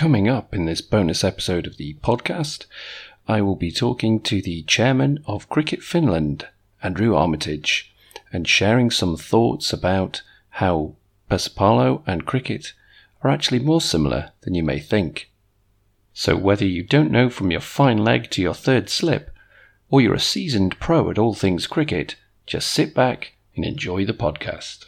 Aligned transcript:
Coming 0.00 0.30
up 0.30 0.54
in 0.54 0.64
this 0.64 0.80
bonus 0.80 1.22
episode 1.22 1.66
of 1.66 1.76
the 1.76 1.92
podcast, 2.02 2.64
I 3.28 3.42
will 3.42 3.54
be 3.54 3.70
talking 3.70 4.18
to 4.20 4.40
the 4.40 4.62
chairman 4.62 5.22
of 5.26 5.50
Cricket 5.50 5.82
Finland, 5.82 6.48
Andrew 6.82 7.14
Armitage, 7.14 7.92
and 8.32 8.48
sharing 8.48 8.90
some 8.90 9.18
thoughts 9.18 9.74
about 9.74 10.22
how 10.52 10.94
Pesapallo 11.30 12.02
and 12.06 12.24
cricket 12.24 12.72
are 13.22 13.30
actually 13.30 13.58
more 13.58 13.82
similar 13.82 14.32
than 14.40 14.54
you 14.54 14.62
may 14.62 14.78
think. 14.78 15.30
So, 16.14 16.34
whether 16.34 16.64
you 16.64 16.82
don't 16.82 17.10
know 17.10 17.28
from 17.28 17.50
your 17.50 17.60
fine 17.60 17.98
leg 17.98 18.30
to 18.30 18.40
your 18.40 18.54
third 18.54 18.88
slip, 18.88 19.30
or 19.90 20.00
you're 20.00 20.14
a 20.14 20.18
seasoned 20.18 20.80
pro 20.80 21.10
at 21.10 21.18
all 21.18 21.34
things 21.34 21.66
cricket, 21.66 22.16
just 22.46 22.72
sit 22.72 22.94
back 22.94 23.34
and 23.54 23.66
enjoy 23.66 24.06
the 24.06 24.14
podcast. 24.14 24.86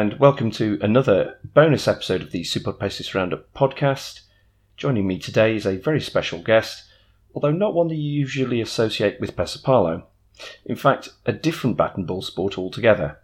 And 0.00 0.18
welcome 0.18 0.50
to 0.52 0.78
another 0.80 1.38
bonus 1.44 1.86
episode 1.86 2.22
of 2.22 2.30
the 2.30 2.42
Super 2.42 2.72
Pesis 2.72 3.12
Roundup 3.12 3.52
podcast. 3.52 4.20
Joining 4.78 5.06
me 5.06 5.18
today 5.18 5.54
is 5.54 5.66
a 5.66 5.76
very 5.76 6.00
special 6.00 6.38
guest, 6.38 6.84
although 7.34 7.52
not 7.52 7.74
one 7.74 7.88
that 7.88 7.96
you 7.96 8.10
usually 8.10 8.62
associate 8.62 9.20
with 9.20 9.36
Pesapallo. 9.36 10.04
In 10.64 10.74
fact, 10.74 11.10
a 11.26 11.34
different 11.34 11.76
bat 11.76 11.98
and 11.98 12.06
ball 12.06 12.22
sport 12.22 12.56
altogether. 12.56 13.18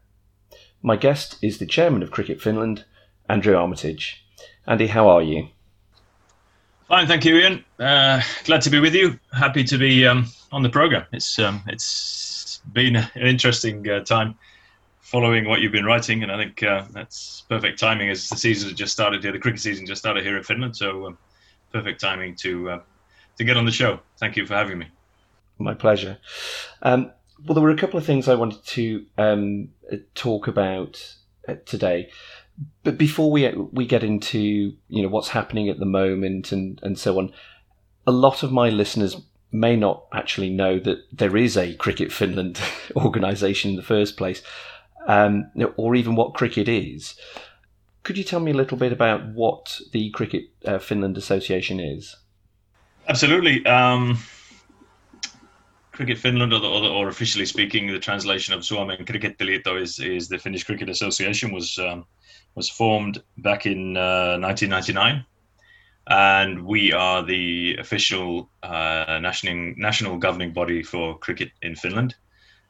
My 0.82 0.96
guest 0.96 1.38
is 1.40 1.56
the 1.56 1.64
chairman 1.64 2.02
of 2.02 2.10
Cricket 2.10 2.42
Finland, 2.42 2.84
Andrew 3.26 3.56
Armitage. 3.56 4.22
Andy, 4.66 4.88
how 4.88 5.08
are 5.08 5.22
you? 5.22 5.48
Fine, 6.88 7.06
thank 7.06 7.24
you, 7.24 7.38
Ian. 7.38 7.64
Uh, 7.78 8.20
glad 8.44 8.60
to 8.60 8.68
be 8.68 8.80
with 8.80 8.94
you. 8.94 9.18
Happy 9.32 9.64
to 9.64 9.78
be 9.78 10.06
um, 10.06 10.26
on 10.52 10.62
the 10.62 10.68
program. 10.68 11.06
It's 11.10 11.38
um, 11.38 11.62
it's 11.68 12.60
been 12.70 12.96
an 12.96 13.08
interesting 13.14 13.88
uh, 13.88 14.00
time 14.00 14.34
following 15.06 15.48
what 15.48 15.60
you've 15.60 15.70
been 15.70 15.84
writing, 15.84 16.24
and 16.24 16.32
I 16.32 16.36
think 16.36 16.64
uh, 16.64 16.84
that's 16.90 17.44
perfect 17.48 17.78
timing 17.78 18.10
as 18.10 18.28
the 18.28 18.36
season 18.36 18.68
has 18.68 18.76
just 18.76 18.92
started 18.92 19.22
here. 19.22 19.30
The 19.30 19.38
cricket 19.38 19.60
season 19.60 19.86
just 19.86 20.00
started 20.00 20.24
here 20.24 20.36
in 20.36 20.42
Finland, 20.42 20.76
so 20.76 21.06
um, 21.06 21.18
perfect 21.72 22.00
timing 22.00 22.34
to 22.36 22.70
uh, 22.70 22.80
to 23.38 23.44
get 23.44 23.56
on 23.56 23.66
the 23.66 23.70
show. 23.70 24.00
Thank 24.18 24.36
you 24.36 24.44
for 24.46 24.54
having 24.54 24.78
me. 24.78 24.88
My 25.58 25.74
pleasure. 25.74 26.18
Um, 26.82 27.12
well, 27.44 27.54
there 27.54 27.62
were 27.62 27.70
a 27.70 27.76
couple 27.76 27.98
of 27.98 28.04
things 28.04 28.26
I 28.26 28.34
wanted 28.34 28.64
to 28.66 29.06
um, 29.16 29.68
talk 30.16 30.48
about 30.48 31.14
uh, 31.48 31.54
today, 31.64 32.10
but 32.82 32.98
before 32.98 33.30
we 33.30 33.48
we 33.50 33.86
get 33.86 34.02
into 34.02 34.40
you 34.88 35.02
know 35.02 35.08
what's 35.08 35.28
happening 35.28 35.68
at 35.68 35.78
the 35.78 35.86
moment 35.86 36.50
and 36.50 36.80
and 36.82 36.98
so 36.98 37.16
on, 37.20 37.32
a 38.08 38.12
lot 38.12 38.42
of 38.42 38.50
my 38.50 38.70
listeners 38.70 39.22
may 39.52 39.76
not 39.76 40.06
actually 40.12 40.50
know 40.50 40.80
that 40.80 40.98
there 41.12 41.36
is 41.36 41.56
a 41.56 41.74
Cricket 41.74 42.12
Finland 42.12 42.60
organisation 42.96 43.70
in 43.70 43.76
the 43.76 43.82
first 43.82 44.16
place 44.16 44.42
um, 45.06 45.50
or 45.76 45.94
even 45.94 46.14
what 46.14 46.34
cricket 46.34 46.68
is. 46.68 47.14
Could 48.02 48.18
you 48.18 48.24
tell 48.24 48.40
me 48.40 48.52
a 48.52 48.54
little 48.54 48.76
bit 48.76 48.92
about 48.92 49.26
what 49.34 49.80
the 49.92 50.10
Cricket 50.10 50.44
uh, 50.64 50.78
Finland 50.78 51.18
Association 51.18 51.80
is? 51.80 52.16
Absolutely. 53.08 53.66
Um, 53.66 54.18
Cricket 55.92 56.18
Finland, 56.18 56.52
or, 56.52 56.62
or, 56.62 56.84
or, 56.84 57.08
officially 57.08 57.46
speaking, 57.46 57.86
the 57.86 57.98
translation 57.98 58.54
of 58.54 58.60
Suomen 58.60 59.04
Krikettiliitto 59.04 59.80
is, 59.80 59.98
is 59.98 60.28
the 60.28 60.38
Finnish 60.38 60.64
Cricket 60.64 60.88
Association 60.88 61.52
was 61.52 61.78
um, 61.78 62.04
was 62.54 62.68
formed 62.68 63.22
back 63.38 63.66
in 63.66 63.96
uh, 63.96 64.38
1999, 64.38 65.24
and 66.08 66.64
we 66.64 66.92
are 66.92 67.22
the 67.24 67.76
official 67.80 68.50
uh, 68.62 69.18
national 69.20 69.74
national 69.76 70.18
governing 70.18 70.52
body 70.52 70.82
for 70.82 71.18
cricket 71.18 71.50
in 71.62 71.74
Finland. 71.74 72.14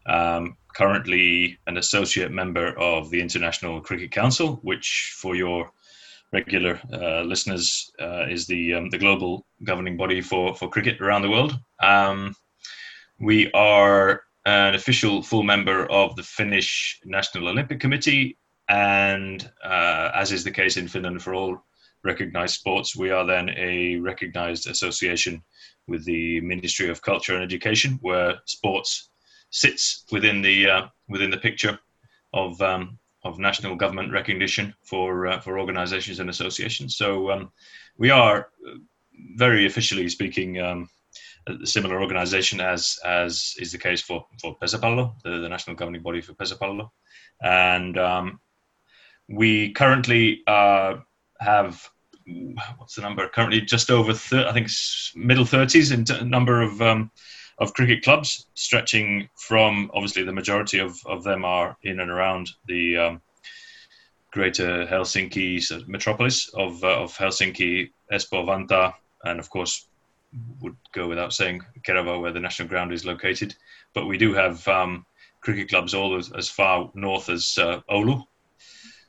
Um, 0.07 0.57
currently 0.77 1.59
an 1.67 1.79
associate 1.79 2.31
member 2.31 2.79
of 2.79 3.11
the 3.11 3.21
International 3.21 3.81
Cricket 3.81 4.11
Council, 4.11 4.59
which, 4.63 5.15
for 5.17 5.35
your 5.35 5.71
regular 6.33 6.79
uh, 6.93 7.23
listeners, 7.23 7.91
uh, 7.99 8.27
is 8.29 8.47
the 8.47 8.75
um, 8.75 8.91
the 8.91 8.99
global 8.99 9.47
governing 9.65 9.97
body 9.97 10.21
for 10.21 10.55
for 10.55 10.69
cricket 10.69 11.01
around 11.01 11.23
the 11.23 11.31
world. 11.31 11.59
Um, 11.83 12.35
we 13.19 13.51
are 13.53 14.23
an 14.45 14.75
official 14.75 15.23
full 15.23 15.43
member 15.43 15.91
of 15.91 16.15
the 16.17 16.23
Finnish 16.23 17.01
National 17.05 17.49
Olympic 17.49 17.81
Committee, 17.81 18.37
and 18.69 19.51
uh, 19.65 20.11
as 20.15 20.31
is 20.31 20.45
the 20.45 20.51
case 20.51 20.77
in 20.77 20.89
Finland 20.89 21.23
for 21.23 21.35
all 21.35 21.65
recognized 22.05 22.55
sports, 22.55 22.95
we 22.95 23.11
are 23.11 23.27
then 23.27 23.49
a 23.57 23.97
recognized 23.97 24.69
association 24.69 25.43
with 25.89 26.05
the 26.05 26.41
Ministry 26.41 26.91
of 26.91 27.03
Culture 27.03 27.35
and 27.35 27.43
Education, 27.43 27.99
where 28.03 28.35
sports 28.45 29.11
sits 29.51 30.05
within 30.13 30.43
the 30.43 30.69
uh, 30.69 30.87
within 31.09 31.31
the 31.31 31.37
picture 31.39 31.79
of 32.33 32.61
um, 32.61 32.99
of 33.25 33.39
national 33.39 33.77
government 33.77 34.13
recognition 34.13 34.75
for 34.83 35.27
uh, 35.27 35.41
for 35.41 35.59
organisations 35.59 36.21
and 36.21 36.31
associations. 36.31 36.97
So 36.97 37.31
um, 37.31 37.53
we 37.99 38.11
are 38.11 38.51
very 39.37 39.67
officially 39.67 40.09
speaking 40.09 40.61
um, 40.61 40.89
a 41.47 41.67
similar 41.67 42.01
organisation 42.01 42.61
as 42.61 42.99
as 43.05 43.55
is 43.59 43.73
the 43.73 43.79
case 43.79 44.03
for 44.03 44.27
for 44.41 44.57
Pesapallo, 44.59 45.15
the, 45.23 45.39
the 45.39 45.49
national 45.49 45.77
governing 45.77 46.03
body 46.03 46.21
for 46.21 46.35
Pesapallo, 46.35 46.91
and 47.43 47.99
um, 47.99 48.41
we 49.29 49.73
currently 49.73 50.43
uh, 50.47 50.97
have 51.41 51.89
what's 52.79 52.95
the 52.95 53.03
number? 53.03 53.29
Currently, 53.29 53.61
just 53.63 53.91
over 53.91 54.13
thir- 54.13 54.47
I 54.49 54.53
think 54.53 54.69
middle 55.15 55.45
thirties 55.45 55.93
in 55.93 56.05
t- 56.05 56.25
number 56.25 56.63
of 56.63 56.83
um, 56.83 57.11
of 57.59 57.73
cricket 57.75 58.03
clubs, 58.03 58.47
stretching 58.55 59.29
from 59.37 59.91
obviously 59.95 60.23
the 60.23 60.33
majority 60.33 60.79
of, 60.79 60.99
of 61.07 61.25
them 61.25 61.45
are 61.45 61.77
in 61.83 62.01
and 62.01 62.11
around 62.11 62.51
the 62.67 62.97
um, 62.97 63.23
greater 64.33 64.87
Helsinki 64.87 65.89
metropolis 65.89 66.51
of, 66.55 66.85
uh, 66.85 67.03
of 67.03 67.17
Helsinki, 67.17 67.91
Espoo, 68.13 68.45
Vantaa, 68.45 68.93
and 69.25 69.41
of 69.41 69.49
course 69.49 69.89
would 70.61 70.77
go 70.93 71.09
without 71.09 71.33
saying 71.33 71.63
Kerava, 71.87 72.21
where 72.21 72.33
the 72.33 72.41
national 72.41 72.69
ground 72.69 72.93
is 72.93 73.07
located. 73.07 73.55
But 73.95 74.07
we 74.07 74.19
do 74.19 74.35
have 74.35 74.67
um, 74.69 75.07
cricket 75.41 75.71
clubs 75.71 75.95
all 75.95 76.17
as, 76.17 76.31
as 76.33 76.51
far 76.51 76.91
north 76.95 77.31
as 77.31 77.57
uh, 77.59 77.81
Oulu, 77.91 78.25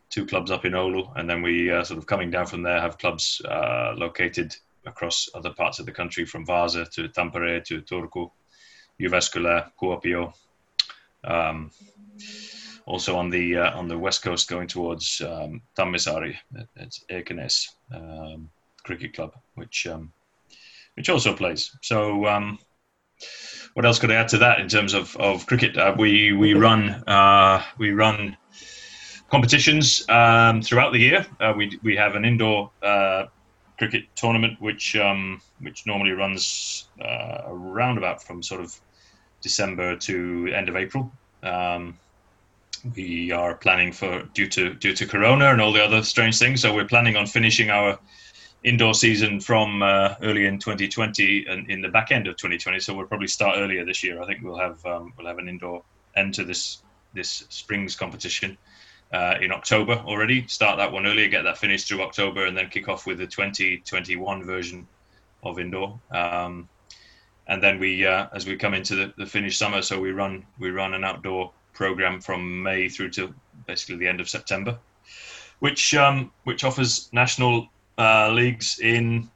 two 0.10 0.26
clubs 0.26 0.52
up 0.52 0.64
in 0.64 0.74
Oulu, 0.74 1.12
and 1.18 1.30
then 1.30 1.42
we 1.42 1.70
uh, 1.72 1.84
sort 1.84 1.98
of 1.98 2.06
coming 2.06 2.32
down 2.32 2.46
from 2.46 2.64
there 2.64 2.80
have 2.80 2.98
clubs 2.98 3.42
uh, 3.44 3.94
located 3.98 4.56
across 4.88 5.30
other 5.36 5.54
parts 5.54 5.80
of 5.80 5.86
the 5.86 5.92
country 5.92 6.26
from 6.26 6.46
Vaasa 6.46 6.90
to 6.92 7.10
Tampere 7.10 7.64
to 7.66 7.82
Turku, 7.82 8.32
Jyväskylä, 9.00 9.72
Kuopio. 9.80 10.34
Um, 11.24 11.72
also 12.88 13.18
on 13.18 13.30
the 13.30 13.58
uh, 13.58 13.78
on 13.78 13.88
the 13.88 13.98
west 13.98 14.24
coast, 14.24 14.50
going 14.50 14.68
towards 14.68 15.22
um, 15.22 15.62
Tammisaari, 15.78 16.36
it's 16.78 17.04
Ekenäs 17.10 17.68
um, 17.94 18.50
Cricket 18.84 19.14
Club, 19.14 19.36
which 19.56 19.86
um, 19.88 20.12
which 20.96 21.10
also 21.10 21.36
plays. 21.36 21.76
So, 21.82 22.26
um, 22.26 22.58
what 23.74 23.86
else 23.86 24.00
could 24.00 24.12
I 24.12 24.16
add 24.16 24.30
to 24.30 24.38
that 24.40 24.60
in 24.60 24.70
terms 24.70 24.94
of 24.94 25.16
of 25.18 25.46
cricket? 25.46 25.78
Uh, 25.78 25.96
we 25.98 26.32
we 26.32 26.54
run 26.54 26.90
uh, 27.08 27.62
we 27.78 27.92
run 27.92 28.38
competitions 29.30 30.08
um, 30.10 30.62
throughout 30.62 30.94
the 30.94 31.00
year. 31.00 31.26
Uh, 31.40 31.54
we 31.56 31.78
we 31.84 31.96
have 31.96 32.16
an 32.16 32.24
indoor 32.24 32.72
uh, 32.82 33.26
cricket 33.78 34.06
tournament, 34.16 34.60
which 34.62 34.96
um, 34.96 35.42
which 35.62 35.86
normally 35.86 36.12
runs 36.12 36.90
uh, 37.02 37.44
around 37.46 37.98
about 37.98 38.24
from 38.24 38.42
sort 38.42 38.62
of 38.62 38.80
December 39.42 39.96
to 39.96 40.52
end 40.54 40.70
of 40.70 40.76
April. 40.76 41.12
Um, 41.44 41.98
we 42.96 43.32
are 43.32 43.56
planning 43.56 43.92
for 43.92 44.24
due 44.34 44.48
to 44.50 44.74
due 44.74 44.94
to 44.94 45.06
Corona 45.06 45.52
and 45.52 45.62
all 45.62 45.72
the 45.72 45.84
other 45.84 46.04
strange 46.04 46.38
things. 46.38 46.62
So 46.62 46.74
we're 46.74 46.86
planning 46.86 47.16
on 47.16 47.26
finishing 47.28 47.70
our 47.70 48.00
indoor 48.64 48.94
season 48.94 49.40
from 49.40 49.84
uh, 49.84 50.16
early 50.24 50.46
in 50.46 50.60
2020 50.60 51.46
and 51.48 51.70
in 51.70 51.82
the 51.82 51.90
back 51.90 52.12
end 52.12 52.28
of 52.28 52.36
2020. 52.38 52.80
So 52.80 52.94
we'll 52.94 53.08
probably 53.08 53.28
start 53.28 53.58
earlier 53.58 53.86
this 53.86 54.04
year. 54.04 54.22
I 54.22 54.26
think 54.26 54.44
we'll 54.44 54.58
have 54.58 54.84
um, 54.86 55.14
we'll 55.18 55.28
have 55.28 55.38
an 55.38 55.48
indoor 55.48 55.84
end 56.16 56.34
to 56.36 56.44
this 56.44 56.82
this 57.14 57.46
spring's 57.50 57.96
competition 57.96 58.58
uh, 59.14 59.36
in 59.42 59.52
October 59.52 59.94
already. 60.06 60.46
Start 60.48 60.78
that 60.78 60.92
one 60.92 61.06
earlier, 61.06 61.28
get 61.28 61.44
that 61.44 61.58
finished 61.58 61.88
through 61.88 62.02
October, 62.02 62.46
and 62.46 62.58
then 62.58 62.70
kick 62.70 62.90
off 62.90 63.06
with 63.06 63.18
the 63.20 63.28
2021 63.28 64.44
version 64.44 64.88
of 65.44 65.60
indoor. 65.60 66.00
Um, 66.12 66.68
and 67.48 67.64
then 67.64 67.80
we 67.80 68.06
uh, 68.06 68.28
as 68.34 68.46
we 68.46 68.58
come 68.58 68.74
into 68.74 68.96
the, 68.96 69.26
the 69.26 69.50
summer, 69.50 69.82
so 69.82 70.00
we 70.00 70.12
run 70.12 70.46
we 70.60 70.70
run 70.70 70.94
an 70.94 71.04
outdoor 71.04 71.52
program 71.74 72.20
from 72.20 72.64
May 72.64 72.90
through 72.90 73.12
to 73.12 73.34
basically 73.66 73.98
the 73.98 74.08
end 74.08 74.20
of 74.20 74.30
September, 74.30 74.78
which 75.60 75.94
um, 75.96 76.32
which 76.44 76.64
offers 76.64 77.10
national 77.14 77.70
uh, 77.98 78.30
leagues 78.32 78.80
in 78.80 79.30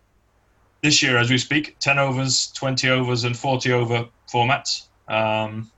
this 0.81 1.01
year 1.01 1.17
as 1.17 1.29
we 1.29 1.37
speak, 1.37 1.77
ten 1.79 1.97
overs, 1.97 2.51
twenty 2.53 2.89
overs, 2.89 3.23
and 3.23 3.37
forty 3.37 3.71
over 3.71 4.07
formats. 4.31 4.87
Um, 5.07 5.71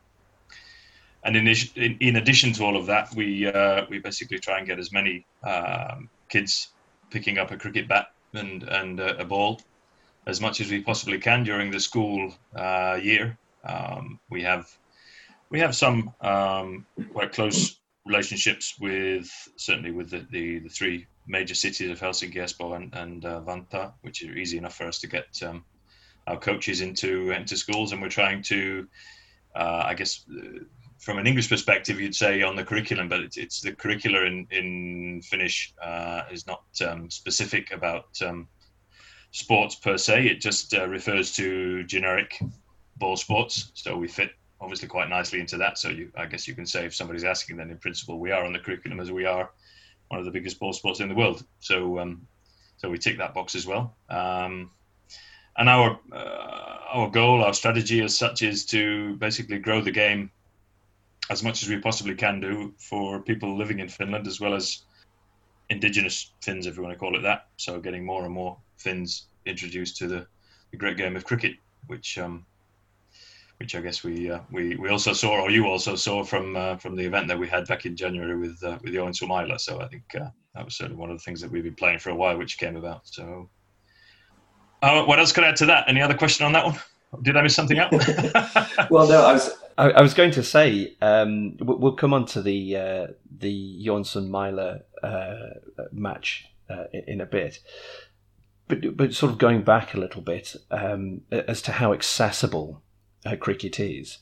and 1.25 1.35
in, 1.37 1.47
in, 1.99 2.15
addition 2.17 2.51
to 2.53 2.63
all 2.63 2.75
of 2.75 2.85
that, 2.87 3.13
we 3.15 3.47
uh, 3.47 3.85
we 3.89 3.99
basically 3.99 4.39
try 4.39 4.57
and 4.57 4.67
get 4.67 4.79
as 4.79 4.91
many 4.91 5.25
um, 5.43 6.09
kids 6.29 6.69
picking 7.09 7.37
up 7.37 7.51
a 7.51 7.57
cricket 7.57 7.87
bat 7.87 8.07
and 8.33 8.63
and 8.63 8.99
uh, 8.99 9.15
a 9.17 9.25
ball 9.25 9.61
as 10.25 10.39
much 10.39 10.61
as 10.61 10.69
we 10.69 10.81
possibly 10.81 11.19
can 11.19 11.43
during 11.43 11.71
the 11.71 11.79
school 11.79 12.33
uh, 12.55 12.97
year. 13.01 13.37
Um, 13.63 14.19
we 14.29 14.43
have 14.43 14.69
we 15.49 15.59
have 15.59 15.75
some 15.75 16.13
um, 16.21 16.85
quite 17.11 17.33
close 17.33 17.77
relationships 18.05 18.75
with 18.79 19.29
certainly 19.55 19.91
with 19.91 20.09
the, 20.09 20.25
the, 20.29 20.59
the, 20.59 20.69
three 20.69 21.07
major 21.25 21.55
cities 21.55 21.89
of 21.89 21.99
Helsinki, 21.99 22.35
Espoo, 22.35 22.75
and, 22.75 22.93
and 22.93 23.23
uh, 23.23 23.39
Vantaa, 23.41 23.93
which 24.01 24.21
are 24.23 24.35
easy 24.35 24.57
enough 24.57 24.75
for 24.75 24.87
us 24.87 24.99
to 24.99 25.07
get 25.07 25.27
um, 25.41 25.63
our 26.27 26.37
coaches 26.37 26.81
into 26.81 27.31
into 27.31 27.55
schools, 27.55 27.91
and 27.91 28.01
we're 28.01 28.09
trying 28.09 28.41
to, 28.43 28.87
uh, 29.55 29.83
I 29.85 29.93
guess, 29.93 30.25
from 31.03 31.17
an 31.17 31.27
English 31.27 31.49
perspective, 31.49 31.99
you'd 31.99 32.15
say 32.15 32.41
on 32.43 32.55
the 32.55 32.63
curriculum, 32.63 33.09
but 33.09 33.19
it's, 33.19 33.35
it's 33.37 33.61
the 33.61 33.73
curricula 33.73 34.23
in 34.23 34.47
in 34.51 35.21
Finnish 35.21 35.73
uh, 35.81 36.21
is 36.31 36.47
not 36.47 36.63
um, 36.87 37.09
specific 37.09 37.71
about 37.71 38.07
um, 38.21 38.47
sports 39.31 39.75
per 39.75 39.97
se. 39.97 40.27
It 40.27 40.39
just 40.39 40.73
uh, 40.73 40.87
refers 40.87 41.33
to 41.35 41.83
generic 41.83 42.39
ball 42.97 43.17
sports. 43.17 43.71
So 43.73 43.97
we 43.97 44.07
fit 44.07 44.31
obviously 44.61 44.87
quite 44.87 45.09
nicely 45.09 45.41
into 45.41 45.57
that. 45.57 45.77
So 45.77 45.89
you, 45.89 46.09
I 46.15 46.25
guess 46.25 46.47
you 46.47 46.55
can 46.55 46.65
say 46.65 46.85
if 46.85 46.95
somebody's 46.95 47.25
asking, 47.25 47.57
then 47.57 47.69
in 47.69 47.77
principle 47.77 48.17
we 48.17 48.31
are 48.31 48.45
on 48.45 48.53
the 48.53 48.59
curriculum 48.59 49.01
as 49.01 49.11
we 49.11 49.25
are 49.25 49.51
one 50.07 50.19
of 50.19 50.25
the 50.25 50.31
biggest 50.31 50.57
ball 50.57 50.71
sports 50.71 51.01
in 51.01 51.09
the 51.09 51.15
world. 51.15 51.43
So 51.59 51.99
um, 51.99 52.25
so 52.77 52.89
we 52.89 52.97
tick 52.97 53.17
that 53.17 53.33
box 53.33 53.55
as 53.55 53.67
well. 53.67 53.95
Um, 54.09 54.71
and 55.57 55.67
our 55.67 55.99
uh, 56.13 56.77
our 56.93 57.09
goal, 57.09 57.43
our 57.43 57.53
strategy 57.53 58.01
as 58.01 58.17
such, 58.17 58.41
is 58.41 58.65
to 58.67 59.15
basically 59.17 59.59
grow 59.59 59.81
the 59.81 59.91
game 59.91 60.31
as 61.29 61.43
much 61.43 61.63
as 61.63 61.69
we 61.69 61.79
possibly 61.79 62.15
can 62.15 62.39
do 62.39 62.73
for 62.77 63.21
people 63.21 63.57
living 63.57 63.79
in 63.79 63.87
Finland 63.87 64.27
as 64.27 64.39
well 64.39 64.53
as 64.53 64.83
indigenous 65.69 66.31
Finns, 66.41 66.67
if 66.67 66.75
you 66.75 66.83
want 66.83 66.93
to 66.93 66.99
call 66.99 67.15
it 67.17 67.21
that. 67.21 67.47
So 67.57 67.79
getting 67.79 68.05
more 68.05 68.25
and 68.25 68.33
more 68.33 68.57
Finns 68.77 69.27
introduced 69.45 69.97
to 69.97 70.07
the, 70.07 70.27
the 70.71 70.77
great 70.77 70.97
game 70.97 71.15
of 71.15 71.23
cricket, 71.23 71.53
which 71.87 72.17
um, 72.17 72.45
which 73.59 73.75
I 73.75 73.81
guess 73.81 74.03
we 74.03 74.29
uh, 74.29 74.39
we 74.51 74.75
we 74.75 74.89
also 74.89 75.13
saw, 75.13 75.41
or 75.41 75.49
you 75.49 75.67
also 75.67 75.95
saw 75.95 76.23
from 76.23 76.55
uh, 76.55 76.75
from 76.77 76.95
the 76.95 77.05
event 77.05 77.27
that 77.29 77.39
we 77.39 77.47
had 77.47 77.67
back 77.67 77.85
in 77.85 77.95
January 77.95 78.35
with 78.35 78.61
uh, 78.63 78.77
with 78.83 78.93
Joensuu 78.93 79.27
Maila. 79.27 79.59
So 79.59 79.79
I 79.79 79.87
think 79.87 80.03
uh, 80.15 80.29
that 80.55 80.65
was 80.65 80.75
certainly 80.75 80.99
one 80.99 81.09
of 81.09 81.17
the 81.17 81.23
things 81.23 81.39
that 81.41 81.49
we've 81.49 81.63
been 81.63 81.75
playing 81.75 81.99
for 81.99 82.09
a 82.09 82.15
while, 82.15 82.37
which 82.37 82.57
came 82.57 82.75
about. 82.75 83.07
So, 83.07 83.49
uh, 84.81 85.03
what 85.05 85.19
else 85.19 85.31
could 85.31 85.45
I 85.45 85.49
add 85.49 85.55
to 85.57 85.65
that? 85.67 85.85
Any 85.87 86.01
other 86.01 86.15
question 86.15 86.45
on 86.45 86.51
that 86.53 86.65
one? 86.65 86.77
Did 87.21 87.37
I 87.37 87.41
miss 87.41 87.55
something 87.55 87.79
out? 87.79 87.91
well, 88.89 89.07
no, 89.07 89.23
I 89.23 89.33
was 89.33 89.51
I, 89.77 89.91
I, 89.91 90.01
was 90.01 90.13
going 90.13 90.31
to 90.31 90.43
say 90.43 90.95
um, 91.01 91.57
we'll 91.59 91.95
come 91.95 92.13
on 92.13 92.25
to 92.27 92.41
the 92.41 92.77
uh, 92.77 93.07
the 93.39 93.85
Joensuu 93.85 94.29
Maila 94.29 94.81
match 95.91 96.45
in 96.93 97.21
a 97.21 97.25
bit 97.25 97.59
but 98.67 98.97
but 98.97 99.13
sort 99.13 99.31
of 99.31 99.37
going 99.37 99.63
back 99.63 99.93
a 99.93 99.99
little 99.99 100.21
bit 100.21 100.55
um, 100.71 101.21
as 101.31 101.61
to 101.63 101.73
how 101.73 101.93
accessible 101.93 102.81
uh, 103.25 103.35
cricket 103.35 103.79
is. 103.79 104.19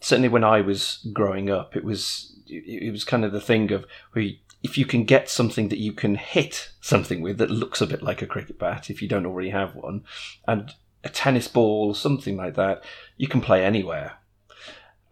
Certainly, 0.00 0.28
when 0.28 0.44
I 0.44 0.60
was 0.60 1.06
growing 1.12 1.50
up, 1.50 1.76
it 1.76 1.84
was 1.84 2.36
it 2.46 2.92
was 2.92 3.04
kind 3.04 3.24
of 3.24 3.32
the 3.32 3.40
thing 3.40 3.72
of 3.72 3.84
if 4.14 4.76
you 4.76 4.84
can 4.84 5.04
get 5.04 5.28
something 5.28 5.68
that 5.68 5.78
you 5.78 5.92
can 5.92 6.16
hit 6.16 6.70
something 6.80 7.20
with 7.20 7.38
that 7.38 7.50
looks 7.50 7.80
a 7.80 7.86
bit 7.86 8.02
like 8.02 8.22
a 8.22 8.26
cricket 8.26 8.58
bat, 8.58 8.90
if 8.90 9.00
you 9.00 9.08
don't 9.08 9.26
already 9.26 9.50
have 9.50 9.74
one, 9.74 10.04
and 10.46 10.74
a 11.04 11.08
tennis 11.08 11.48
ball, 11.48 11.88
or 11.88 11.94
something 11.94 12.36
like 12.36 12.54
that, 12.54 12.82
you 13.16 13.28
can 13.28 13.40
play 13.40 13.64
anywhere. 13.64 14.14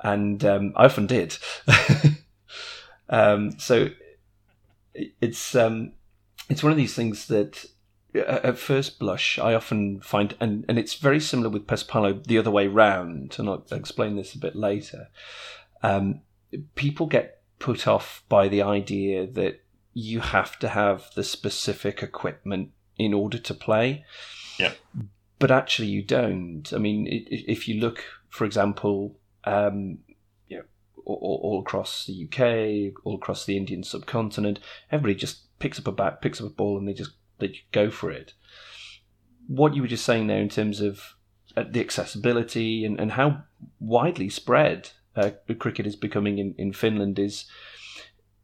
And 0.03 0.45
um, 0.45 0.73
I 0.77 0.85
often 0.85 1.07
did. 1.07 1.37
um, 3.09 3.59
so 3.59 3.89
it's 4.95 5.55
um, 5.55 5.93
it's 6.49 6.63
one 6.63 6.73
of 6.73 6.79
these 6.79 6.95
things 6.95 7.27
that 7.27 7.65
at 8.15 8.59
first 8.59 8.99
blush, 8.99 9.39
I 9.39 9.55
often 9.55 10.01
find, 10.01 10.35
and, 10.41 10.65
and 10.69 10.79
it's 10.79 10.95
very 10.95 11.21
similar 11.21 11.51
with 11.51 11.67
Pesapallo 11.67 12.25
the 12.25 12.39
other 12.39 12.51
way 12.51 12.67
round, 12.67 13.37
and 13.39 13.49
I'll 13.49 13.65
explain 13.71 14.17
this 14.17 14.35
a 14.35 14.39
bit 14.39 14.57
later. 14.57 15.09
Um, 15.83 16.23
people 16.75 17.07
get 17.07 17.43
put 17.59 17.87
off 17.87 18.25
by 18.29 18.49
the 18.49 18.63
idea 18.63 19.27
that 19.27 19.63
you 19.93 20.21
have 20.21 20.59
to 20.61 20.69
have 20.69 21.11
the 21.15 21.25
specific 21.25 22.03
equipment 22.03 22.71
in 22.97 23.13
order 23.13 23.39
to 23.39 23.55
play. 23.55 24.05
Yeah. 24.59 24.73
But 25.39 25.51
actually, 25.51 25.89
you 25.89 26.03
don't. 26.03 26.73
I 26.73 26.79
mean, 26.79 27.07
if 27.11 27.69
you 27.69 27.81
look, 27.81 28.05
for 28.29 28.45
example, 28.45 29.18
um, 29.45 29.99
you 30.49 30.59
know, 30.59 30.65
all, 31.05 31.41
all 31.43 31.61
across 31.61 32.07
the 32.07 32.25
UK, 32.25 33.01
all 33.05 33.17
across 33.17 33.45
the 33.45 33.57
Indian 33.57 33.83
subcontinent, 33.83 34.59
everybody 34.91 35.15
just 35.15 35.59
picks 35.59 35.79
up 35.79 35.89
a 35.89 35.93
bat, 35.93 36.21
picks 36.21 36.41
up 36.41 36.47
a 36.47 36.51
ball, 36.51 36.79
and 36.79 36.89
they 36.89 36.93
just 36.93 37.13
you 37.41 37.55
go 37.73 37.91
for 37.91 38.11
it. 38.11 38.35
What 39.47 39.75
you 39.75 39.83
were 39.83 39.89
just 39.89 40.05
saying 40.05 40.27
there 40.27 40.41
in 40.41 40.49
terms 40.49 40.81
of 40.81 41.15
uh, 41.57 41.65
the 41.69 41.81
accessibility 41.81 42.85
and, 42.85 43.01
and 43.01 43.13
how 43.13 43.43
widely 43.81 44.29
spread 44.29 44.91
uh, 45.17 45.31
cricket 45.59 45.87
is 45.87 45.97
becoming 45.97 46.39
in, 46.39 46.55
in 46.59 46.73
Finland 46.73 47.19
is 47.19 47.47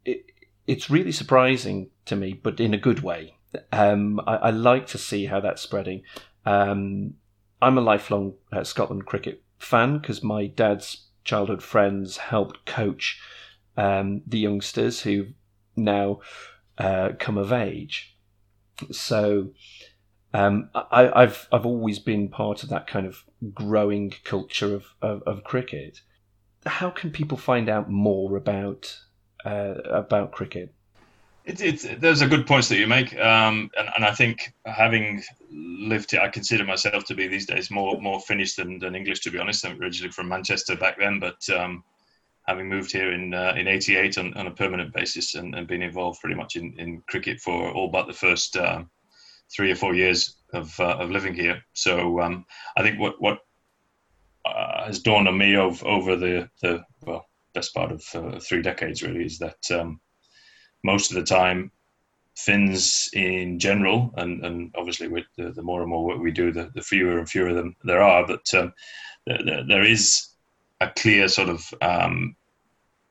it, 0.04 0.24
it's 0.66 0.90
really 0.90 1.12
surprising 1.12 1.90
to 2.06 2.16
me, 2.16 2.32
but 2.32 2.58
in 2.58 2.74
a 2.74 2.78
good 2.78 3.00
way. 3.00 3.36
Um, 3.70 4.20
I, 4.26 4.36
I, 4.36 4.50
like 4.50 4.88
to 4.88 4.98
see 4.98 5.26
how 5.26 5.38
that's 5.38 5.62
spreading. 5.62 6.02
Um, 6.44 7.14
I'm 7.62 7.78
a 7.78 7.82
lifelong 7.82 8.34
uh, 8.50 8.64
Scotland 8.64 9.06
cricket 9.06 9.43
fan 9.58 9.98
because 9.98 10.22
my 10.22 10.46
dad's 10.46 11.08
childhood 11.24 11.62
friends 11.62 12.16
helped 12.16 12.64
coach 12.66 13.20
um, 13.76 14.22
the 14.26 14.38
youngsters 14.38 15.00
who 15.00 15.26
now 15.76 16.20
uh, 16.78 17.10
come 17.18 17.38
of 17.38 17.52
age 17.52 18.16
so 18.90 19.50
um, 20.34 20.68
I, 20.74 21.20
have 21.20 21.46
I've 21.52 21.64
always 21.64 22.00
been 22.00 22.28
part 22.28 22.64
of 22.64 22.68
that 22.70 22.88
kind 22.88 23.06
of 23.06 23.22
growing 23.54 24.12
culture 24.24 24.74
of, 24.74 24.86
of, 25.00 25.22
of 25.22 25.44
cricket. 25.44 26.00
How 26.66 26.90
can 26.90 27.12
people 27.12 27.38
find 27.38 27.68
out 27.68 27.88
more 27.88 28.36
about 28.36 28.98
uh, 29.44 29.74
about 29.88 30.32
cricket? 30.32 30.74
It's, 31.44 31.60
it's 31.60 31.86
there's 31.98 32.22
a 32.22 32.26
good 32.26 32.46
points 32.46 32.68
that 32.68 32.78
you 32.78 32.86
make, 32.86 33.14
um, 33.18 33.70
and, 33.76 33.88
and 33.96 34.04
I 34.04 34.12
think 34.12 34.54
having 34.64 35.22
lived 35.50 36.12
here, 36.12 36.20
I 36.20 36.28
consider 36.28 36.64
myself 36.64 37.04
to 37.04 37.14
be 37.14 37.28
these 37.28 37.44
days 37.44 37.70
more 37.70 38.00
more 38.00 38.18
Finnish 38.20 38.54
than, 38.54 38.78
than 38.78 38.94
English. 38.94 39.20
To 39.20 39.30
be 39.30 39.38
honest, 39.38 39.66
I'm 39.66 39.78
originally 39.78 40.10
from 40.10 40.28
Manchester 40.28 40.74
back 40.74 40.98
then, 40.98 41.20
but 41.20 41.46
um, 41.50 41.84
having 42.46 42.68
moved 42.68 42.92
here 42.92 43.12
in 43.12 43.34
uh, 43.34 43.52
in 43.58 43.68
'88 43.68 44.16
on, 44.16 44.34
on, 44.34 44.46
a 44.46 44.50
permanent 44.50 44.94
basis 44.94 45.34
and, 45.34 45.54
and 45.54 45.66
been 45.66 45.82
involved 45.82 46.20
pretty 46.20 46.36
much 46.36 46.56
in, 46.56 46.74
in 46.78 47.02
cricket 47.08 47.40
for 47.40 47.70
all 47.72 47.88
but 47.88 48.06
the 48.06 48.14
first 48.14 48.56
um, 48.56 48.88
three 49.54 49.70
or 49.70 49.76
four 49.76 49.94
years 49.94 50.36
of 50.54 50.78
uh, 50.80 50.96
of 50.96 51.10
living 51.10 51.34
here. 51.34 51.62
So 51.74 52.20
um, 52.20 52.46
I 52.76 52.82
think 52.82 52.98
what 52.98 53.20
what 53.20 53.40
uh, 54.46 54.86
has 54.86 55.00
dawned 55.00 55.28
on 55.28 55.36
me 55.36 55.56
of, 55.56 55.82
over 55.84 56.16
the 56.16 56.48
the 56.62 56.82
well 57.02 57.26
best 57.54 57.74
part 57.74 57.92
of 57.92 58.02
uh, 58.14 58.38
three 58.40 58.62
decades 58.62 59.02
really 59.02 59.24
is 59.24 59.38
that 59.38 59.70
um, 59.70 60.00
most 60.84 61.10
of 61.10 61.16
the 61.16 61.24
time 61.24 61.72
Finns 62.36 63.08
in 63.12 63.60
general, 63.60 64.12
and, 64.16 64.44
and 64.44 64.74
obviously 64.76 65.06
with 65.06 65.24
the, 65.36 65.52
the 65.52 65.62
more 65.62 65.82
and 65.82 65.90
more 65.90 66.04
work 66.04 66.18
we 66.18 66.32
do, 66.32 66.50
the, 66.50 66.68
the 66.74 66.82
fewer 66.82 67.18
and 67.18 67.28
fewer 67.28 67.50
of 67.50 67.54
them 67.54 67.76
there 67.84 68.02
are. 68.02 68.26
But 68.26 68.52
um, 68.54 68.74
there, 69.24 69.64
there 69.64 69.84
is 69.84 70.30
a 70.80 70.90
clear 70.90 71.28
sort 71.28 71.48
of 71.48 71.72
um, 71.80 72.34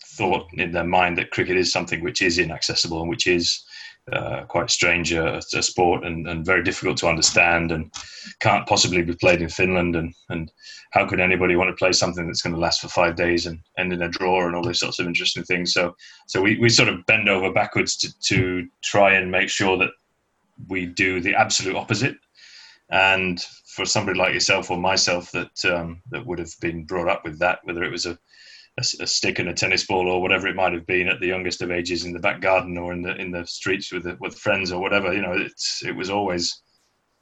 thought 0.05 0.47
in 0.55 0.73
their 0.73 0.83
mind 0.83 1.17
that 1.17 1.31
cricket 1.31 1.55
is 1.55 1.71
something 1.71 2.03
which 2.03 2.21
is 2.21 2.37
inaccessible 2.37 2.99
and 2.99 3.09
which 3.09 3.25
is 3.25 3.63
uh, 4.11 4.43
quite 4.43 4.69
strange 4.69 5.13
uh, 5.13 5.39
a 5.53 5.63
sport 5.63 6.05
and, 6.05 6.27
and, 6.27 6.45
very 6.45 6.61
difficult 6.61 6.97
to 6.97 7.07
understand 7.07 7.71
and 7.71 7.89
can't 8.41 8.67
possibly 8.67 9.01
be 9.01 9.15
played 9.15 9.41
in 9.41 9.47
Finland. 9.47 9.95
And, 9.95 10.13
and 10.27 10.51
how 10.91 11.07
could 11.07 11.21
anybody 11.21 11.55
want 11.55 11.69
to 11.69 11.75
play 11.75 11.93
something 11.93 12.27
that's 12.27 12.41
going 12.41 12.53
to 12.53 12.59
last 12.59 12.81
for 12.81 12.89
five 12.89 13.15
days 13.15 13.45
and 13.45 13.59
end 13.77 13.93
in 13.93 14.01
a 14.01 14.09
draw 14.09 14.45
and 14.45 14.55
all 14.55 14.63
those 14.63 14.81
sorts 14.81 14.99
of 14.99 15.07
interesting 15.07 15.43
things? 15.43 15.73
So 15.73 15.95
so 16.27 16.41
we, 16.41 16.59
we 16.59 16.67
sort 16.67 16.89
of 16.89 17.05
bend 17.05 17.29
over 17.29 17.53
backwards 17.53 17.95
to, 17.97 18.19
to 18.23 18.67
try 18.83 19.13
and 19.13 19.31
make 19.31 19.47
sure 19.47 19.77
that 19.77 19.91
we 20.67 20.85
do 20.85 21.21
the 21.21 21.35
absolute 21.35 21.77
opposite. 21.77 22.17
And 22.91 23.41
for 23.67 23.85
somebody 23.85 24.19
like 24.19 24.33
yourself 24.33 24.69
or 24.69 24.77
myself 24.77 25.31
that 25.31 25.63
um, 25.65 26.01
that 26.11 26.25
would 26.25 26.39
have 26.39 26.53
been 26.59 26.83
brought 26.83 27.07
up 27.07 27.23
with 27.23 27.39
that, 27.39 27.59
whether 27.63 27.83
it 27.83 27.91
was 27.91 28.05
a, 28.05 28.19
a, 28.77 28.83
a, 29.01 29.07
stick 29.07 29.39
and 29.39 29.49
a 29.49 29.53
tennis 29.53 29.85
ball 29.85 30.09
or 30.09 30.21
whatever 30.21 30.47
it 30.47 30.55
might 30.55 30.73
have 30.73 30.85
been 30.85 31.07
at 31.07 31.19
the 31.19 31.27
youngest 31.27 31.61
of 31.61 31.71
ages 31.71 32.05
in 32.05 32.13
the 32.13 32.19
back 32.19 32.41
garden 32.41 32.77
or 32.77 32.93
in 32.93 33.01
the 33.01 33.15
in 33.15 33.31
the 33.31 33.45
streets 33.45 33.91
with 33.91 34.03
the, 34.03 34.17
with 34.19 34.37
friends 34.37 34.71
or 34.71 34.81
whatever, 34.81 35.13
you 35.13 35.21
know, 35.21 35.33
it's 35.33 35.83
it 35.85 35.95
was 35.95 36.09
always 36.09 36.61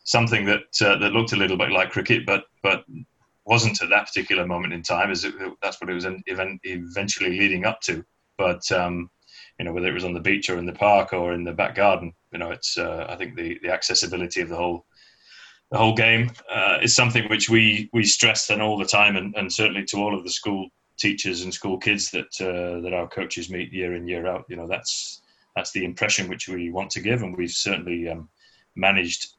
something 0.03 0.45
that 0.45 0.63
uh, 0.81 0.97
that 0.97 1.13
looked 1.13 1.33
a 1.33 1.37
little 1.37 1.57
bit 1.57 1.71
like 1.71 1.91
cricket, 1.91 2.25
but 2.25 2.45
but 2.63 2.83
wasn't 3.45 3.81
at 3.81 3.89
that 3.89 4.07
particular 4.07 4.45
moment 4.45 4.73
in 4.73 4.83
time, 4.83 5.11
as 5.11 5.25
it, 5.25 5.33
that's 5.61 5.81
what 5.81 5.89
it 5.89 5.93
was 5.93 6.05
event, 6.05 6.59
eventually 6.63 7.37
leading 7.37 7.65
up 7.65 7.81
to. 7.81 8.03
But 8.37 8.71
um, 8.71 9.09
you 9.59 9.65
know, 9.65 9.73
whether 9.73 9.87
it 9.87 9.93
was 9.93 10.05
on 10.05 10.13
the 10.13 10.19
beach 10.19 10.49
or 10.49 10.57
in 10.57 10.65
the 10.65 10.73
park 10.73 11.13
or 11.13 11.33
in 11.33 11.43
the 11.43 11.51
back 11.51 11.75
garden, 11.75 12.13
you 12.31 12.39
know, 12.39 12.51
it's 12.51 12.77
uh, 12.77 13.07
I 13.09 13.15
think 13.15 13.35
the 13.35 13.59
the 13.61 13.71
accessibility 13.71 14.41
of 14.41 14.49
the 14.49 14.55
whole 14.55 14.85
the 15.71 15.77
whole 15.77 15.95
game 15.95 16.31
uh, 16.53 16.77
is 16.81 16.95
something 16.95 17.27
which 17.29 17.49
we 17.49 17.89
we 17.93 18.03
stress 18.03 18.47
then 18.47 18.61
all 18.61 18.77
the 18.77 18.85
time, 18.85 19.17
and, 19.17 19.35
and 19.35 19.51
certainly 19.51 19.83
to 19.85 19.97
all 19.97 20.17
of 20.17 20.23
the 20.23 20.31
school 20.31 20.69
teachers 20.97 21.43
and 21.43 21.53
school 21.53 21.77
kids 21.77 22.11
that 22.11 22.41
uh, 22.41 22.81
that 22.81 22.93
our 22.93 23.07
coaches 23.07 23.49
meet 23.49 23.73
year 23.73 23.95
in 23.95 24.07
year 24.07 24.27
out. 24.27 24.45
You 24.49 24.55
know, 24.55 24.67
that's 24.67 25.21
that's 25.55 25.71
the 25.71 25.85
impression 25.85 26.27
which 26.27 26.47
we 26.47 26.71
want 26.71 26.89
to 26.91 27.01
give, 27.01 27.23
and 27.23 27.35
we've 27.35 27.51
certainly 27.51 28.09
um, 28.09 28.29
managed 28.75 29.33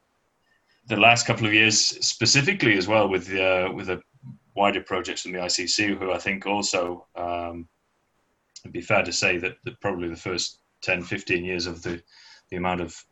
the 0.87 0.97
last 0.97 1.27
couple 1.27 1.47
of 1.47 1.55
years 1.55 1.79
specifically 1.79 2.77
as 2.77 2.89
well 2.89 3.09
with 3.09 3.33
uh, 3.33 3.71
with 3.75 3.87
the 3.87 4.01
wider 4.55 4.83
projects 4.83 5.23
from 5.23 5.33
the 5.33 5.39
ICC, 5.39 5.99
who 5.99 6.13
I 6.13 6.19
think 6.19 6.47
also 6.47 7.07
um, 7.17 7.69
it'd 8.63 8.73
be 8.73 8.81
fair 8.81 9.03
to 9.03 9.13
say 9.13 9.39
that, 9.39 9.57
that 9.65 9.81
probably 9.81 10.09
the 10.09 10.17
first 10.17 10.59
10, 10.83 11.03
15 11.03 11.45
years 11.45 11.67
of 11.67 11.83
the 11.83 12.03
the 12.51 12.57
amount 12.57 12.83
of 12.83 13.05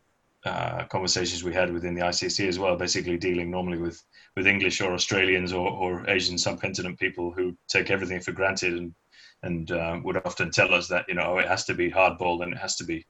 uh, 0.44 0.84
conversations 0.84 1.44
we 1.44 1.54
had 1.54 1.72
within 1.72 1.94
the 1.94 2.02
ICC 2.02 2.48
as 2.48 2.58
well, 2.58 2.76
basically 2.76 3.16
dealing 3.16 3.50
normally 3.50 3.78
with, 3.78 4.02
with 4.36 4.46
English 4.46 4.80
or 4.80 4.94
Australians 4.94 5.52
or, 5.52 5.70
or 5.70 6.08
Asian 6.08 6.38
subcontinent 6.38 6.98
people 6.98 7.32
who 7.32 7.56
take 7.68 7.90
everything 7.90 8.20
for 8.20 8.32
granted 8.32 8.74
and 8.74 8.94
and 9.42 9.72
uh, 9.72 9.98
would 10.04 10.18
often 10.18 10.50
tell 10.50 10.74
us 10.74 10.88
that 10.88 11.06
you 11.08 11.14
know 11.14 11.38
it 11.38 11.48
has 11.48 11.64
to 11.64 11.74
be 11.74 11.90
hardball 11.90 12.42
and 12.42 12.52
it 12.52 12.58
has 12.58 12.76
to 12.76 12.84
be 12.84 13.06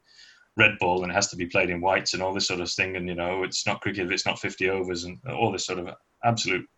red 0.57 0.79
ball 0.79 1.03
and 1.03 1.11
it 1.11 1.15
has 1.15 1.29
to 1.29 1.37
be 1.37 1.47
played 1.47 1.71
in 1.71 1.81
whites 1.81 2.15
and 2.15 2.23
all 2.23 2.35
this 2.35 2.47
sort 2.47 2.61
of 2.61 2.71
thing 2.71 2.97
and 2.97 3.09
you 3.09 3.15
know 3.15 3.43
it's 3.43 3.67
not 3.67 3.81
cricket 3.81 4.07
if 4.07 4.13
it's 4.13 4.27
not 4.27 4.39
50 4.39 4.71
overs 4.71 5.05
and 5.05 5.19
all 5.27 5.51
this 5.51 5.67
sort 5.67 5.79
of 5.79 5.89
absolute 6.25 6.69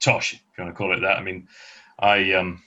tosh 0.00 0.34
if 0.34 0.40
you 0.56 0.64
want 0.64 0.74
to 0.74 0.78
call 0.78 0.94
it 0.94 1.00
that. 1.00 1.18
I 1.18 1.22
mean, 1.22 1.48
I 1.98 2.32
um 2.32 2.62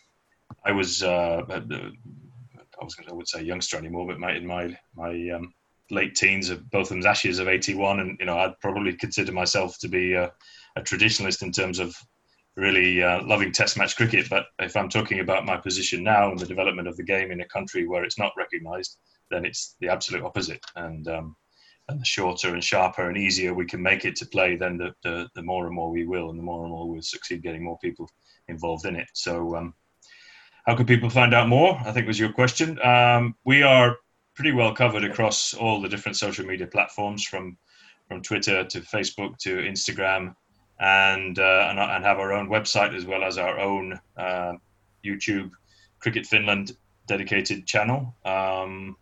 I 0.65 0.71
was 0.71 1.03
uh, 1.03 1.43
I 1.49 2.83
was 2.83 2.95
I 3.07 3.13
would 3.13 3.27
say 3.27 3.41
youngster 3.41 3.77
anymore, 3.77 4.07
but 4.07 4.19
my 4.19 4.35
in 4.35 4.45
my 4.45 4.77
my 4.95 5.29
um, 5.29 5.53
late 5.91 6.15
teens 6.15 6.49
of 6.49 6.69
Botham's 6.69 7.05
Ashes 7.05 7.39
of 7.39 7.47
'81, 7.47 7.99
and 7.99 8.17
you 8.19 8.25
know 8.25 8.37
I'd 8.37 8.59
probably 8.59 8.93
consider 8.93 9.31
myself 9.31 9.77
to 9.79 9.87
be 9.87 10.13
a, 10.13 10.31
a 10.75 10.81
traditionalist 10.81 11.41
in 11.41 11.51
terms 11.51 11.79
of 11.79 11.95
really 12.55 13.01
uh, 13.01 13.23
loving 13.23 13.51
Test 13.51 13.77
match 13.77 13.95
cricket. 13.95 14.29
But 14.29 14.45
if 14.59 14.75
I'm 14.75 14.89
talking 14.89 15.19
about 15.19 15.45
my 15.45 15.57
position 15.57 16.03
now 16.03 16.29
and 16.29 16.39
the 16.39 16.45
development 16.45 16.87
of 16.87 16.97
the 16.97 17.03
game 17.03 17.31
in 17.31 17.41
a 17.41 17.47
country 17.47 17.87
where 17.87 18.03
it's 18.03 18.19
not 18.19 18.33
recognised, 18.37 18.97
then 19.31 19.45
it's 19.45 19.75
the 19.79 19.89
absolute 19.89 20.23
opposite. 20.23 20.63
And 20.75 21.07
um, 21.07 21.35
and 21.89 21.99
the 21.99 22.05
shorter 22.05 22.53
and 22.53 22.63
sharper 22.63 23.09
and 23.09 23.17
easier 23.17 23.53
we 23.53 23.65
can 23.65 23.81
make 23.81 24.05
it 24.05 24.15
to 24.17 24.25
play, 24.25 24.55
then 24.55 24.77
the, 24.77 24.93
the, 25.03 25.27
the 25.35 25.41
more 25.41 25.65
and 25.65 25.75
more 25.75 25.89
we 25.89 26.05
will, 26.05 26.29
and 26.29 26.37
the 26.37 26.43
more 26.43 26.63
and 26.63 26.71
more 26.71 26.87
we'll 26.87 27.01
succeed 27.01 27.41
getting 27.41 27.63
more 27.63 27.79
people 27.79 28.07
involved 28.47 28.85
in 28.85 28.95
it. 28.95 29.07
So, 29.13 29.55
um, 29.55 29.73
how 30.65 30.75
can 30.75 30.85
people 30.85 31.09
find 31.09 31.33
out 31.33 31.49
more? 31.49 31.81
I 31.83 31.91
think 31.91 32.05
was 32.05 32.19
your 32.19 32.31
question. 32.31 32.79
Um, 32.85 33.35
we 33.43 33.63
are 33.63 33.97
pretty 34.35 34.51
well 34.51 34.73
covered 34.73 35.03
across 35.03 35.55
all 35.55 35.81
the 35.81 35.89
different 35.89 36.15
social 36.15 36.45
media 36.45 36.67
platforms 36.67 37.23
from 37.25 37.57
from 38.07 38.21
Twitter 38.21 38.63
to 38.63 38.81
Facebook 38.81 39.37
to 39.39 39.57
Instagram, 39.57 40.35
and 40.79 41.37
uh, 41.39 41.67
and, 41.69 41.79
and, 41.79 42.05
have 42.05 42.19
our 42.19 42.31
own 42.33 42.49
website 42.49 42.95
as 42.95 43.05
well 43.05 43.23
as 43.23 43.37
our 43.37 43.59
own 43.59 43.99
uh, 44.17 44.53
YouTube 45.03 45.51
Cricket 45.99 46.25
Finland 46.25 46.71
dedicated 47.07 47.65
channel. 47.65 48.15
Um, 48.25 48.95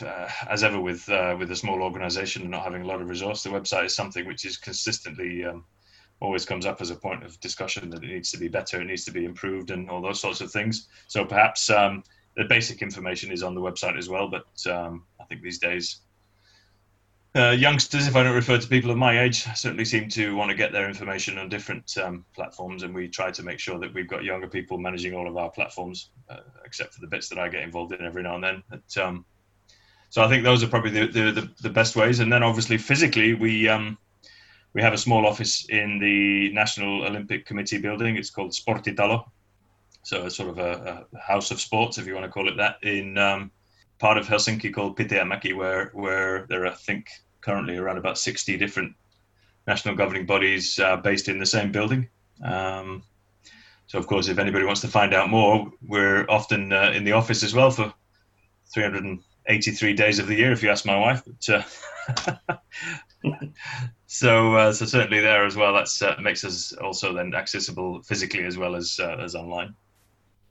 uh, 0.00 0.28
as 0.48 0.62
ever 0.64 0.80
with 0.80 1.08
uh, 1.08 1.36
with 1.38 1.50
a 1.50 1.56
small 1.56 1.82
organisation 1.82 2.42
and 2.42 2.50
not 2.50 2.62
having 2.62 2.82
a 2.82 2.86
lot 2.86 3.02
of 3.02 3.08
resource, 3.08 3.42
the 3.42 3.50
website 3.50 3.86
is 3.86 3.96
something 3.96 4.26
which 4.26 4.44
is 4.44 4.56
consistently 4.56 5.44
um, 5.44 5.64
always 6.20 6.46
comes 6.46 6.64
up 6.64 6.80
as 6.80 6.90
a 6.90 6.96
point 6.96 7.24
of 7.24 7.38
discussion 7.40 7.90
that 7.90 8.02
it 8.02 8.08
needs 8.08 8.30
to 8.30 8.38
be 8.38 8.48
better, 8.48 8.80
it 8.80 8.86
needs 8.86 9.04
to 9.04 9.12
be 9.12 9.24
improved, 9.24 9.70
and 9.70 9.90
all 9.90 10.00
those 10.00 10.20
sorts 10.20 10.40
of 10.40 10.50
things. 10.50 10.88
So 11.08 11.24
perhaps 11.24 11.68
um, 11.70 12.02
the 12.36 12.44
basic 12.44 12.82
information 12.82 13.30
is 13.30 13.42
on 13.42 13.54
the 13.54 13.60
website 13.60 13.98
as 13.98 14.08
well. 14.08 14.30
But 14.30 14.72
um, 14.72 15.04
I 15.20 15.24
think 15.24 15.42
these 15.42 15.58
days, 15.58 16.00
uh, 17.36 17.50
youngsters, 17.50 18.06
if 18.06 18.14
I 18.14 18.22
don't 18.22 18.34
refer 18.34 18.58
to 18.58 18.68
people 18.68 18.90
of 18.90 18.96
my 18.96 19.20
age, 19.20 19.42
certainly 19.56 19.84
seem 19.84 20.08
to 20.10 20.36
want 20.36 20.50
to 20.50 20.56
get 20.56 20.72
their 20.72 20.88
information 20.88 21.36
on 21.38 21.48
different 21.48 21.96
um, 21.98 22.24
platforms, 22.34 22.84
and 22.84 22.94
we 22.94 23.08
try 23.08 23.30
to 23.32 23.42
make 23.42 23.58
sure 23.58 23.78
that 23.80 23.92
we've 23.92 24.08
got 24.08 24.22
younger 24.22 24.46
people 24.46 24.78
managing 24.78 25.14
all 25.14 25.28
of 25.28 25.36
our 25.36 25.50
platforms, 25.50 26.10
uh, 26.30 26.38
except 26.64 26.94
for 26.94 27.00
the 27.00 27.08
bits 27.08 27.28
that 27.30 27.38
I 27.38 27.48
get 27.48 27.62
involved 27.62 27.92
in 27.92 28.04
every 28.04 28.22
now 28.22 28.36
and 28.36 28.44
then. 28.44 28.62
But, 28.70 29.02
um, 29.02 29.24
so 30.10 30.22
I 30.22 30.28
think 30.28 30.44
those 30.44 30.62
are 30.62 30.68
probably 30.68 30.90
the, 30.90 31.06
the, 31.06 31.32
the, 31.32 31.50
the, 31.62 31.70
best 31.70 31.96
ways. 31.96 32.20
And 32.20 32.32
then 32.32 32.44
obviously 32.44 32.78
physically, 32.78 33.34
we 33.34 33.68
um, 33.68 33.98
we 34.72 34.80
have 34.80 34.92
a 34.92 34.98
small 34.98 35.26
office 35.26 35.66
in 35.70 35.98
the 35.98 36.52
National 36.52 37.04
Olympic 37.04 37.46
Committee 37.46 37.78
building. 37.78 38.16
It's 38.16 38.30
called 38.30 38.52
Sportitalo, 38.52 39.24
so 40.02 40.26
it's 40.26 40.36
sort 40.36 40.50
of 40.50 40.58
a, 40.58 41.06
a, 41.12 41.18
house 41.18 41.50
of 41.50 41.60
sports, 41.60 41.98
if 41.98 42.06
you 42.06 42.14
want 42.14 42.26
to 42.26 42.30
call 42.30 42.48
it 42.48 42.56
that, 42.58 42.76
in 42.82 43.18
um, 43.18 43.50
part 44.04 44.18
of 44.18 44.26
Helsinki 44.26 44.70
called 44.70 44.98
Pitäjänmäki, 44.98 45.56
where 45.56 45.90
where 45.94 46.44
there 46.50 46.64
are, 46.64 46.72
I 46.72 46.74
think, 46.74 47.06
currently 47.40 47.78
around 47.78 47.96
about 47.96 48.18
60 48.18 48.58
different 48.58 48.94
national 49.66 49.94
governing 49.94 50.26
bodies 50.26 50.78
uh, 50.78 50.96
based 50.98 51.28
in 51.28 51.38
the 51.38 51.46
same 51.46 51.72
building. 51.72 52.10
Um, 52.44 53.02
so, 53.86 53.98
of 53.98 54.06
course, 54.06 54.28
if 54.28 54.38
anybody 54.38 54.66
wants 54.66 54.82
to 54.82 54.88
find 54.88 55.14
out 55.14 55.30
more, 55.30 55.72
we're 55.88 56.26
often 56.28 56.70
uh, 56.70 56.92
in 56.94 57.04
the 57.04 57.12
office 57.12 57.42
as 57.42 57.54
well 57.54 57.70
for 57.70 57.94
383 58.74 59.94
days 59.94 60.18
of 60.18 60.26
the 60.26 60.34
year, 60.34 60.52
if 60.52 60.62
you 60.62 60.70
ask 60.70 60.84
my 60.84 60.98
wife. 60.98 61.22
But, 61.24 61.64
uh, 63.24 63.36
so, 64.06 64.54
uh, 64.54 64.72
so 64.74 64.84
certainly 64.84 65.20
there 65.20 65.46
as 65.46 65.56
well. 65.56 65.72
That 65.72 65.88
uh, 66.02 66.20
makes 66.20 66.44
us 66.44 66.74
also 66.74 67.14
then 67.14 67.34
accessible 67.34 68.02
physically 68.02 68.44
as 68.44 68.58
well 68.58 68.74
as 68.76 69.00
uh, 69.00 69.16
as 69.24 69.34
online. 69.34 69.74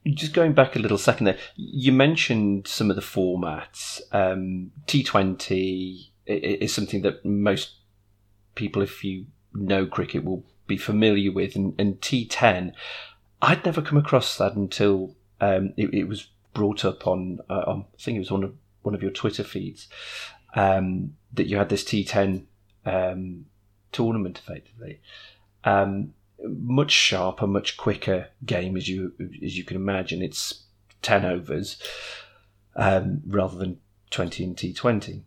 Just 0.06 0.34
going 0.34 0.52
back 0.52 0.76
a 0.76 0.78
little 0.78 0.98
second 0.98 1.24
there, 1.26 1.38
you 1.56 1.92
mentioned 1.92 2.68
some 2.68 2.90
of 2.90 2.96
the 2.96 3.02
formats. 3.02 4.02
Um, 4.12 4.72
T20 4.86 6.08
is 6.26 6.74
something 6.74 7.02
that 7.02 7.24
most 7.24 7.76
people, 8.54 8.82
if 8.82 9.02
you 9.02 9.26
know 9.54 9.86
cricket, 9.86 10.24
will 10.24 10.44
be 10.66 10.76
familiar 10.76 11.32
with, 11.32 11.56
and, 11.56 11.74
and 11.78 12.00
T10. 12.00 12.72
I'd 13.40 13.64
never 13.64 13.82
come 13.82 13.98
across 13.98 14.36
that 14.38 14.54
until 14.54 15.14
um, 15.40 15.72
it, 15.76 15.92
it, 15.92 16.04
was 16.04 16.28
brought 16.54 16.84
up 16.84 17.06
on, 17.06 17.40
uh, 17.50 17.64
on, 17.66 17.84
I 17.98 18.02
think 18.02 18.16
it 18.16 18.20
was 18.20 18.30
one 18.30 18.44
of 18.44 18.54
one 18.82 18.94
of 18.94 19.02
your 19.02 19.10
Twitter 19.10 19.44
feeds, 19.44 19.88
um, 20.54 21.16
that 21.32 21.46
you 21.46 21.56
had 21.56 21.70
this 21.70 21.84
T10 21.84 22.44
um, 22.84 23.46
tournament 23.92 24.38
effectively. 24.38 25.00
Um, 25.64 26.14
much 26.46 26.92
sharper, 26.92 27.46
much 27.46 27.76
quicker 27.76 28.28
game 28.44 28.76
as 28.76 28.88
you 28.88 29.12
as 29.44 29.56
you 29.56 29.64
can 29.64 29.76
imagine. 29.76 30.22
It's 30.22 30.64
ten 31.02 31.24
overs 31.24 31.82
um, 32.76 33.22
rather 33.26 33.56
than 33.56 33.80
twenty 34.10 34.44
in 34.44 34.54
T 34.54 34.72
Twenty. 34.72 35.24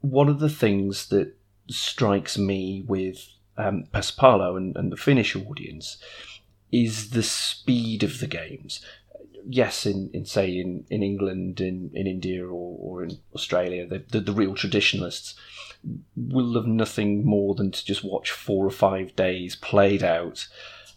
One 0.00 0.28
of 0.28 0.40
the 0.40 0.48
things 0.48 1.08
that 1.08 1.36
strikes 1.68 2.38
me 2.38 2.84
with 2.86 3.28
um, 3.56 3.84
and, 3.92 4.76
and 4.76 4.90
the 4.90 4.96
Finnish 4.96 5.36
audience 5.36 5.98
is 6.72 7.10
the 7.10 7.22
speed 7.22 8.02
of 8.02 8.20
the 8.20 8.26
games. 8.26 8.80
Yes, 9.46 9.86
in, 9.86 10.10
in 10.12 10.26
say 10.26 10.48
in, 10.50 10.84
in 10.90 11.02
England, 11.02 11.60
in, 11.60 11.90
in 11.94 12.06
India, 12.06 12.44
or, 12.44 12.78
or 12.78 13.04
in 13.04 13.18
Australia, 13.34 13.86
the, 13.86 14.04
the, 14.10 14.20
the 14.20 14.32
real 14.32 14.54
traditionalists 14.54 15.34
will 16.16 16.44
love 16.44 16.66
nothing 16.66 17.24
more 17.24 17.54
than 17.54 17.70
to 17.70 17.84
just 17.84 18.04
watch 18.04 18.30
four 18.30 18.66
or 18.66 18.70
five 18.70 19.16
days 19.16 19.56
played 19.56 20.02
out 20.02 20.46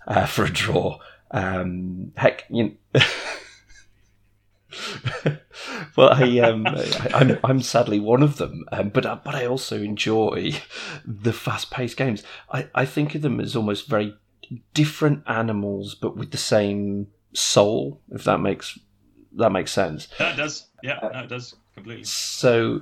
uh, 0.07 0.25
for 0.25 0.45
a 0.45 0.51
draw. 0.51 0.99
Um, 1.31 2.11
heck, 2.15 2.45
you 2.49 2.75
know. 2.93 3.01
well, 5.95 6.09
I, 6.09 6.39
um, 6.39 6.67
I, 6.67 7.09
I'm, 7.13 7.39
I'm 7.43 7.61
sadly 7.61 7.99
one 7.99 8.23
of 8.23 8.37
them, 8.37 8.65
um, 8.71 8.89
but 8.89 9.05
uh, 9.05 9.17
but 9.23 9.35
I 9.35 9.45
also 9.45 9.81
enjoy 9.81 10.53
the 11.05 11.33
fast-paced 11.33 11.97
games. 11.97 12.23
I, 12.51 12.67
I 12.75 12.85
think 12.85 13.15
of 13.15 13.21
them 13.21 13.39
as 13.39 13.55
almost 13.55 13.87
very 13.87 14.15
different 14.73 15.23
animals, 15.27 15.95
but 15.95 16.17
with 16.17 16.31
the 16.31 16.37
same 16.37 17.07
soul. 17.33 18.01
If 18.11 18.23
that 18.25 18.39
makes 18.39 18.77
that 19.35 19.51
makes 19.51 19.71
sense. 19.71 20.07
That 20.19 20.37
does, 20.37 20.67
yeah, 20.81 20.99
that 21.01 21.29
does 21.29 21.55
completely. 21.73 22.03
So 22.03 22.81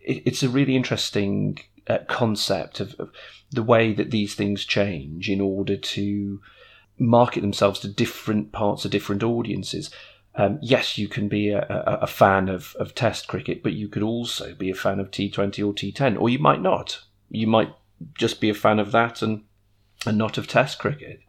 it, 0.00 0.22
it's 0.26 0.42
a 0.42 0.48
really 0.48 0.76
interesting 0.76 1.58
uh, 1.86 1.98
concept 2.08 2.80
of, 2.80 2.94
of, 2.98 3.10
the 3.50 3.62
way 3.62 3.92
that 3.92 4.10
these 4.10 4.34
things 4.34 4.64
change 4.64 5.30
in 5.30 5.40
order 5.40 5.76
to 5.76 6.40
market 6.98 7.40
themselves 7.40 7.78
to 7.78 7.88
different 7.88 8.50
parts 8.50 8.84
of 8.84 8.90
different 8.90 9.22
audiences. 9.22 9.90
Um, 10.34 10.58
yes, 10.60 10.98
you 10.98 11.06
can 11.06 11.28
be 11.28 11.50
a, 11.50 11.60
a, 11.60 11.98
a, 12.02 12.06
fan 12.08 12.48
of, 12.48 12.74
of 12.80 12.96
Test 12.96 13.28
cricket, 13.28 13.62
but 13.62 13.74
you 13.74 13.88
could 13.88 14.02
also 14.02 14.54
be 14.54 14.70
a 14.70 14.74
fan 14.74 14.98
of 14.98 15.12
T20 15.12 15.64
or 15.64 15.72
T10, 15.72 16.20
or 16.20 16.28
you 16.28 16.40
might 16.40 16.60
not. 16.60 17.04
You 17.30 17.46
might 17.46 17.72
just 18.14 18.40
be 18.40 18.50
a 18.50 18.54
fan 18.54 18.80
of 18.80 18.90
that 18.90 19.22
and 19.22 19.44
and 20.06 20.18
not 20.18 20.38
of 20.38 20.46
Test 20.46 20.78
cricket, 20.78 21.20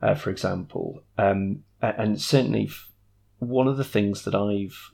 uh, 0.00 0.14
for 0.14 0.30
example. 0.30 1.02
Um, 1.18 1.64
and 1.80 2.20
certainly, 2.20 2.70
one 3.38 3.68
of 3.68 3.76
the 3.76 3.84
things 3.84 4.22
that 4.22 4.34
I've 4.34 4.92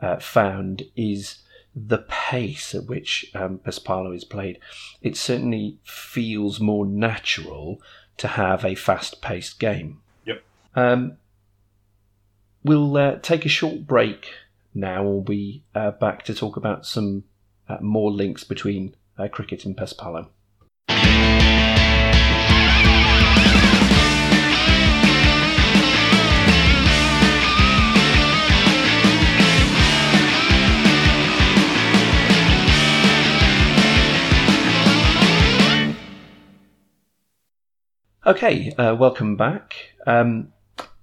uh, 0.00 0.18
found 0.18 0.82
is 0.96 1.40
the 1.74 1.98
pace 2.08 2.74
at 2.74 2.86
which 2.86 3.30
um, 3.34 3.60
is 3.66 4.24
played, 4.24 4.58
it 5.02 5.16
certainly 5.16 5.78
feels 5.84 6.60
more 6.60 6.86
natural 6.86 7.80
to 8.16 8.28
have 8.28 8.64
a 8.64 8.74
fast 8.74 9.22
paced 9.22 9.58
game. 9.60 10.00
Yep. 10.26 10.42
Um, 10.74 11.16
we'll 12.64 12.96
uh, 12.96 13.16
take 13.22 13.44
a 13.44 13.48
short 13.48 13.86
break 13.86 14.32
now. 14.74 15.02
We'll 15.02 15.20
be 15.22 15.62
uh, 15.74 15.92
back 15.92 16.24
to 16.24 16.34
talk 16.34 16.56
about 16.56 16.84
some 16.84 17.24
uh, 17.68 17.78
more 17.80 18.10
links 18.10 18.44
between 18.44 18.94
uh, 19.18 19.28
cricket 19.28 19.64
and 19.64 19.76
Pesapallo. 19.76 20.28
Okay, 38.28 38.72
uh, 38.72 38.94
welcome 38.94 39.36
back. 39.36 39.74
Um, 40.06 40.52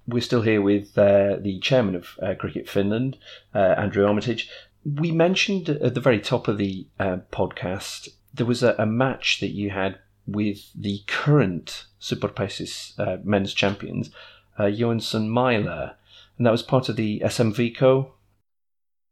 we're 0.06 0.22
still 0.22 0.42
here 0.42 0.62
with 0.62 0.96
uh, 0.96 1.38
the 1.40 1.58
chairman 1.58 1.96
of 1.96 2.16
uh, 2.22 2.34
Cricket 2.38 2.68
Finland, 2.68 3.18
uh, 3.52 3.74
Andrew 3.76 4.06
Armitage. 4.06 4.48
We 4.84 5.10
mentioned 5.10 5.68
at 5.68 5.94
the 5.94 6.00
very 6.00 6.20
top 6.20 6.46
of 6.46 6.56
the 6.56 6.86
uh, 7.00 7.16
podcast 7.32 8.10
there 8.32 8.46
was 8.46 8.62
a, 8.62 8.76
a, 8.78 8.86
match 8.86 9.40
that 9.40 9.50
you 9.50 9.70
had 9.70 9.98
with 10.24 10.70
the 10.72 11.00
current 11.08 11.86
Superpesis 12.00 12.96
uh, 13.00 13.16
men's 13.24 13.52
champions, 13.52 14.10
uh, 14.56 14.64
Joensuu 14.64 15.28
Maila, 15.28 15.94
and 16.38 16.46
that 16.46 16.52
was 16.52 16.62
part 16.62 16.88
of 16.88 16.94
the 16.94 17.22
SMVK. 17.24 18.08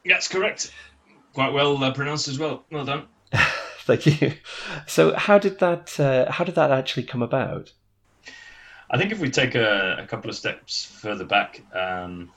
That's 0.07 0.29
correct. 0.29 0.73
Quite 1.33 1.53
well 1.53 1.83
uh, 1.83 1.93
pronounced 1.93 2.29
as 2.29 2.39
well. 2.39 2.65
Well 2.71 2.85
done. 2.85 3.09
Thank 3.81 4.07
you. 4.07 4.35
So, 4.87 5.15
how 5.15 5.41
did 5.41 5.59
that? 5.59 5.99
Uh, 5.99 6.31
how 6.31 6.45
did 6.45 6.55
that 6.55 6.71
actually 6.71 7.03
come 7.03 7.21
about? 7.21 7.73
I 8.91 8.99
think 8.99 9.13
if 9.13 9.19
we 9.19 9.31
take 9.31 9.55
a, 9.55 9.97
a 9.99 10.07
couple 10.07 10.31
of 10.31 10.37
steps 10.37 10.85
further 10.85 11.25
back 11.25 11.63
um, 11.75 12.31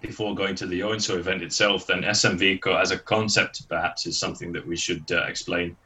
before 0.00 0.34
going 0.34 0.54
to 0.56 0.66
the 0.66 0.80
Joensuu 0.80 1.16
event 1.16 1.42
itself, 1.42 1.86
then 1.86 2.02
SMVK 2.02 2.80
as 2.80 2.90
a 2.90 2.98
concept 2.98 3.68
perhaps 3.68 4.06
is 4.06 4.18
something 4.18 4.52
that 4.52 4.66
we 4.66 4.76
should 4.76 5.10
uh, 5.12 5.24
explain. 5.28 5.76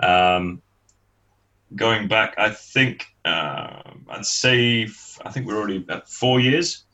Um, 0.00 0.62
going 1.76 2.08
back, 2.08 2.34
I 2.38 2.50
think 2.50 3.06
uh, 3.24 3.82
I'd 4.08 4.26
say 4.26 4.88
I 5.24 5.30
think 5.30 5.46
we're 5.46 5.56
already 5.56 5.84
at 5.88 6.08
four 6.08 6.40
years. 6.40 6.84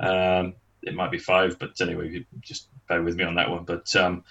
Um, 0.00 0.54
it 0.82 0.94
might 0.94 1.10
be 1.10 1.18
five, 1.18 1.58
but 1.58 1.80
anyway, 1.80 2.24
just 2.40 2.68
bear 2.88 3.02
with 3.02 3.16
me 3.16 3.24
on 3.24 3.34
that 3.36 3.50
one. 3.50 3.64
But 3.64 3.94
um, 3.96 4.24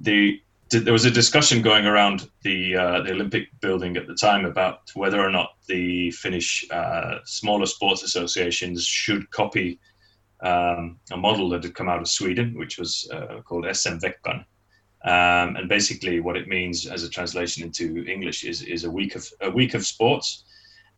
the 0.00 0.40
there 0.70 0.92
was 0.92 1.04
a 1.04 1.10
discussion 1.10 1.62
going 1.62 1.86
around 1.86 2.28
the 2.42 2.76
uh, 2.76 3.00
the 3.02 3.12
Olympic 3.12 3.48
building 3.60 3.96
at 3.96 4.06
the 4.06 4.14
time 4.14 4.44
about 4.44 4.90
whether 4.94 5.20
or 5.20 5.30
not 5.30 5.50
the 5.68 6.10
Finnish 6.10 6.66
uh, 6.70 7.18
smaller 7.24 7.66
sports 7.66 8.02
associations 8.02 8.84
should 8.84 9.30
copy 9.30 9.78
um, 10.42 10.98
a 11.12 11.16
model 11.16 11.48
that 11.50 11.62
had 11.62 11.74
come 11.74 11.88
out 11.88 12.00
of 12.00 12.08
Sweden, 12.08 12.54
which 12.58 12.78
was 12.78 13.08
uh, 13.12 13.40
called 13.42 13.64
SM-veckan. 13.64 14.44
Um, 15.04 15.56
and 15.56 15.68
basically, 15.68 16.18
what 16.20 16.36
it 16.36 16.48
means 16.48 16.86
as 16.86 17.04
a 17.04 17.08
translation 17.10 17.62
into 17.62 18.04
English 18.06 18.44
is, 18.44 18.62
is 18.62 18.84
a 18.84 18.90
week 18.90 19.14
of 19.14 19.28
a 19.40 19.50
week 19.50 19.74
of 19.74 19.86
sports, 19.86 20.44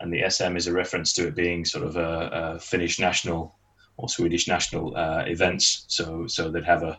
and 0.01 0.11
the 0.11 0.29
SM 0.31 0.57
is 0.57 0.67
a 0.67 0.73
reference 0.73 1.13
to 1.15 1.29
it 1.29 1.35
being 1.35 1.67
sort 1.67 1.85
of 1.85 1.97
a, 1.97 2.31
a 2.33 2.59
Finnish 2.59 2.99
national 2.99 3.55
or 3.99 4.09
Swedish 4.09 4.49
national 4.49 4.97
uh, 4.97 5.25
events. 5.27 5.85
So 5.89 6.27
so 6.27 6.51
they'd 6.51 6.65
have 6.65 6.85
a 6.85 6.99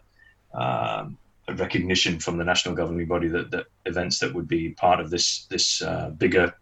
um, 0.54 1.18
recognition 1.53 2.20
from 2.20 2.38
the 2.38 2.44
national 2.44 2.75
governing 2.75 3.08
body 3.08 3.27
that, 3.27 3.51
that 3.51 3.65
events 3.86 4.20
that 4.20 4.34
would 4.34 4.48
be 4.48 4.70
part 4.72 5.00
of 5.00 5.10
this 5.10 5.46
this 5.46 5.82
uh, 5.82 6.10
bigger 6.12 6.53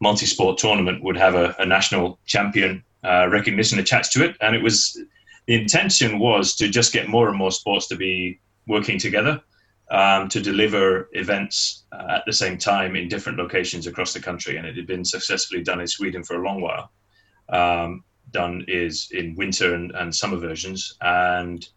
multi-sport 0.00 0.58
tournament 0.58 1.02
would 1.02 1.16
have 1.16 1.34
a, 1.34 1.54
a 1.58 1.66
national 1.66 2.18
champion 2.26 2.82
uh, 3.04 3.28
recognition 3.30 3.78
attached 3.78 4.12
to 4.12 4.24
it, 4.24 4.36
and 4.40 4.54
it 4.56 4.62
was 4.62 4.98
the 5.46 5.54
intention 5.54 6.18
was 6.18 6.54
to 6.56 6.68
just 6.68 6.92
get 6.92 7.08
more 7.08 7.28
and 7.28 7.38
more 7.38 7.50
sports 7.50 7.88
to 7.88 7.96
be 7.96 8.40
working 8.66 8.98
together 8.98 9.40
um, 9.90 10.28
to 10.28 10.40
deliver 10.40 11.08
events 11.12 11.84
uh, 11.92 12.16
at 12.16 12.22
the 12.26 12.32
same 12.32 12.56
time 12.56 12.96
in 12.96 13.08
different 13.08 13.38
locations 13.38 13.86
across 13.86 14.12
the 14.12 14.20
country, 14.20 14.56
and 14.56 14.66
it 14.66 14.76
had 14.76 14.86
been 14.86 15.04
successfully 15.04 15.62
done 15.62 15.80
in 15.80 15.86
Sweden 15.86 16.22
for 16.24 16.36
a 16.36 16.44
long 16.44 16.60
while. 16.60 16.90
Um, 17.48 18.04
done 18.30 18.64
is 18.68 19.08
in 19.12 19.34
winter 19.34 19.74
and, 19.74 19.92
and 19.92 20.14
summer 20.14 20.38
versions, 20.38 20.96
and 21.00 21.68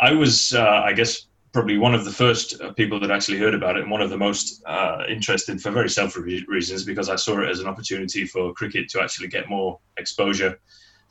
I 0.00 0.12
was, 0.12 0.54
uh, 0.54 0.82
I 0.84 0.92
guess, 0.92 1.26
probably 1.52 1.78
one 1.78 1.94
of 1.94 2.04
the 2.04 2.12
first 2.12 2.60
uh, 2.60 2.72
people 2.72 3.00
that 3.00 3.10
actually 3.10 3.38
heard 3.38 3.54
about 3.54 3.76
it 3.76 3.82
and 3.82 3.90
one 3.90 4.02
of 4.02 4.10
the 4.10 4.18
most 4.18 4.62
uh, 4.66 5.04
interested 5.08 5.60
for 5.60 5.70
very 5.70 5.90
selfish 5.90 6.44
reasons 6.46 6.84
because 6.84 7.08
I 7.08 7.16
saw 7.16 7.40
it 7.40 7.48
as 7.48 7.60
an 7.60 7.66
opportunity 7.66 8.24
for 8.24 8.52
cricket 8.54 8.88
to 8.90 9.02
actually 9.02 9.28
get 9.28 9.48
more 9.48 9.80
exposure 9.96 10.60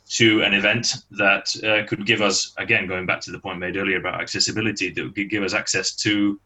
to 0.10 0.42
an 0.42 0.54
event 0.54 0.96
that 1.12 1.54
uh, 1.64 1.88
could 1.88 2.06
give 2.06 2.22
us, 2.22 2.54
again, 2.58 2.88
going 2.88 3.06
back 3.06 3.22
to 3.22 3.32
the 3.32 3.40
point 3.40 3.60
made 3.60 3.78
earlier 3.78 3.98
about 3.98 4.22
accessibility, 4.22 4.90
that 4.92 5.14
could 5.14 5.30
give 5.30 5.44
us 5.44 5.54
access 5.54 5.96
to 5.96 6.40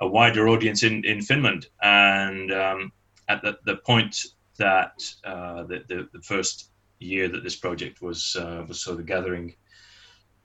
a 0.00 0.08
wider 0.08 0.48
audience 0.48 0.82
in, 0.84 1.04
in 1.04 1.20
Finland. 1.20 1.66
And 1.82 2.52
um, 2.52 2.92
at 3.28 3.42
the, 3.42 3.58
the 3.64 3.76
point 3.76 4.16
that 4.58 4.92
uh, 5.24 5.64
the, 5.64 5.84
the, 5.88 6.08
the, 6.12 6.22
first 6.22 6.70
year 6.98 7.28
that 7.28 7.42
this 7.42 7.56
project 7.56 8.02
was 8.02 8.36
uh, 8.38 8.64
was 8.68 8.82
sort 8.82 8.98
of 8.98 9.06
gathering 9.06 9.54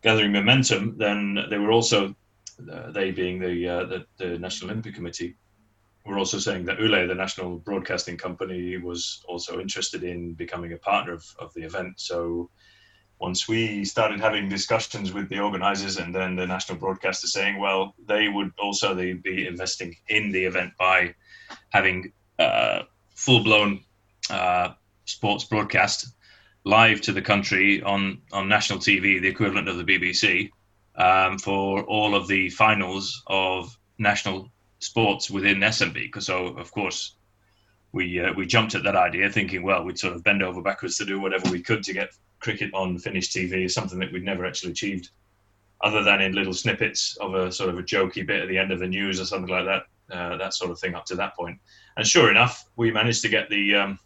gathering 0.06 0.32
momentum, 0.32 0.96
then 0.98 1.20
they 1.50 1.58
were 1.58 1.72
also, 1.72 2.16
uh, 2.72 2.92
they 2.92 3.10
being 3.10 3.40
the, 3.40 3.68
uh, 3.68 3.86
the, 3.86 4.06
the 4.18 4.38
National 4.38 4.70
Olympic 4.70 4.94
Committee, 4.94 5.36
were 6.06 6.20
also 6.20 6.38
saying 6.38 6.64
that 6.66 6.80
Yle, 6.80 7.08
the 7.08 7.16
national 7.16 7.58
broadcasting 7.58 8.16
company, 8.16 8.78
was 8.78 9.24
also 9.28 9.60
interested 9.60 10.04
in 10.04 10.34
becoming 10.34 10.74
a 10.74 10.78
partner 10.78 11.14
of, 11.14 11.26
of 11.40 11.52
the 11.56 11.64
event. 11.64 12.00
So 12.00 12.52
once 13.20 13.48
we 13.48 13.84
started 13.84 14.20
having 14.20 14.48
discussions 14.48 15.12
with 15.12 15.28
the 15.30 15.40
organizers 15.40 15.98
and 15.98 16.14
then 16.14 16.36
the 16.36 16.46
national 16.46 16.78
broadcaster 16.78 17.26
saying, 17.26 17.58
well, 17.58 17.96
they 18.08 18.30
would 18.30 18.52
also 18.60 18.94
they 18.94 19.14
be 19.14 19.48
investing 19.48 19.96
in 20.08 20.32
the 20.32 20.44
event 20.46 20.74
by 20.78 21.16
having 21.70 22.14
uh, 22.38 22.82
full 23.16 23.44
blown 23.44 23.84
uh, 24.30 24.70
sports 25.06 25.46
broadcast 25.46 26.14
live 26.66 27.00
to 27.00 27.12
the 27.12 27.22
country 27.22 27.82
on 27.84 28.22
on 28.34 28.50
national 28.50 28.80
TV, 28.80 29.22
the 29.22 29.28
equivalent 29.28 29.70
of 29.70 29.78
the 29.78 29.84
BBC, 29.84 30.50
um, 30.96 31.38
for 31.38 31.84
all 31.84 32.16
of 32.16 32.28
the 32.28 32.50
finals 32.50 33.24
of 33.28 33.78
national 33.98 34.52
sports 34.80 35.30
within 35.30 35.60
SMV. 35.60 36.22
So 36.22 36.48
of 36.48 36.72
course, 36.72 37.16
we 37.92 38.20
uh, 38.20 38.34
we 38.34 38.46
jumped 38.46 38.76
at 38.76 38.84
that 38.84 38.96
idea, 38.96 39.30
thinking, 39.30 39.64
well, 39.64 39.84
we'd 39.84 40.00
sort 40.00 40.14
of 40.14 40.24
bend 40.24 40.44
over 40.44 40.62
backwards 40.62 40.98
to 40.98 41.06
do 41.06 41.20
whatever 41.20 41.50
we 41.50 41.62
could 41.62 41.84
to 41.84 41.94
get 41.94 42.10
cricket 42.40 42.72
on 42.74 42.98
Finnish 42.98 43.32
TV, 43.32 43.70
something 43.70 44.00
that 44.00 44.12
we'd 44.12 44.24
never 44.24 44.46
actually 44.46 44.72
achieved, 44.72 45.10
other 45.82 46.04
than 46.04 46.22
in 46.22 46.34
little 46.34 46.54
snippets 46.54 47.16
of 47.18 47.36
a 47.36 47.52
sort 47.52 47.70
of 47.70 47.78
a 47.78 47.84
jokey 47.84 48.26
bit 48.26 48.42
at 48.42 48.50
the 48.50 48.58
end 48.58 48.72
of 48.72 48.80
the 48.80 48.88
news 48.88 49.20
or 49.20 49.26
something 49.26 49.50
like 49.50 49.66
that, 49.66 49.84
uh, 50.16 50.38
that 50.38 50.54
sort 50.54 50.72
of 50.72 50.80
thing 50.80 50.96
up 50.96 51.06
to 51.06 51.16
that 51.16 51.36
point. 51.36 51.58
And 51.98 52.06
sure 52.06 52.30
enough, 52.30 52.66
we 52.76 52.92
managed 52.92 53.22
to 53.22 53.30
get 53.30 53.50
the 53.50 53.76
um, 53.76 54.00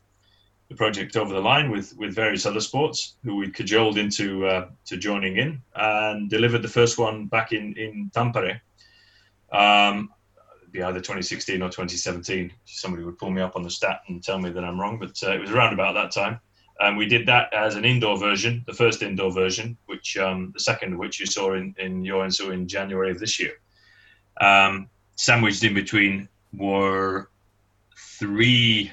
the 0.69 0.75
project 0.75 1.17
over 1.17 1.33
the 1.33 1.39
line 1.39 1.71
with 1.71 1.97
with 1.97 2.13
various 2.13 2.45
other 2.45 2.61
sports 2.61 3.15
who 3.23 3.35
we 3.35 3.49
cajoled 3.49 3.97
into 3.97 4.45
uh, 4.45 4.67
to 4.85 4.97
joining 4.97 5.37
in 5.37 5.61
and 5.75 6.29
delivered 6.29 6.61
the 6.61 6.67
first 6.67 6.97
one 6.97 7.25
back 7.25 7.51
in 7.51 7.73
in 7.77 8.11
Tampere. 8.13 8.61
Um, 9.51 10.13
be 10.71 10.83
either 10.83 10.99
2016 10.99 11.63
or 11.63 11.69
2017. 11.69 12.53
Somebody 12.65 13.03
would 13.03 13.17
pull 13.17 13.31
me 13.31 13.41
up 13.41 13.55
on 13.55 13.63
the 13.63 13.71
stat 13.71 14.01
and 14.07 14.23
tell 14.23 14.37
me 14.37 14.51
that 14.51 14.63
I'm 14.63 14.79
wrong, 14.79 14.99
but 14.99 15.17
uh, 15.23 15.33
it 15.33 15.41
was 15.41 15.49
around 15.49 15.73
about 15.73 15.95
that 15.95 16.11
time. 16.11 16.39
And 16.79 16.95
we 16.95 17.07
did 17.07 17.25
that 17.25 17.51
as 17.51 17.75
an 17.75 17.85
indoor 17.85 18.19
version, 18.19 18.63
the 18.67 18.73
first 18.73 19.01
indoor 19.01 19.31
version, 19.31 19.75
which 19.87 20.15
um, 20.17 20.51
the 20.53 20.59
second, 20.59 20.97
which 20.97 21.19
you 21.19 21.25
saw 21.25 21.53
in 21.53 21.73
in 21.79 22.03
Joensuu 22.03 22.53
in 22.53 22.67
January 22.67 23.09
of 23.09 23.19
this 23.19 23.39
year. 23.39 23.53
Um, 24.39 24.89
sandwiched 25.15 25.63
in 25.63 25.73
between 25.73 26.29
were 26.53 27.29
three 27.97 28.91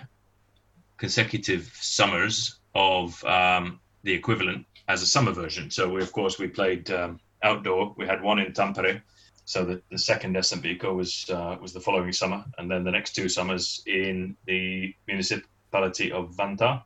consecutive 0.99 1.71
summers 1.75 2.61
of 2.75 3.23
um, 3.25 3.81
the 4.03 4.13
equivalent 4.13 4.67
as 4.89 5.03
a 5.03 5.07
summer 5.07 5.33
version. 5.33 5.71
So 5.71 5.89
we, 5.89 6.03
of 6.03 6.13
course, 6.13 6.39
we 6.39 6.49
played 6.49 6.91
um, 6.91 7.21
outdoor. 7.43 7.95
We 7.97 8.07
had 8.07 8.23
one 8.23 8.39
in 8.39 8.53
Tampere. 8.53 9.03
So 9.45 9.65
the, 9.65 9.83
the 9.91 9.99
second 9.99 10.35
SMVK 10.35 10.95
was 10.95 11.27
uh, 11.31 11.57
was 11.61 11.73
the 11.73 11.81
following 11.81 12.13
summer, 12.13 12.45
and 12.59 12.71
then 12.71 12.83
the 12.85 12.91
next 12.91 13.15
two 13.15 13.29
summers 13.29 13.83
in 13.87 14.37
the 14.47 14.95
municipality 15.07 16.11
of 16.11 16.35
Vantaa. 16.37 16.83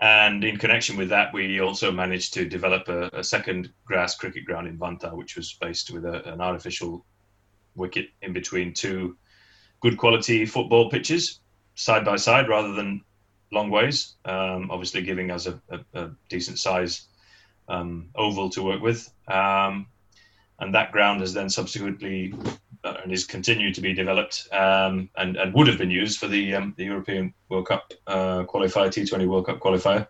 And 0.00 0.42
in 0.42 0.56
connection 0.56 0.96
with 0.96 1.10
that, 1.10 1.32
we 1.32 1.60
also 1.60 1.92
managed 1.92 2.34
to 2.34 2.48
develop 2.48 2.88
a, 2.88 3.08
a 3.12 3.22
second 3.22 3.72
grass 3.84 4.16
cricket 4.16 4.44
ground 4.44 4.66
in 4.66 4.76
Vantaa, 4.76 5.14
which 5.14 5.36
was 5.36 5.56
based 5.60 5.92
with 5.92 6.04
a, 6.04 6.28
an 6.32 6.40
artificial 6.40 7.06
wicket 7.76 8.08
in 8.22 8.32
between 8.32 8.74
two 8.74 9.16
good 9.80 9.96
quality 9.96 10.44
football 10.44 10.90
pitches 10.90 11.41
side 11.74 12.04
by 12.04 12.16
side 12.16 12.48
rather 12.48 12.72
than 12.72 13.02
long 13.52 13.70
ways. 13.70 14.14
Um, 14.24 14.70
obviously, 14.70 15.02
giving 15.02 15.30
us 15.30 15.46
a, 15.46 15.60
a, 15.70 16.00
a 16.00 16.10
decent 16.28 16.58
size 16.58 17.06
um, 17.68 18.08
oval 18.14 18.50
to 18.50 18.62
work 18.62 18.82
with. 18.82 19.12
Um, 19.28 19.86
and 20.58 20.74
that 20.74 20.92
ground 20.92 21.20
has 21.20 21.34
then 21.34 21.50
subsequently 21.50 22.34
uh, 22.84 22.94
and 23.02 23.12
is 23.12 23.24
continued 23.24 23.74
to 23.74 23.80
be 23.80 23.94
developed 23.94 24.48
um, 24.52 25.08
and, 25.16 25.36
and 25.36 25.54
would 25.54 25.66
have 25.66 25.78
been 25.78 25.90
used 25.90 26.18
for 26.18 26.28
the 26.28 26.54
um, 26.54 26.74
the 26.76 26.84
European 26.84 27.32
World 27.48 27.66
Cup 27.66 27.92
uh, 28.06 28.44
qualifier, 28.44 28.88
T20 28.88 29.26
World 29.26 29.46
Cup 29.46 29.60
qualifier, 29.60 30.06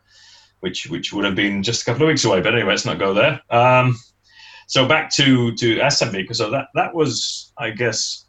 which 0.60 0.88
which 0.88 1.12
would 1.12 1.24
have 1.24 1.34
been 1.34 1.62
just 1.62 1.82
a 1.82 1.84
couple 1.84 2.02
of 2.02 2.08
weeks 2.08 2.24
away. 2.24 2.40
But 2.40 2.54
anyway, 2.54 2.70
let's 2.70 2.84
not 2.84 2.98
go 2.98 3.14
there. 3.14 3.40
Um, 3.50 3.96
so 4.66 4.86
back 4.86 5.10
to 5.10 5.54
to 5.56 5.74
because 5.74 6.38
so 6.38 6.50
that 6.50 6.68
that 6.74 6.94
was, 6.94 7.52
I 7.58 7.70
guess, 7.70 8.24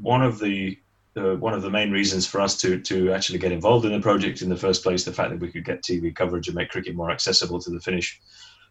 one 0.00 0.22
of 0.22 0.38
the 0.38 0.78
uh, 1.16 1.36
one 1.36 1.54
of 1.54 1.62
the 1.62 1.70
main 1.70 1.90
reasons 1.90 2.26
for 2.26 2.40
us 2.40 2.56
to 2.58 2.80
to 2.80 3.12
actually 3.12 3.38
get 3.38 3.52
involved 3.52 3.84
in 3.84 3.92
the 3.92 4.00
project 4.00 4.42
in 4.42 4.48
the 4.48 4.56
first 4.56 4.82
place. 4.82 5.04
The 5.04 5.12
fact 5.12 5.30
that 5.30 5.40
we 5.40 5.50
could 5.50 5.64
get 5.64 5.82
TV 5.82 6.14
coverage 6.14 6.48
and 6.48 6.56
make 6.56 6.70
cricket 6.70 6.94
more 6.94 7.10
accessible 7.10 7.60
to 7.60 7.70
the 7.70 7.80
Finnish 7.80 8.20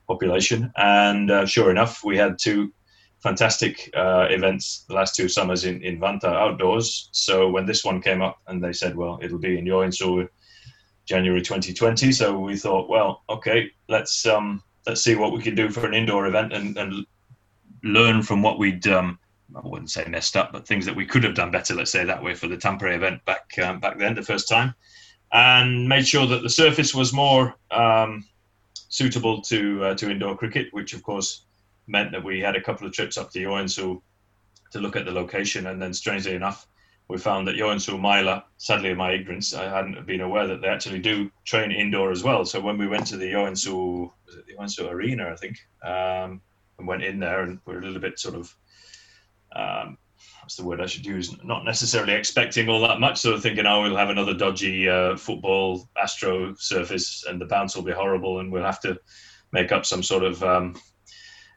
population. 0.07 0.71
And 0.75 1.31
uh, 1.31 1.45
sure 1.45 1.71
enough, 1.71 2.03
we 2.03 2.17
had 2.17 2.37
two 2.37 2.73
fantastic 3.21 3.89
uh, 3.95 4.27
events 4.29 4.83
the 4.89 4.93
last 4.93 5.15
two 5.15 5.29
summers 5.29 5.63
in, 5.63 5.81
in 5.81 5.99
Vantaa 5.99 6.35
outdoors. 6.35 7.09
So 7.13 7.49
when 7.49 7.65
this 7.65 7.85
one 7.85 8.01
came 8.01 8.21
up 8.21 8.39
and 8.47 8.61
they 8.61 8.73
said, 8.73 8.95
well, 8.97 9.17
it'll 9.21 9.39
be 9.39 9.57
in 9.57 9.65
Joensuu 9.65 10.27
January 11.05 11.41
2020. 11.41 12.11
So 12.11 12.37
we 12.37 12.57
thought, 12.57 12.89
well, 12.89 13.23
okay, 13.29 13.71
let's 13.87 14.25
um, 14.25 14.61
let's 14.85 15.01
see 15.01 15.15
what 15.15 15.31
we 15.31 15.41
can 15.41 15.55
do 15.55 15.69
for 15.69 15.85
an 15.85 15.93
indoor 15.93 16.27
event 16.27 16.51
and, 16.53 16.77
and 16.77 17.05
learn 17.83 18.21
from 18.21 18.41
what 18.41 18.59
we'd 18.59 18.85
um, 18.87 19.17
I 19.55 19.67
wouldn't 19.67 19.91
say 19.91 20.05
messed 20.05 20.35
up, 20.35 20.51
but 20.51 20.67
things 20.67 20.85
that 20.85 20.95
we 20.95 21.05
could 21.05 21.23
have 21.23 21.35
done 21.35 21.51
better. 21.51 21.75
Let's 21.75 21.91
say 21.91 22.03
that 22.03 22.23
way 22.23 22.33
for 22.33 22.47
the 22.47 22.57
Tampere 22.57 22.95
event 22.95 23.23
back 23.25 23.45
um, 23.63 23.79
back 23.79 23.97
then, 23.99 24.15
the 24.15 24.23
first 24.23 24.49
time, 24.49 24.73
and 25.31 25.87
made 25.87 26.07
sure 26.07 26.25
that 26.27 26.41
the 26.43 26.49
surface 26.49 26.93
was 26.93 27.13
more 27.13 27.55
um, 27.71 28.25
suitable 28.89 29.41
to 29.43 29.83
uh, 29.85 29.95
to 29.95 30.09
indoor 30.09 30.37
cricket, 30.37 30.67
which 30.71 30.93
of 30.93 31.03
course 31.03 31.45
meant 31.87 32.11
that 32.11 32.23
we 32.23 32.39
had 32.39 32.55
a 32.55 32.61
couple 32.61 32.87
of 32.87 32.93
trips 32.93 33.17
up 33.17 33.31
to 33.31 33.39
Joensuu 33.39 34.01
to 34.71 34.79
look 34.79 34.95
at 34.95 35.05
the 35.05 35.11
location, 35.11 35.67
and 35.67 35.81
then 35.81 35.93
strangely 35.93 36.33
enough, 36.33 36.67
we 37.07 37.17
found 37.17 37.47
that 37.47 37.55
Joensuu 37.55 37.99
Maila, 37.99 38.43
sadly 38.57 38.89
in 38.89 38.97
my 38.97 39.11
ignorance, 39.11 39.53
I 39.53 39.65
hadn't 39.65 40.05
been 40.07 40.21
aware 40.21 40.47
that 40.47 40.61
they 40.61 40.67
actually 40.67 40.99
do 40.99 41.29
train 41.45 41.71
indoor 41.71 42.11
as 42.11 42.23
well. 42.23 42.45
So 42.45 42.59
when 42.59 42.77
we 42.77 42.87
went 42.87 43.05
to 43.07 43.17
the 43.17 43.31
Joensuu, 43.31 44.11
was 44.25 44.35
it 44.35 44.45
the 44.47 44.55
Joensuu 44.55 44.89
Arena, 44.89 45.29
I 45.29 45.35
think, 45.35 45.57
um, 45.83 46.41
and 46.79 46.87
went 46.87 47.03
in 47.03 47.19
there 47.19 47.43
and 47.43 47.59
we're 47.65 47.79
a 47.79 47.85
little 47.85 47.99
bit 47.99 48.19
sort 48.19 48.35
of 48.35 48.55
um, 49.55 49.97
what's 50.41 50.55
the 50.55 50.65
word 50.65 50.81
I 50.81 50.85
should 50.85 51.05
use? 51.05 51.35
Not 51.43 51.65
necessarily 51.65 52.13
expecting 52.13 52.69
all 52.69 52.81
that 52.81 52.99
much, 52.99 53.23
of 53.25 53.41
thinking, 53.41 53.65
oh, 53.65 53.83
we'll 53.83 53.97
have 53.97 54.09
another 54.09 54.33
dodgy 54.33 54.89
uh, 54.89 55.15
football 55.15 55.89
Astro 56.01 56.53
surface 56.55 57.23
and 57.27 57.39
the 57.39 57.45
bounce 57.45 57.75
will 57.75 57.83
be 57.83 57.91
horrible 57.91 58.39
and 58.39 58.51
we'll 58.51 58.63
have 58.63 58.81
to 58.81 58.97
make 59.51 59.71
up 59.71 59.85
some 59.85 60.03
sort 60.03 60.23
of 60.23 60.43
um, 60.43 60.75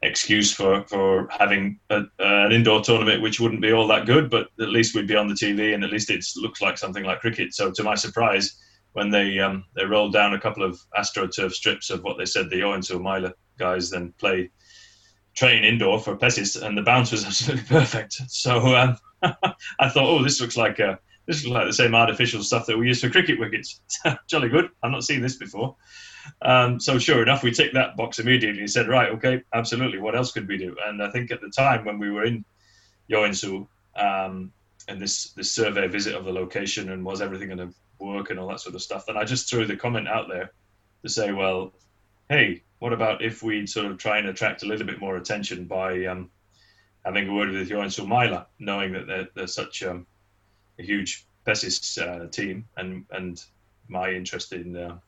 excuse 0.02 0.52
for, 0.52 0.84
for 0.84 1.28
having 1.30 1.80
a, 1.90 2.02
an 2.18 2.52
indoor 2.52 2.80
tournament 2.80 3.22
which 3.22 3.40
wouldn't 3.40 3.62
be 3.62 3.72
all 3.72 3.88
that 3.88 4.06
good, 4.06 4.30
but 4.30 4.48
at 4.60 4.68
least 4.68 4.94
we'd 4.94 5.08
be 5.08 5.16
on 5.16 5.28
the 5.28 5.34
TV 5.34 5.74
and 5.74 5.82
at 5.82 5.90
least 5.90 6.10
it 6.10 6.24
looks 6.36 6.60
like 6.62 6.78
something 6.78 7.04
like 7.04 7.20
cricket. 7.20 7.54
So, 7.54 7.70
to 7.72 7.82
my 7.82 7.94
surprise, 7.94 8.60
when 8.92 9.10
they 9.10 9.38
um, 9.38 9.64
they 9.74 9.84
rolled 9.84 10.14
down 10.14 10.32
a 10.32 10.40
couple 10.40 10.62
of 10.62 10.80
AstroTurf 10.96 11.52
strips 11.52 11.90
of 11.90 12.02
what 12.02 12.16
they 12.16 12.24
said 12.24 12.48
the 12.48 12.60
Joensuu 12.60 12.98
Maila 12.98 13.32
guys 13.58 13.90
then 13.90 14.14
play 14.18 14.50
train 15.36 15.64
indoor 15.64 16.00
for 16.00 16.16
Pesis, 16.16 16.60
and 16.60 16.76
the 16.76 16.82
bounce 16.82 17.12
was 17.12 17.24
absolutely 17.26 17.66
perfect. 17.66 18.14
So 18.28 18.74
um, 18.74 18.98
I 19.22 19.88
thought, 19.88 20.08
oh, 20.08 20.22
this 20.22 20.40
looks 20.40 20.56
like 20.56 20.80
uh, 20.80 20.96
this 21.26 21.44
looks 21.44 21.54
like 21.54 21.66
the 21.66 21.72
same 21.72 21.94
artificial 21.94 22.42
stuff 22.42 22.66
that 22.66 22.78
we 22.78 22.88
use 22.88 23.00
for 23.00 23.10
cricket 23.10 23.38
wickets. 23.38 23.80
Jolly 24.28 24.48
good. 24.48 24.70
I've 24.82 24.90
not 24.90 25.04
seen 25.04 25.20
this 25.20 25.36
before. 25.36 25.76
Um, 26.42 26.80
so 26.80 26.98
sure 26.98 27.22
enough, 27.22 27.42
we 27.42 27.52
ticked 27.52 27.74
that 27.74 27.96
box 27.96 28.18
immediately 28.18 28.60
and 28.60 28.70
said, 28.70 28.88
right, 28.88 29.10
okay, 29.10 29.42
absolutely. 29.54 29.98
What 29.98 30.16
else 30.16 30.32
could 30.32 30.48
we 30.48 30.56
do? 30.56 30.74
And 30.84 31.00
I 31.00 31.10
think 31.10 31.30
at 31.30 31.40
the 31.40 31.50
time 31.50 31.84
when 31.84 32.00
we 32.00 32.10
were 32.10 32.24
in 32.24 32.44
Joensuu 33.10 33.66
um, 33.96 34.52
and 34.88 35.00
this 35.00 35.30
this 35.32 35.52
survey 35.52 35.86
visit 35.86 36.14
of 36.14 36.24
the 36.24 36.32
location 36.32 36.90
and 36.90 37.04
was 37.04 37.20
everything 37.20 37.48
going 37.48 37.68
to 37.68 37.74
work 37.98 38.30
and 38.30 38.38
all 38.38 38.48
that 38.48 38.60
sort 38.60 38.74
of 38.74 38.82
stuff, 38.82 39.06
then 39.06 39.16
I 39.16 39.24
just 39.24 39.48
threw 39.48 39.66
the 39.66 39.76
comment 39.76 40.08
out 40.08 40.28
there 40.28 40.52
to 41.02 41.08
say, 41.08 41.32
well, 41.32 41.72
hey, 42.28 42.62
what 42.78 42.92
about 42.92 43.22
if 43.22 43.42
we 43.42 43.66
sort 43.66 43.86
of 43.86 43.98
try 43.98 44.18
and 44.18 44.28
attract 44.28 44.62
a 44.62 44.66
little 44.66 44.86
bit 44.86 45.00
more 45.00 45.16
attention 45.16 45.64
by 45.64 46.04
um, 46.06 46.30
having 47.04 47.28
a 47.28 47.34
word 47.34 47.50
with 47.50 47.68
Joensuu 47.68 48.06
Maila, 48.06 48.46
knowing 48.58 48.92
that 48.92 49.06
they're, 49.06 49.28
they're 49.34 49.46
such 49.46 49.82
um, 49.82 50.06
a 50.78 50.82
huge 50.82 51.24
Pesis 51.46 51.98
uh, 51.98 52.28
team, 52.28 52.66
and 52.76 53.06
and 53.10 53.42
my 53.88 54.10
interest 54.10 54.52
in 54.52 54.76
uh, 54.76 54.98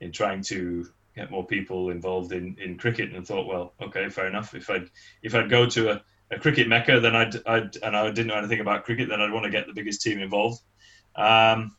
in 0.00 0.12
trying 0.12 0.42
to 0.42 0.88
get 1.16 1.30
more 1.30 1.46
people 1.46 1.90
involved 1.90 2.32
in, 2.32 2.56
in 2.62 2.78
cricket, 2.78 3.12
and 3.12 3.26
thought, 3.26 3.46
well, 3.46 3.72
okay, 3.80 4.08
fair 4.08 4.26
enough. 4.26 4.54
If 4.54 4.70
I'd 4.70 4.88
if 5.22 5.34
I'd 5.34 5.50
go 5.50 5.66
to 5.66 5.90
a, 5.90 6.02
a 6.30 6.38
cricket 6.38 6.68
mecca, 6.68 7.00
then 7.00 7.16
I'd, 7.16 7.34
I'd 7.46 7.76
and 7.82 7.96
I 7.96 8.06
didn't 8.10 8.28
know 8.28 8.36
anything 8.36 8.60
about 8.60 8.84
cricket, 8.84 9.08
then 9.08 9.20
I'd 9.20 9.32
want 9.32 9.44
to 9.44 9.50
get 9.50 9.66
the 9.66 9.72
biggest 9.74 10.02
team 10.02 10.20
involved. 10.20 10.62
Um, 11.16 11.76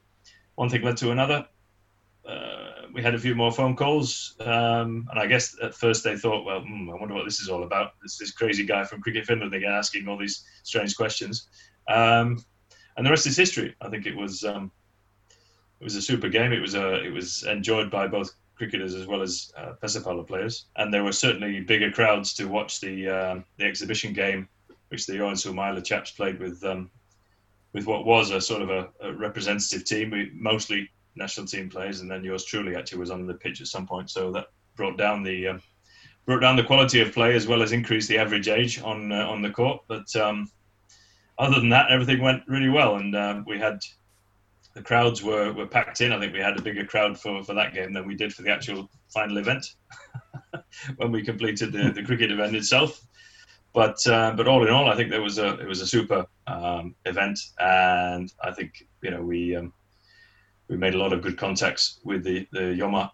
one 0.55 0.69
thing 0.69 0.81
led 0.81 0.97
to 0.97 1.11
another. 1.11 1.47
Uh, 2.27 2.64
we 2.95 3.03
had 3.03 3.13
a 3.13 3.19
few 3.19 3.35
more 3.35 3.51
phone 3.51 3.75
calls, 3.75 4.37
um, 4.39 5.05
and 5.11 5.19
I 5.19 5.25
guess 5.25 5.53
at 5.61 5.75
first 5.75 6.05
they 6.05 6.15
thought, 6.15 6.45
well, 6.45 6.61
hmm, 6.61 6.89
I 6.89 6.95
wonder 6.95 7.13
what 7.13 7.25
this 7.25 7.41
is 7.41 7.49
all 7.49 7.63
about. 7.63 7.91
This 8.01 8.17
this 8.17 8.31
crazy 8.31 8.65
guy 8.65 8.85
from 8.85 9.01
Cricket 9.01 9.25
Finland 9.25 9.53
again 9.53 9.73
asking 9.73 10.07
all 10.07 10.17
these 10.17 10.45
strange 10.63 10.95
questions, 10.95 11.49
um, 11.89 12.41
and 12.95 13.05
the 13.05 13.09
rest 13.11 13.27
is 13.27 13.35
history. 13.35 13.75
I 13.81 13.89
think 13.89 14.05
it 14.05 14.15
was 14.15 14.45
um, 14.45 14.71
it 15.81 15.83
was 15.83 15.97
a 15.97 16.01
super 16.01 16.29
game. 16.29 16.53
It 16.53 16.61
was 16.61 16.73
a 16.73 17.03
it 17.03 17.11
was 17.11 17.43
enjoyed 17.43 17.91
by 17.91 18.07
both 18.07 18.31
cricketers 18.55 18.95
as 18.95 19.07
well 19.07 19.21
as 19.21 19.51
uh, 19.57 19.73
Pesapallo 19.83 20.25
players, 20.25 20.67
and 20.77 20.93
there 20.93 21.03
were 21.03 21.11
certainly 21.11 21.59
bigger 21.59 21.91
crowds 21.91 22.33
to 22.35 22.45
watch 22.45 22.79
the 22.79 23.09
uh, 23.09 23.39
the 23.57 23.65
exhibition 23.65 24.13
game, 24.13 24.47
which 24.87 25.05
the 25.05 25.15
Joensuu 25.15 25.53
Maila 25.53 25.83
chaps 25.83 26.11
played 26.11 26.39
with 26.39 26.63
um, 26.63 26.89
with 27.73 27.87
what 27.87 28.05
was 28.05 28.31
a 28.31 28.39
sort 28.39 28.61
of 28.61 28.69
a, 28.69 28.87
a 29.01 29.11
representative 29.11 29.83
team. 29.83 30.11
We 30.11 30.31
mostly 30.33 30.89
national 31.15 31.47
team 31.47 31.69
players, 31.69 32.01
and 32.01 32.09
then 32.09 32.23
yours 32.23 32.45
truly 32.45 32.75
actually 32.75 32.99
was 32.99 33.11
on 33.11 33.25
the 33.25 33.33
pitch 33.33 33.61
at 33.61 33.67
some 33.67 33.87
point. 33.87 34.09
So 34.09 34.31
that 34.31 34.47
brought 34.75 34.97
down 34.97 35.23
the 35.23 35.47
um, 35.47 35.61
brought 36.25 36.41
down 36.41 36.55
the 36.55 36.63
quality 36.63 37.01
of 37.01 37.13
play 37.13 37.35
as 37.35 37.47
well 37.47 37.61
as 37.61 37.71
increased 37.71 38.09
the 38.09 38.17
average 38.17 38.47
age 38.47 38.81
on 38.81 39.11
uh, 39.11 39.27
on 39.27 39.41
the 39.41 39.51
court. 39.51 39.81
But 39.87 40.13
um, 40.15 40.49
other 41.37 41.59
than 41.59 41.69
that, 41.69 41.91
everything 41.91 42.21
went 42.21 42.43
really 42.47 42.69
well, 42.69 42.95
and 42.95 43.15
uh, 43.15 43.41
we 43.45 43.59
had 43.59 43.79
the 44.75 44.81
crowds 44.81 45.23
were, 45.23 45.53
were 45.53 45.65
packed 45.65 46.01
in. 46.01 46.11
I 46.11 46.19
think 46.19 46.33
we 46.33 46.39
had 46.39 46.57
a 46.57 46.61
bigger 46.61 46.85
crowd 46.85 47.17
for, 47.17 47.41
for 47.43 47.53
that 47.53 47.73
game 47.73 47.93
than 47.93 48.05
we 48.05 48.13
did 48.13 48.33
for 48.33 48.41
the 48.41 48.51
actual 48.51 48.89
final 49.07 49.37
event 49.37 49.65
when 50.97 51.11
we 51.11 51.23
completed 51.23 51.71
the, 51.71 51.91
the 51.91 52.03
cricket 52.03 52.29
event 52.29 52.55
itself. 52.55 53.01
But 53.73 54.05
uh, 54.07 54.33
but 54.37 54.47
all 54.47 54.65
in 54.65 54.71
all, 54.71 54.89
I 54.89 54.95
think 54.95 55.09
there 55.09 55.21
was 55.21 55.37
a 55.37 55.59
it 55.59 55.67
was 55.67 55.81
a 55.81 55.87
super 55.87 56.25
um, 56.47 56.95
event, 57.05 57.39
and 57.59 58.31
I 58.41 58.51
think 58.51 58.85
you 59.01 59.11
know 59.11 59.21
we 59.21 59.55
um, 59.55 59.73
we 60.67 60.77
made 60.77 60.95
a 60.95 60.97
lot 60.97 61.13
of 61.13 61.21
good 61.21 61.37
contacts 61.37 61.99
with 62.03 62.23
the 62.23 62.47
the 62.51 62.75
Joma 62.79 63.11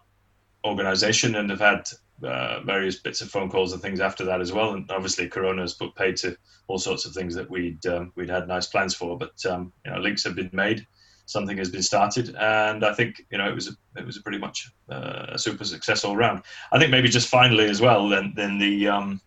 organization 0.64 1.34
and 1.36 1.50
have 1.50 1.60
had 1.60 1.88
uh, 2.22 2.60
various 2.62 2.96
bits 2.96 3.20
of 3.20 3.28
phone 3.28 3.50
calls 3.50 3.72
and 3.72 3.82
things 3.82 4.00
after 4.00 4.24
that 4.24 4.40
as 4.40 4.52
well. 4.52 4.74
And 4.74 4.90
obviously, 4.90 5.28
Corona 5.28 5.62
has 5.62 5.74
put 5.74 5.94
paid 5.94 6.16
to 6.18 6.36
all 6.68 6.78
sorts 6.78 7.04
of 7.04 7.12
things 7.12 7.34
that 7.34 7.50
we'd 7.50 7.84
um, 7.86 8.12
we'd 8.14 8.30
had 8.30 8.48
nice 8.48 8.66
plans 8.66 8.94
for. 8.94 9.18
But 9.18 9.44
um, 9.46 9.72
you 9.84 9.92
know, 9.92 9.98
links 9.98 10.24
have 10.24 10.36
been 10.36 10.50
made, 10.52 10.86
something 11.26 11.58
has 11.58 11.70
been 11.70 11.82
started, 11.82 12.34
and 12.36 12.84
I 12.84 12.94
think 12.94 13.26
you 13.30 13.38
know 13.38 13.48
it 13.48 13.54
was 13.54 13.68
a, 13.68 13.72
it 13.96 14.06
was 14.06 14.18
pretty 14.18 14.38
much 14.38 14.70
uh, 14.90 15.26
a 15.30 15.38
super 15.38 15.64
success 15.64 16.04
all 16.04 16.16
round. 16.16 16.42
I 16.72 16.78
think 16.78 16.90
maybe 16.90 17.08
just 17.08 17.28
finally 17.28 17.68
as 17.68 17.80
well, 17.80 18.08
then 18.08 18.32
then 18.36 18.58
the 18.58 18.88
um, 18.88 19.20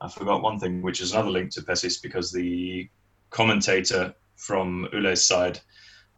I 0.00 0.08
forgot 0.08 0.42
one 0.42 0.58
thing, 0.58 0.82
which 0.82 1.00
is 1.00 1.12
another 1.12 1.30
link 1.30 1.50
to 1.52 1.62
Pesis 1.62 2.00
because 2.02 2.32
the 2.32 2.88
commentator 3.28 4.14
from 4.36 4.88
Yle's 4.92 5.24
side 5.24 5.60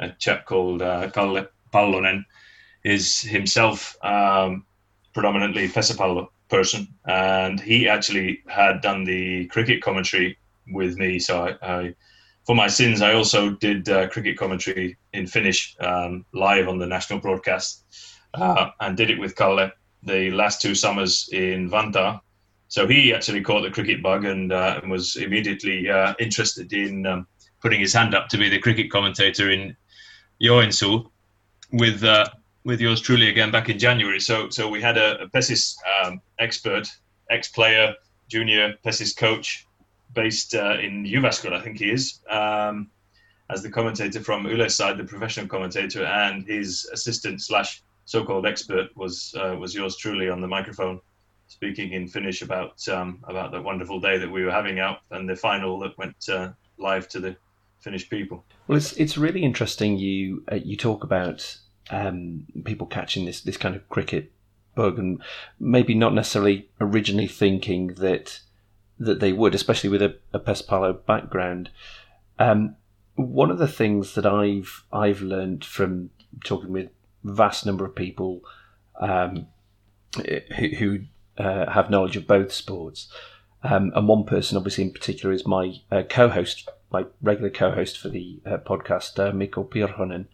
a 0.03 0.15
chap 0.19 0.47
called 0.47 0.83
uh, 0.83 1.11
Kalle 1.11 1.47
Pallonen 1.73 2.25
is 2.85 3.21
himself 3.21 3.97
um, 4.03 4.67
predominantly 5.15 5.69
Pesapallo 5.69 6.29
person, 6.49 6.87
and 7.07 7.61
he 7.61 7.89
actually 7.89 8.43
had 8.49 8.81
done 8.81 9.05
the 9.05 9.47
cricket 9.47 9.83
commentary 9.83 10.37
with 10.69 10.99
me. 10.99 11.19
So 11.19 11.47
I, 11.47 11.75
I 11.75 11.95
for 12.47 12.57
my 12.57 12.67
sins, 12.67 13.03
I 13.03 13.15
also 13.15 13.51
did 13.51 13.89
uh, 13.89 14.09
cricket 14.09 14.37
commentary 14.37 14.99
in 15.13 15.27
Finnish 15.27 15.77
um, 15.81 16.27
live 16.35 16.69
on 16.69 16.79
the 16.79 16.87
national 16.87 17.21
broadcast, 17.21 17.85
uh, 18.35 18.71
and 18.81 18.97
did 18.97 19.11
it 19.11 19.19
with 19.19 19.37
Kalle 19.37 19.71
the 20.03 20.31
last 20.33 20.61
two 20.61 20.75
summers 20.75 21.29
in 21.33 21.71
Vantaa. 21.71 22.21
So 22.69 22.89
he 22.89 23.15
actually 23.15 23.43
caught 23.43 23.63
the 23.63 23.71
cricket 23.71 24.03
bug 24.03 24.25
and, 24.25 24.53
uh, 24.53 24.81
and 24.83 24.91
was 24.91 25.17
immediately 25.17 25.89
uh, 25.89 26.15
interested 26.19 26.73
in 26.73 27.07
um, 27.07 27.27
putting 27.61 27.81
his 27.81 27.93
hand 27.93 28.15
up 28.15 28.29
to 28.29 28.39
be 28.39 28.49
the 28.49 28.59
cricket 28.59 28.91
commentator 28.91 29.51
in 29.51 29.77
Joensuu 30.43 31.11
with 31.73 32.05
uh, 32.05 32.27
with 32.65 32.81
yours 32.81 33.01
truly 33.01 33.29
again 33.29 33.51
back 33.51 33.69
in 33.69 33.79
January. 33.79 34.21
So 34.21 34.49
so 34.51 34.69
we 34.69 34.81
had 34.81 34.99
a, 34.99 35.23
a 35.23 35.29
Pesis 35.29 35.77
um, 36.03 36.21
expert, 36.39 36.89
ex-player, 37.31 37.95
junior 38.29 38.75
Pesis 38.85 39.17
coach, 39.17 39.67
based 40.15 40.55
uh, 40.55 40.79
in 40.79 41.05
Jyväskylä, 41.05 41.55
I 41.55 41.61
think 41.61 41.79
he 41.79 41.91
is, 41.91 42.21
um, 42.31 42.91
as 43.51 43.63
the 43.63 43.71
commentator 43.71 44.21
from 44.21 44.47
Yle's 44.47 44.75
side, 44.75 44.99
the 44.99 45.05
professional 45.05 45.47
commentator, 45.47 46.05
and 46.05 46.47
his 46.47 46.89
assistant 46.93 47.41
slash 47.43 47.83
so-called 48.05 48.47
expert 48.47 48.89
was 48.97 49.35
uh, 49.39 49.57
was 49.57 49.75
yours 49.75 49.97
truly 49.97 50.29
on 50.29 50.41
the 50.41 50.49
microphone, 50.49 51.01
speaking 51.47 51.93
in 51.93 52.09
Finnish 52.09 52.43
about 52.43 52.87
um, 52.89 53.21
about 53.25 53.53
the 53.53 53.63
wonderful 53.63 54.01
day 54.01 54.19
that 54.19 54.31
we 54.31 54.45
were 54.45 54.51
having 54.51 54.81
out 54.81 54.99
and 55.11 55.29
the 55.29 55.37
final 55.37 55.79
that 55.79 55.97
went 55.99 56.17
uh, 56.29 56.51
live 56.79 57.09
to 57.09 57.21
the 57.21 57.37
Finnish 57.83 58.09
people. 58.09 58.45
Well, 58.69 58.79
it's 58.79 58.93
it's 58.93 59.19
really 59.19 59.43
interesting. 59.43 59.99
You 59.99 60.45
uh, 60.51 60.55
you 60.55 60.77
talk 60.77 61.03
about 61.03 61.59
um, 61.91 62.47
people 62.65 62.87
catching 62.87 63.27
this 63.27 63.41
this 63.41 63.57
kind 63.57 63.75
of 63.75 63.89
cricket 63.89 64.33
bug, 64.77 64.99
and 64.99 65.21
maybe 65.59 65.95
not 65.95 66.15
necessarily 66.15 66.71
originally 66.81 67.27
thinking 67.27 67.89
that 67.95 68.41
that 68.99 69.19
they 69.19 69.33
would, 69.33 69.55
especially 69.55 69.91
with 69.91 70.01
a, 70.01 70.17
a 70.33 70.39
Pesapallo 70.39 71.05
background. 71.07 71.71
Um, 72.39 72.77
one 73.17 73.51
of 73.51 73.59
the 73.59 73.69
things 73.69 74.15
that 74.15 74.27
I've 74.27 74.85
I've 74.93 75.21
learned 75.21 75.65
from 75.65 76.11
talking 76.45 76.71
with 76.71 76.89
vast 77.25 77.67
number 77.67 77.85
of 77.85 77.95
people 77.97 78.43
um, 79.01 79.49
who, 80.57 80.69
who 80.79 80.99
uh, 81.37 81.71
have 81.71 81.91
knowledge 81.91 82.17
of 82.17 82.27
both 82.27 82.53
sports, 82.53 83.13
um, 83.63 83.93
and 83.95 84.07
one 84.07 84.25
person, 84.25 84.57
obviously 84.57 84.85
in 84.85 84.93
particular, 84.93 85.35
is 85.35 85.47
my 85.47 85.75
uh, 85.91 86.03
co-host, 86.09 86.69
my 86.93 87.07
regular 87.21 87.51
co-host 87.51 87.99
for 87.99 88.09
the 88.09 88.41
uh, 88.45 88.59
podcast, 88.59 89.19
uh, 89.19 89.33
Mikko 89.33 89.65
Pirhonen. 89.65 90.27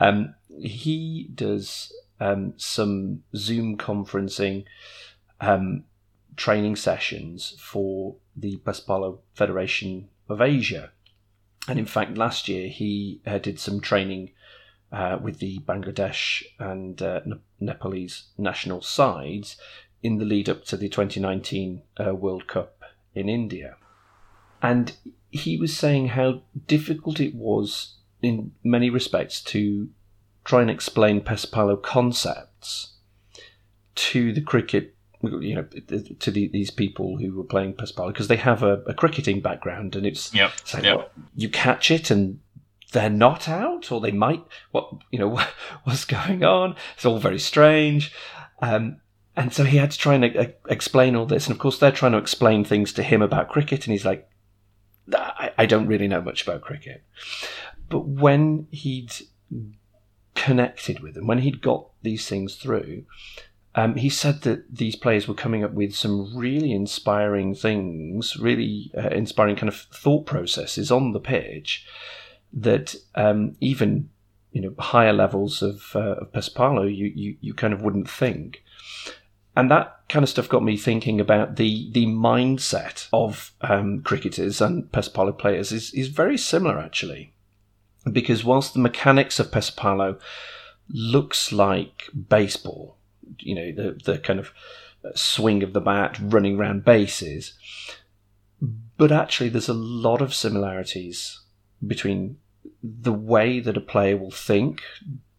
Um, 0.00 0.34
he 0.60 1.30
does 1.34 1.92
um, 2.20 2.54
some 2.56 3.22
Zoom 3.36 3.76
conferencing 3.76 4.64
um, 5.40 5.84
training 6.36 6.76
sessions 6.76 7.54
for 7.58 8.16
the 8.36 8.56
Pesapallo 8.58 9.18
Federation 9.34 10.08
of 10.28 10.40
Asia. 10.40 10.92
And 11.68 11.78
in 11.78 11.86
fact, 11.86 12.16
last 12.16 12.48
year 12.48 12.68
he 12.68 13.20
uh, 13.26 13.38
did 13.38 13.58
some 13.58 13.80
training 13.80 14.30
uh, 14.90 15.18
with 15.20 15.38
the 15.38 15.58
Bangladesh 15.60 16.42
and 16.58 17.00
uh, 17.02 17.20
Nepalese 17.60 18.28
national 18.38 18.80
sides 18.80 19.56
in 20.02 20.18
the 20.18 20.24
lead 20.24 20.48
up 20.48 20.64
to 20.66 20.76
the 20.76 20.88
2019 20.88 21.82
uh, 21.98 22.14
World 22.14 22.46
Cup 22.46 22.82
in 23.14 23.28
India. 23.28 23.76
And 24.62 24.96
he 25.30 25.56
was 25.56 25.76
saying 25.76 26.08
how 26.08 26.42
difficult 26.66 27.20
it 27.20 27.34
was 27.34 27.96
in 28.22 28.52
many 28.64 28.90
respects 28.90 29.40
to 29.42 29.88
try 30.44 30.62
and 30.62 30.70
explain 30.70 31.20
Pesapallo 31.20 31.80
concepts 31.80 32.94
to 33.94 34.32
the 34.32 34.40
cricket, 34.40 34.94
you 35.22 35.54
know, 35.54 35.66
to 36.20 36.30
the, 36.30 36.48
these 36.48 36.70
people 36.70 37.18
who 37.18 37.36
were 37.36 37.44
playing 37.44 37.74
Pesapallo 37.74 38.08
because 38.08 38.28
they 38.28 38.36
have 38.36 38.62
a, 38.62 38.82
a, 38.86 38.94
cricketing 38.94 39.40
background, 39.40 39.94
and 39.94 40.06
it's, 40.06 40.32
yep. 40.32 40.52
like, 40.72 40.84
yep. 40.84 40.96
well, 40.96 41.08
you 41.34 41.48
catch 41.48 41.90
it 41.90 42.10
and 42.10 42.40
they're 42.92 43.10
not 43.10 43.48
out, 43.48 43.92
or 43.92 44.00
they 44.00 44.12
might. 44.12 44.42
What 44.70 44.90
you 45.10 45.18
know, 45.18 45.40
what's 45.84 46.04
going 46.04 46.44
on? 46.44 46.76
It's 46.94 47.04
all 47.04 47.18
very 47.18 47.38
strange. 47.38 48.12
Um, 48.60 49.00
and 49.36 49.52
so 49.52 49.64
he 49.64 49.76
had 49.76 49.90
to 49.92 49.98
try 49.98 50.14
and 50.14 50.36
uh, 50.36 50.46
explain 50.68 51.14
all 51.14 51.26
this, 51.26 51.46
and 51.46 51.54
of 51.54 51.60
course 51.60 51.78
they're 51.78 51.92
trying 51.92 52.12
to 52.12 52.18
explain 52.18 52.64
things 52.64 52.92
to 52.94 53.02
him 53.02 53.22
about 53.22 53.50
cricket, 53.50 53.86
and 53.86 53.92
he's 53.92 54.06
like, 54.06 54.28
I, 55.14 55.52
I 55.58 55.66
don't 55.66 55.86
really 55.86 56.08
know 56.08 56.20
much 56.20 56.42
about 56.42 56.60
cricket. 56.60 57.02
But 57.88 58.06
when 58.06 58.66
he'd 58.70 59.12
connected 60.34 61.00
with 61.00 61.14
them, 61.14 61.26
when 61.26 61.38
he'd 61.38 61.62
got 61.62 61.88
these 62.02 62.28
things 62.28 62.56
through, 62.56 63.04
um, 63.74 63.96
he 63.96 64.08
said 64.08 64.42
that 64.42 64.74
these 64.74 64.96
players 64.96 65.28
were 65.28 65.34
coming 65.34 65.62
up 65.62 65.72
with 65.72 65.94
some 65.94 66.36
really 66.36 66.72
inspiring 66.72 67.54
things, 67.54 68.36
really 68.36 68.90
uh, 68.96 69.08
inspiring 69.08 69.56
kind 69.56 69.68
of 69.68 69.76
thought 69.76 70.26
processes 70.26 70.90
on 70.90 71.12
the 71.12 71.20
pitch 71.20 71.86
that 72.52 72.94
um, 73.14 73.56
even 73.60 74.08
you 74.52 74.62
know 74.62 74.74
higher 74.78 75.12
levels 75.12 75.62
of, 75.62 75.92
uh, 75.94 76.16
of 76.16 76.32
Pesapallo 76.32 76.84
you, 76.84 77.12
you 77.14 77.36
you 77.40 77.54
kind 77.54 77.72
of 77.72 77.82
wouldn't 77.82 78.08
think. 78.10 78.64
And 79.58 79.72
that 79.72 80.02
kind 80.08 80.22
of 80.22 80.28
stuff 80.28 80.48
got 80.48 80.62
me 80.62 80.76
thinking 80.76 81.20
about 81.20 81.56
the 81.56 81.90
the 81.90 82.06
mindset 82.06 83.08
of 83.12 83.52
um, 83.60 84.02
cricketers 84.02 84.60
and 84.60 84.84
Pesapallo 84.92 85.36
players 85.36 85.72
is 85.72 85.92
is 85.92 86.06
very 86.06 86.38
similar 86.38 86.78
actually. 86.78 87.32
Because 88.08 88.44
whilst 88.44 88.72
the 88.72 88.78
mechanics 88.78 89.40
of 89.40 89.50
Pesapallo 89.50 90.20
looks 90.88 91.50
like 91.50 92.04
baseball, 92.28 92.98
you 93.40 93.56
know, 93.56 93.72
the, 93.72 94.00
the 94.04 94.18
kind 94.20 94.38
of 94.38 94.52
swing 95.16 95.64
of 95.64 95.72
the 95.72 95.80
bat, 95.80 96.20
running 96.22 96.56
around 96.56 96.84
bases, 96.84 97.54
but 98.96 99.10
actually 99.10 99.48
there's 99.48 99.68
a 99.68 99.74
lot 99.74 100.22
of 100.22 100.34
similarities 100.34 101.40
between 101.84 102.36
the 102.80 103.12
way 103.12 103.58
that 103.58 103.76
a 103.76 103.80
player 103.80 104.16
will 104.16 104.30
think, 104.30 104.82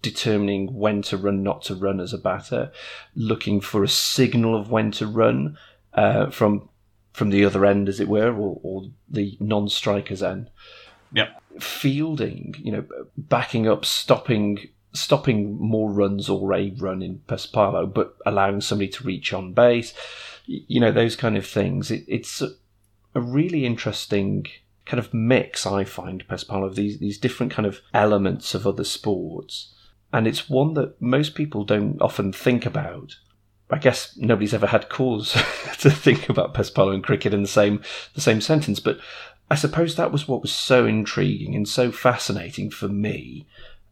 determining 0.02 0.74
when 0.74 1.02
to 1.04 1.18
run, 1.18 1.44
not 1.44 1.64
to 1.64 1.76
run 1.76 2.00
as 2.00 2.14
a 2.14 2.18
batter, 2.18 2.72
looking 3.16 3.62
for 3.62 3.84
a 3.84 3.90
signal 3.90 4.56
of 4.56 4.72
when 4.72 4.92
to 4.92 5.08
run 5.08 5.58
uh, 5.94 6.30
from 6.30 6.70
from 7.14 7.32
the 7.32 7.44
other 7.44 7.66
end, 7.66 7.90
as 7.90 8.00
it 8.00 8.08
were, 8.08 8.32
or, 8.32 8.60
or 8.64 8.84
the 9.10 9.36
non-striker's 9.42 10.24
end. 10.24 10.50
Yeah 11.12 11.30
fielding, 11.60 12.56
you 12.60 12.72
know, 12.72 12.86
backing 13.18 13.68
up, 13.68 13.86
stopping 13.86 14.70
stopping 14.92 15.56
more 15.60 15.92
runs 15.92 16.30
or 16.30 16.52
a 16.54 16.74
run 16.80 17.04
in 17.04 17.22
Pesapallo, 17.28 17.94
but 17.94 18.16
allowing 18.26 18.60
somebody 18.60 18.90
to 18.90 19.04
reach 19.04 19.34
on 19.34 19.54
base, 19.54 19.94
you 20.48 20.80
know, 20.80 20.92
those 20.92 21.16
kind 21.16 21.38
of 21.38 21.46
things. 21.46 21.92
It, 21.92 22.06
it's 22.08 22.42
a, 22.42 22.50
really 23.14 23.66
interesting 23.66 24.48
kind 24.86 24.98
of 24.98 25.14
mix, 25.14 25.68
I 25.68 25.84
find, 25.84 26.28
Pesapallo, 26.28 26.66
of 26.66 26.76
these, 26.76 26.98
these 26.98 27.20
different 27.20 27.52
kind 27.52 27.68
of 27.68 27.82
elements 27.94 28.56
of 28.56 28.66
other 28.66 28.84
sports. 28.84 29.76
And 30.12 30.28
it's 30.28 30.50
one 30.50 30.74
that 30.74 31.00
most 31.02 31.36
people 31.36 31.64
don't 31.64 32.02
often 32.02 32.34
think 32.34 32.66
about. 32.66 33.16
I 33.70 33.78
guess 33.78 34.18
nobody's 34.18 34.54
ever 34.54 34.68
had 34.68 34.90
cause 34.90 35.34
to 35.80 35.92
think 35.92 36.30
about 36.30 36.56
Pesapallo 36.56 36.94
and 36.94 37.04
cricket 37.04 37.34
in 37.34 37.44
the 37.44 37.48
same 37.48 37.84
the 38.16 38.22
same 38.22 38.42
sentence, 38.42 38.80
but 38.80 39.00
I 39.52 39.56
suppose 39.56 39.96
that 39.96 40.12
was 40.12 40.28
what 40.28 40.42
was 40.42 40.52
so 40.52 40.86
intriguing 40.86 41.56
and 41.56 41.68
so 41.68 41.92
fascinating 41.92 42.70
for 42.70 42.88
me. 42.88 43.48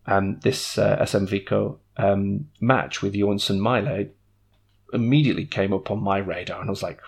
Um, 0.05 0.39
this 0.39 0.77
uh, 0.77 0.97
SMVK 1.01 1.77
um, 1.97 2.49
match 2.61 3.01
with 3.01 3.13
Joensuu 3.13 3.59
Maila 3.59 4.09
immediately 4.93 5.45
came 5.45 5.73
up 5.73 5.91
on 5.91 6.01
my 6.01 6.19
radar, 6.19 6.61
and 6.61 6.69
I 6.69 6.71
was 6.71 6.83
like, 6.83 7.01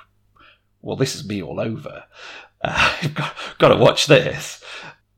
"Well, 0.82 0.96
this 0.96 1.16
is 1.16 1.28
me 1.28 1.42
all 1.42 1.60
over. 1.60 2.04
Uh, 2.62 2.98
I've 3.04 3.14
got, 3.14 3.36
got, 3.58 3.70
to 3.70 3.78
watch 3.78 4.08
this." 4.08 4.64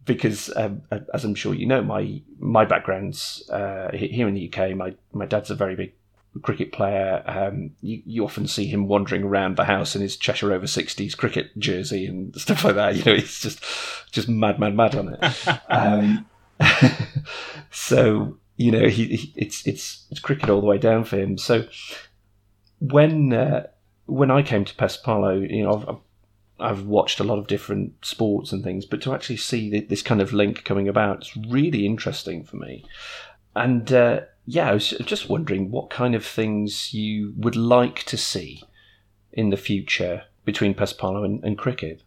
Because, 0.06 0.52
um, 0.56 0.82
as 1.14 1.24
I'm 1.24 1.36
sure 1.36 1.54
you 1.54 1.68
know, 1.68 1.84
my 1.84 2.22
my 2.40 2.66
background's 2.66 3.48
uh, 3.50 3.92
here 3.94 4.28
in 4.28 4.34
the 4.34 4.52
UK. 4.52 4.76
My 4.76 4.96
my 5.14 5.26
dad's 5.26 5.52
a 5.52 5.56
very 5.56 5.76
big 5.76 5.94
cricket 6.42 6.72
player. 6.72 7.24
Um, 7.26 7.72
you, 7.82 8.02
you 8.06 8.24
often 8.24 8.48
see 8.48 8.66
him 8.66 8.88
wandering 8.88 9.24
around 9.24 9.58
the 9.58 9.66
house 9.66 9.96
in 9.96 10.02
his 10.02 10.16
Cheshire 10.16 10.54
over 10.54 10.66
60s 10.66 11.16
cricket 11.18 11.58
jersey 11.58 12.06
and 12.06 12.36
stuff 12.40 12.64
like 12.64 12.76
that. 12.76 12.96
You 12.96 13.04
know, 13.04 13.16
he's 13.16 13.40
just 13.40 13.64
just 14.12 14.30
mad, 14.30 14.60
mad, 14.60 14.76
mad 14.76 14.96
on 14.96 15.14
it. 15.14 15.48
um, 15.70 16.26
so 17.72 18.38
you 18.58 18.72
know, 18.72 18.88
he, 18.88 19.16
he, 19.16 19.34
it's 19.36 19.66
it's 19.66 20.06
it's 20.12 20.20
cricket 20.20 20.50
all 20.50 20.62
the 20.62 20.68
way 20.68 20.78
down 20.78 21.04
for 21.04 21.18
him. 21.18 21.38
So 21.38 21.68
when 22.80 23.34
uh, 23.34 23.68
when 24.06 24.32
I 24.32 24.42
came 24.42 24.66
to 24.66 24.76
Pesapallo, 24.76 25.50
you 25.50 25.64
know, 25.64 25.74
I've, 25.88 25.98
I've 26.62 26.86
watched 26.86 27.20
a 27.20 27.24
lot 27.24 27.40
of 27.40 27.48
different 27.48 28.06
sports 28.06 28.52
and 28.52 28.64
things, 28.64 28.86
but 28.86 29.02
to 29.04 29.14
actually 29.14 29.38
see 29.38 29.80
this 29.82 30.02
kind 30.02 30.22
of 30.22 30.34
link 30.34 30.64
coming 30.64 30.88
about, 30.88 31.18
it's 31.18 31.38
really 31.38 31.86
interesting 31.86 32.44
for 32.44 32.58
me. 32.58 32.86
And 33.56 33.92
uh, 33.92 34.22
yeah, 34.46 34.70
I 34.70 34.74
was 34.74 34.90
just 34.90 35.30
wondering 35.30 35.72
what 35.72 35.90
kind 35.90 36.16
of 36.16 36.26
things 36.26 36.94
you 36.94 37.34
would 37.38 37.56
like 37.56 38.04
to 38.04 38.18
see 38.18 38.64
in 39.34 39.50
the 39.50 39.58
future 39.58 40.24
between 40.46 40.74
Pesapallo 40.74 41.26
and, 41.26 41.44
and 41.44 41.58
cricket. 41.58 42.04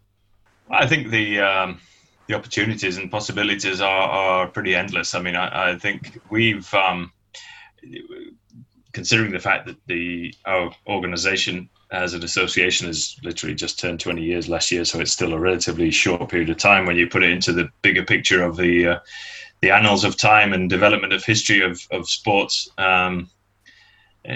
I 0.70 0.86
think 0.86 1.10
the 1.10 1.40
um, 1.40 1.80
the 2.26 2.34
opportunities 2.34 2.96
and 2.96 3.10
possibilities 3.10 3.80
are, 3.80 4.08
are 4.08 4.48
pretty 4.48 4.74
endless. 4.74 5.14
I 5.14 5.20
mean, 5.20 5.36
I, 5.36 5.72
I 5.72 5.78
think 5.78 6.20
we've 6.30 6.72
um, 6.74 7.12
considering 8.92 9.32
the 9.32 9.40
fact 9.40 9.66
that 9.66 9.76
the 9.86 10.34
our 10.46 10.74
organisation 10.86 11.68
as 11.94 12.14
an 12.14 12.24
association 12.24 12.86
has 12.86 13.16
literally 13.22 13.54
just 13.54 13.78
turned 13.78 14.00
20 14.00 14.22
years 14.22 14.48
last 14.48 14.70
year, 14.70 14.84
so 14.84 15.00
it's 15.00 15.12
still 15.12 15.32
a 15.32 15.38
relatively 15.38 15.90
short 15.90 16.28
period 16.28 16.50
of 16.50 16.56
time 16.56 16.86
when 16.86 16.96
you 16.96 17.08
put 17.08 17.22
it 17.22 17.30
into 17.30 17.52
the 17.52 17.68
bigger 17.82 18.04
picture 18.04 18.42
of 18.42 18.56
the 18.56 18.86
uh, 18.88 18.98
the 19.60 19.70
annals 19.70 20.04
of 20.04 20.16
time 20.16 20.52
and 20.52 20.68
development 20.68 21.14
of 21.14 21.24
history 21.24 21.62
of, 21.62 21.80
of 21.90 22.06
sports, 22.06 22.68
um, 22.76 23.30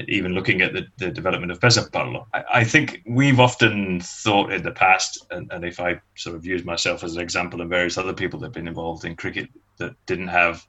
even 0.06 0.32
looking 0.32 0.62
at 0.62 0.72
the, 0.72 0.86
the 0.96 1.10
development 1.10 1.52
of 1.52 1.60
Pesapallo. 1.60 2.24
I, 2.32 2.44
I 2.54 2.64
think 2.64 3.02
we've 3.06 3.38
often 3.38 4.00
thought 4.00 4.52
in 4.52 4.62
the 4.62 4.70
past, 4.70 5.26
and, 5.30 5.52
and 5.52 5.66
if 5.66 5.80
I 5.80 6.00
sort 6.14 6.34
of 6.34 6.46
use 6.46 6.64
myself 6.64 7.04
as 7.04 7.14
an 7.14 7.20
example 7.20 7.60
and 7.60 7.68
various 7.68 7.98
other 7.98 8.14
people 8.14 8.40
that 8.40 8.46
have 8.46 8.54
been 8.54 8.68
involved 8.68 9.04
in 9.04 9.16
cricket 9.16 9.50
that 9.76 9.94
didn't 10.06 10.28
have 10.28 10.66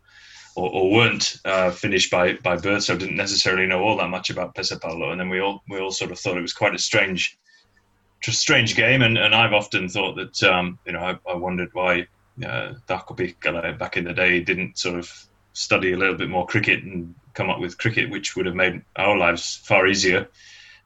or, 0.56 0.70
or 0.70 0.92
weren't 0.92 1.38
uh, 1.46 1.72
finished 1.72 2.12
by, 2.12 2.34
by 2.34 2.56
birth, 2.58 2.84
so 2.84 2.98
didn't 2.98 3.16
necessarily 3.16 3.68
know 3.68 3.82
all 3.82 3.98
that 3.98 4.10
much 4.10 4.30
about 4.30 4.56
Pesapallo. 4.56 5.12
And 5.12 5.20
then 5.20 5.30
we 5.30 5.40
all 5.40 5.64
we 5.70 5.80
all 5.80 5.92
sort 5.92 6.12
of 6.12 6.20
thought 6.20 6.38
it 6.38 6.42
was 6.42 6.54
quite 6.54 6.76
a 6.76 6.80
strange, 6.80 7.38
strange 8.24 8.76
game. 8.76 9.02
And, 9.02 9.18
and 9.18 9.34
I've 9.34 9.54
often 9.54 9.90
thought 9.90 10.16
that 10.16 10.44
um, 10.44 10.80
you 10.86 10.94
know 10.94 11.00
I, 11.00 11.18
I 11.30 11.36
wondered 11.36 11.70
why 11.74 12.08
uh, 12.44 12.74
Tahko 12.88 13.18
Pihkala 13.18 13.78
back 13.78 13.98
in 13.98 14.04
the 14.06 14.14
day 14.14 14.40
didn't 14.40 14.78
sort 14.78 15.00
of 15.00 15.12
study 15.54 15.94
a 15.94 15.98
little 15.98 16.16
bit 16.16 16.30
more 16.30 16.46
cricket 16.48 16.84
and 16.84 17.16
come 17.34 17.50
up 17.50 17.60
with 17.60 17.78
cricket, 17.78 18.10
which 18.10 18.36
would 18.36 18.46
have 18.46 18.56
made 18.56 18.82
our 18.96 19.18
lives 19.18 19.62
far 19.66 19.88
easier. 19.88 20.28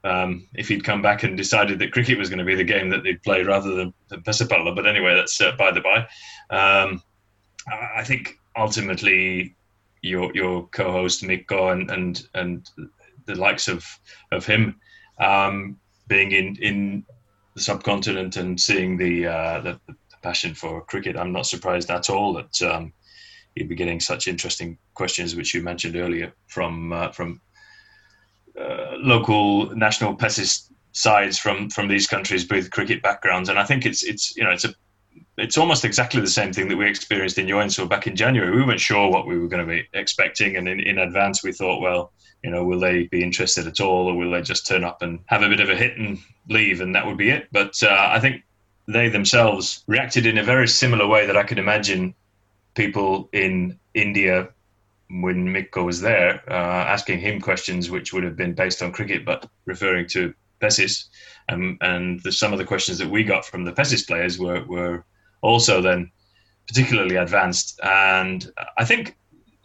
um, 0.03 0.47
if 0.53 0.67
he'd 0.67 0.83
come 0.83 1.01
back 1.01 1.23
and 1.23 1.37
decided 1.37 1.79
that 1.79 1.93
cricket 1.93 2.17
was 2.17 2.29
going 2.29 2.39
to 2.39 2.45
be 2.45 2.55
the 2.55 2.63
game 2.63 2.89
that 2.89 3.03
they'd 3.03 3.23
play 3.23 3.43
rather 3.43 3.73
than, 3.73 3.93
than. 4.09 4.21
But 4.23 4.87
anyway, 4.87 5.15
that's 5.15 5.39
uh, 5.39 5.53
by 5.57 5.71
the 5.71 5.81
by. 5.81 6.07
Um, 6.49 7.01
I 7.67 8.03
think 8.03 8.37
ultimately 8.57 9.55
your 10.01 10.31
your 10.35 10.67
co-host 10.67 11.23
Mikko 11.23 11.69
and 11.69 11.89
and 11.91 12.27
and 12.33 12.69
the 13.25 13.35
likes 13.35 13.67
of 13.67 13.85
of 14.31 14.45
him 14.45 14.79
um, 15.19 15.77
being 16.07 16.31
in 16.31 16.55
in 16.57 17.05
the 17.55 17.61
subcontinent 17.61 18.35
and 18.35 18.59
seeing 18.59 18.97
the, 18.97 19.27
uh, 19.27 19.61
the, 19.61 19.79
the 19.87 19.95
passion 20.21 20.55
for 20.55 20.81
cricket, 20.85 21.17
I'm 21.17 21.31
not 21.31 21.45
surprised 21.45 21.91
at 21.91 22.09
all 22.09 22.33
that 22.33 22.61
um, 22.63 22.93
you'd 23.55 23.69
be 23.69 23.75
getting 23.75 23.99
such 23.99 24.27
interesting 24.27 24.77
questions, 24.95 25.35
which 25.35 25.53
you 25.53 25.61
mentioned 25.61 25.95
earlier 25.95 26.33
from 26.47 26.93
uh, 26.93 27.11
from 27.11 27.41
uh, 28.59 28.93
local 28.97 29.75
national 29.75 30.15
pessimist 30.15 30.71
sides 30.93 31.37
from 31.37 31.69
from 31.69 31.87
these 31.87 32.07
countries 32.07 32.47
with 32.49 32.71
cricket 32.71 33.01
backgrounds, 33.01 33.49
and 33.49 33.59
I 33.59 33.65
think 33.65 33.85
it's 33.85 34.03
it's 34.03 34.35
you 34.35 34.43
know 34.43 34.51
it's 34.51 34.65
a 34.65 34.73
it's 35.37 35.57
almost 35.57 35.83
exactly 35.83 36.21
the 36.21 36.27
same 36.27 36.53
thing 36.53 36.67
that 36.67 36.77
we 36.77 36.87
experienced 36.87 37.37
in 37.37 37.47
Joensuu 37.47 37.89
back 37.89 38.05
in 38.05 38.15
January. 38.15 38.55
We 38.55 38.63
weren't 38.63 38.79
sure 38.79 39.09
what 39.09 39.25
we 39.25 39.37
were 39.37 39.47
going 39.47 39.65
to 39.65 39.71
be 39.71 39.87
expecting, 39.93 40.57
and 40.57 40.67
in, 40.67 40.79
in 40.79 40.99
advance 40.99 41.43
we 41.43 41.51
thought, 41.51 41.81
well, 41.81 42.11
you 42.43 42.51
know, 42.51 42.63
will 42.63 42.79
they 42.79 43.07
be 43.07 43.23
interested 43.23 43.67
at 43.67 43.79
all, 43.79 44.07
or 44.07 44.15
will 44.15 44.31
they 44.31 44.41
just 44.41 44.67
turn 44.67 44.83
up 44.83 45.01
and 45.01 45.19
have 45.27 45.41
a 45.41 45.49
bit 45.49 45.59
of 45.59 45.69
a 45.69 45.75
hit 45.75 45.97
and 45.97 46.19
leave, 46.49 46.81
and 46.81 46.93
that 46.93 47.05
would 47.05 47.17
be 47.17 47.29
it? 47.29 47.47
But 47.51 47.81
uh, 47.81 48.09
I 48.11 48.19
think 48.19 48.43
they 48.87 49.09
themselves 49.09 49.83
reacted 49.87 50.25
in 50.25 50.37
a 50.37 50.43
very 50.43 50.67
similar 50.67 51.07
way 51.07 51.25
that 51.25 51.37
I 51.37 51.43
could 51.43 51.59
imagine 51.59 52.13
people 52.75 53.29
in 53.31 53.79
India 53.93 54.49
when 55.09 55.51
Mikko 55.51 55.83
was 55.83 56.01
there, 56.01 56.43
uh, 56.49 56.53
asking 56.53 57.19
him 57.19 57.39
questions 57.39 57.89
which 57.89 58.13
would 58.13 58.23
have 58.23 58.35
been 58.35 58.53
based 58.53 58.81
on 58.81 58.91
cricket, 58.91 59.25
but 59.25 59.49
referring 59.65 60.07
to 60.09 60.33
PESIS. 60.59 61.05
Um, 61.49 61.77
and 61.81 62.21
the, 62.23 62.31
some 62.31 62.51
of 62.51 62.59
the 62.59 62.65
questions 62.65 62.97
that 62.97 63.09
we 63.09 63.23
got 63.23 63.45
from 63.45 63.63
the 63.63 63.73
PESIS 63.73 64.03
players 64.03 64.39
were, 64.39 64.63
were 64.65 65.05
also 65.43 65.81
then 65.81 66.11
particularly 66.67 67.17
advanced. 67.17 67.79
And 67.83 68.49
I 68.77 68.85
think 68.85 69.15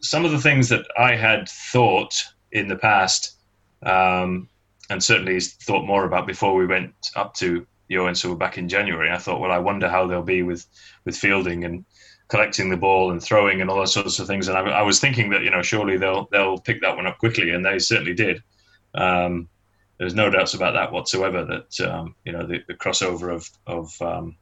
some 0.01 0.25
of 0.25 0.33
the 0.33 0.41
things 0.41 0.69
that 0.69 0.87
I 0.99 1.17
had 1.17 1.49
thought 1.49 2.15
in 2.53 2.69
the 2.69 2.77
past, 2.77 3.37
um, 3.83 4.49
and 4.91 5.03
certainly 5.03 5.41
thought 5.41 5.87
more 5.87 6.05
about 6.05 6.27
before 6.27 6.55
we 6.55 6.67
went 6.67 6.93
up 7.17 7.35
to 7.35 7.67
Joensuu 7.91 8.39
back 8.39 8.59
in 8.59 8.69
January, 8.69 9.11
I 9.11 9.19
thought, 9.19 9.41
well, 9.41 9.53
I 9.53 9.59
wonder 9.59 9.89
how 9.89 10.07
they'll 10.07 10.23
be 10.23 10.43
with, 10.43 10.67
with 11.05 11.17
fielding 11.17 11.65
and 11.65 11.85
collecting 12.29 12.69
the 12.69 12.77
ball 12.77 13.11
and 13.11 13.23
throwing 13.23 13.61
and 13.61 13.71
all 13.71 13.79
those 13.79 13.95
sorts 13.95 14.19
of 14.19 14.27
things. 14.27 14.49
And 14.49 14.59
I, 14.59 14.63
I, 14.63 14.83
was 14.83 15.01
thinking 15.01 15.31
that 15.31 15.43
you 15.43 15.51
know 15.51 15.63
surely 15.63 15.97
they'll 15.97 16.29
they'll 16.31 16.59
pick 16.59 16.83
that 16.83 16.95
one 16.95 17.07
up 17.07 17.19
quickly, 17.19 17.51
and 17.51 17.65
they 17.65 17.79
certainly 17.79 18.15
did. 18.15 18.43
Um, 18.95 19.49
there's 19.99 20.15
no 20.15 20.31
doubts 20.31 20.55
about 20.55 20.75
that 20.75 20.93
whatsoever. 20.93 21.45
That 21.45 21.89
um, 21.89 22.15
you 22.25 22.33
know 22.33 22.47
the, 22.47 22.63
the, 22.69 22.75
crossover 22.75 23.35
of 23.35 23.49
of 23.67 23.91
um, 24.03 24.37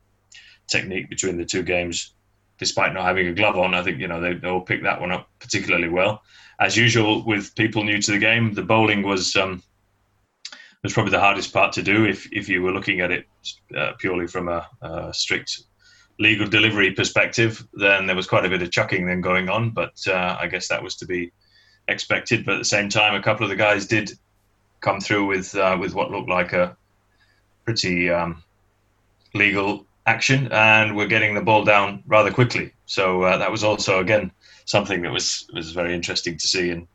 technique 0.68 1.08
between 1.08 1.36
the 1.36 1.44
two 1.44 1.62
games, 1.62 2.12
despite 2.58 2.94
not 2.94 3.04
having 3.04 3.28
a 3.28 3.32
glove 3.32 3.56
on, 3.56 3.74
I 3.74 3.82
think 3.82 4.00
you 4.00 4.08
know 4.08 4.20
they 4.20 4.34
they'll 4.34 4.60
pick 4.60 4.82
that 4.82 5.00
one 5.00 5.12
up 5.12 5.28
particularly 5.38 5.88
well. 5.88 6.22
As 6.58 6.76
usual 6.76 7.24
with 7.24 7.54
people 7.54 7.84
new 7.84 8.00
to 8.00 8.12
the 8.12 8.18
game, 8.18 8.54
the 8.54 8.62
bowling 8.62 9.02
was 9.02 9.36
um, 9.36 9.62
was 10.82 10.92
probably 10.92 11.12
the 11.12 11.20
hardest 11.20 11.52
part 11.52 11.72
to 11.74 11.82
do 11.82 12.04
if 12.04 12.28
if 12.32 12.48
you 12.48 12.62
were 12.62 12.72
looking 12.72 13.00
at 13.00 13.10
it 13.10 13.26
uh, 13.76 13.92
purely 13.98 14.26
from 14.26 14.48
a, 14.48 14.66
a 14.82 15.12
strict 15.12 15.62
legal 16.18 16.46
delivery 16.46 16.92
perspective, 16.92 17.66
then 17.74 18.06
there 18.06 18.16
was 18.16 18.26
quite 18.26 18.46
a 18.46 18.48
bit 18.48 18.62
of 18.62 18.70
chucking 18.70 19.06
then 19.06 19.20
going 19.20 19.48
on. 19.48 19.70
But 19.70 19.94
uh, 20.06 20.36
I 20.40 20.46
guess 20.46 20.68
that 20.68 20.82
was 20.82 20.96
to 20.96 21.06
be 21.06 21.32
expected. 21.88 22.44
But 22.46 22.54
at 22.54 22.58
the 22.58 22.64
same 22.64 22.88
time, 22.88 23.14
a 23.14 23.22
couple 23.22 23.44
of 23.44 23.50
the 23.50 23.56
guys 23.56 23.86
did 23.86 24.12
come 24.80 25.00
through 25.00 25.26
with 25.26 25.54
uh, 25.54 25.76
with 25.78 25.94
what 25.94 26.10
looked 26.10 26.28
like 26.28 26.52
a 26.52 26.76
pretty 27.64 28.10
um, 28.10 28.42
legal 29.34 29.86
action, 30.06 30.48
and 30.52 30.96
we're 30.96 31.06
getting 31.06 31.34
the 31.34 31.42
ball 31.42 31.64
down 31.64 32.02
rather 32.06 32.30
quickly. 32.30 32.72
So 32.86 33.22
uh, 33.22 33.38
that 33.38 33.50
was 33.50 33.64
also 33.64 34.00
again 34.00 34.32
something 34.64 35.02
that 35.02 35.12
was 35.12 35.48
was 35.52 35.72
very 35.72 35.94
interesting 35.94 36.36
to 36.38 36.46
see 36.46 36.70
and 36.70 36.86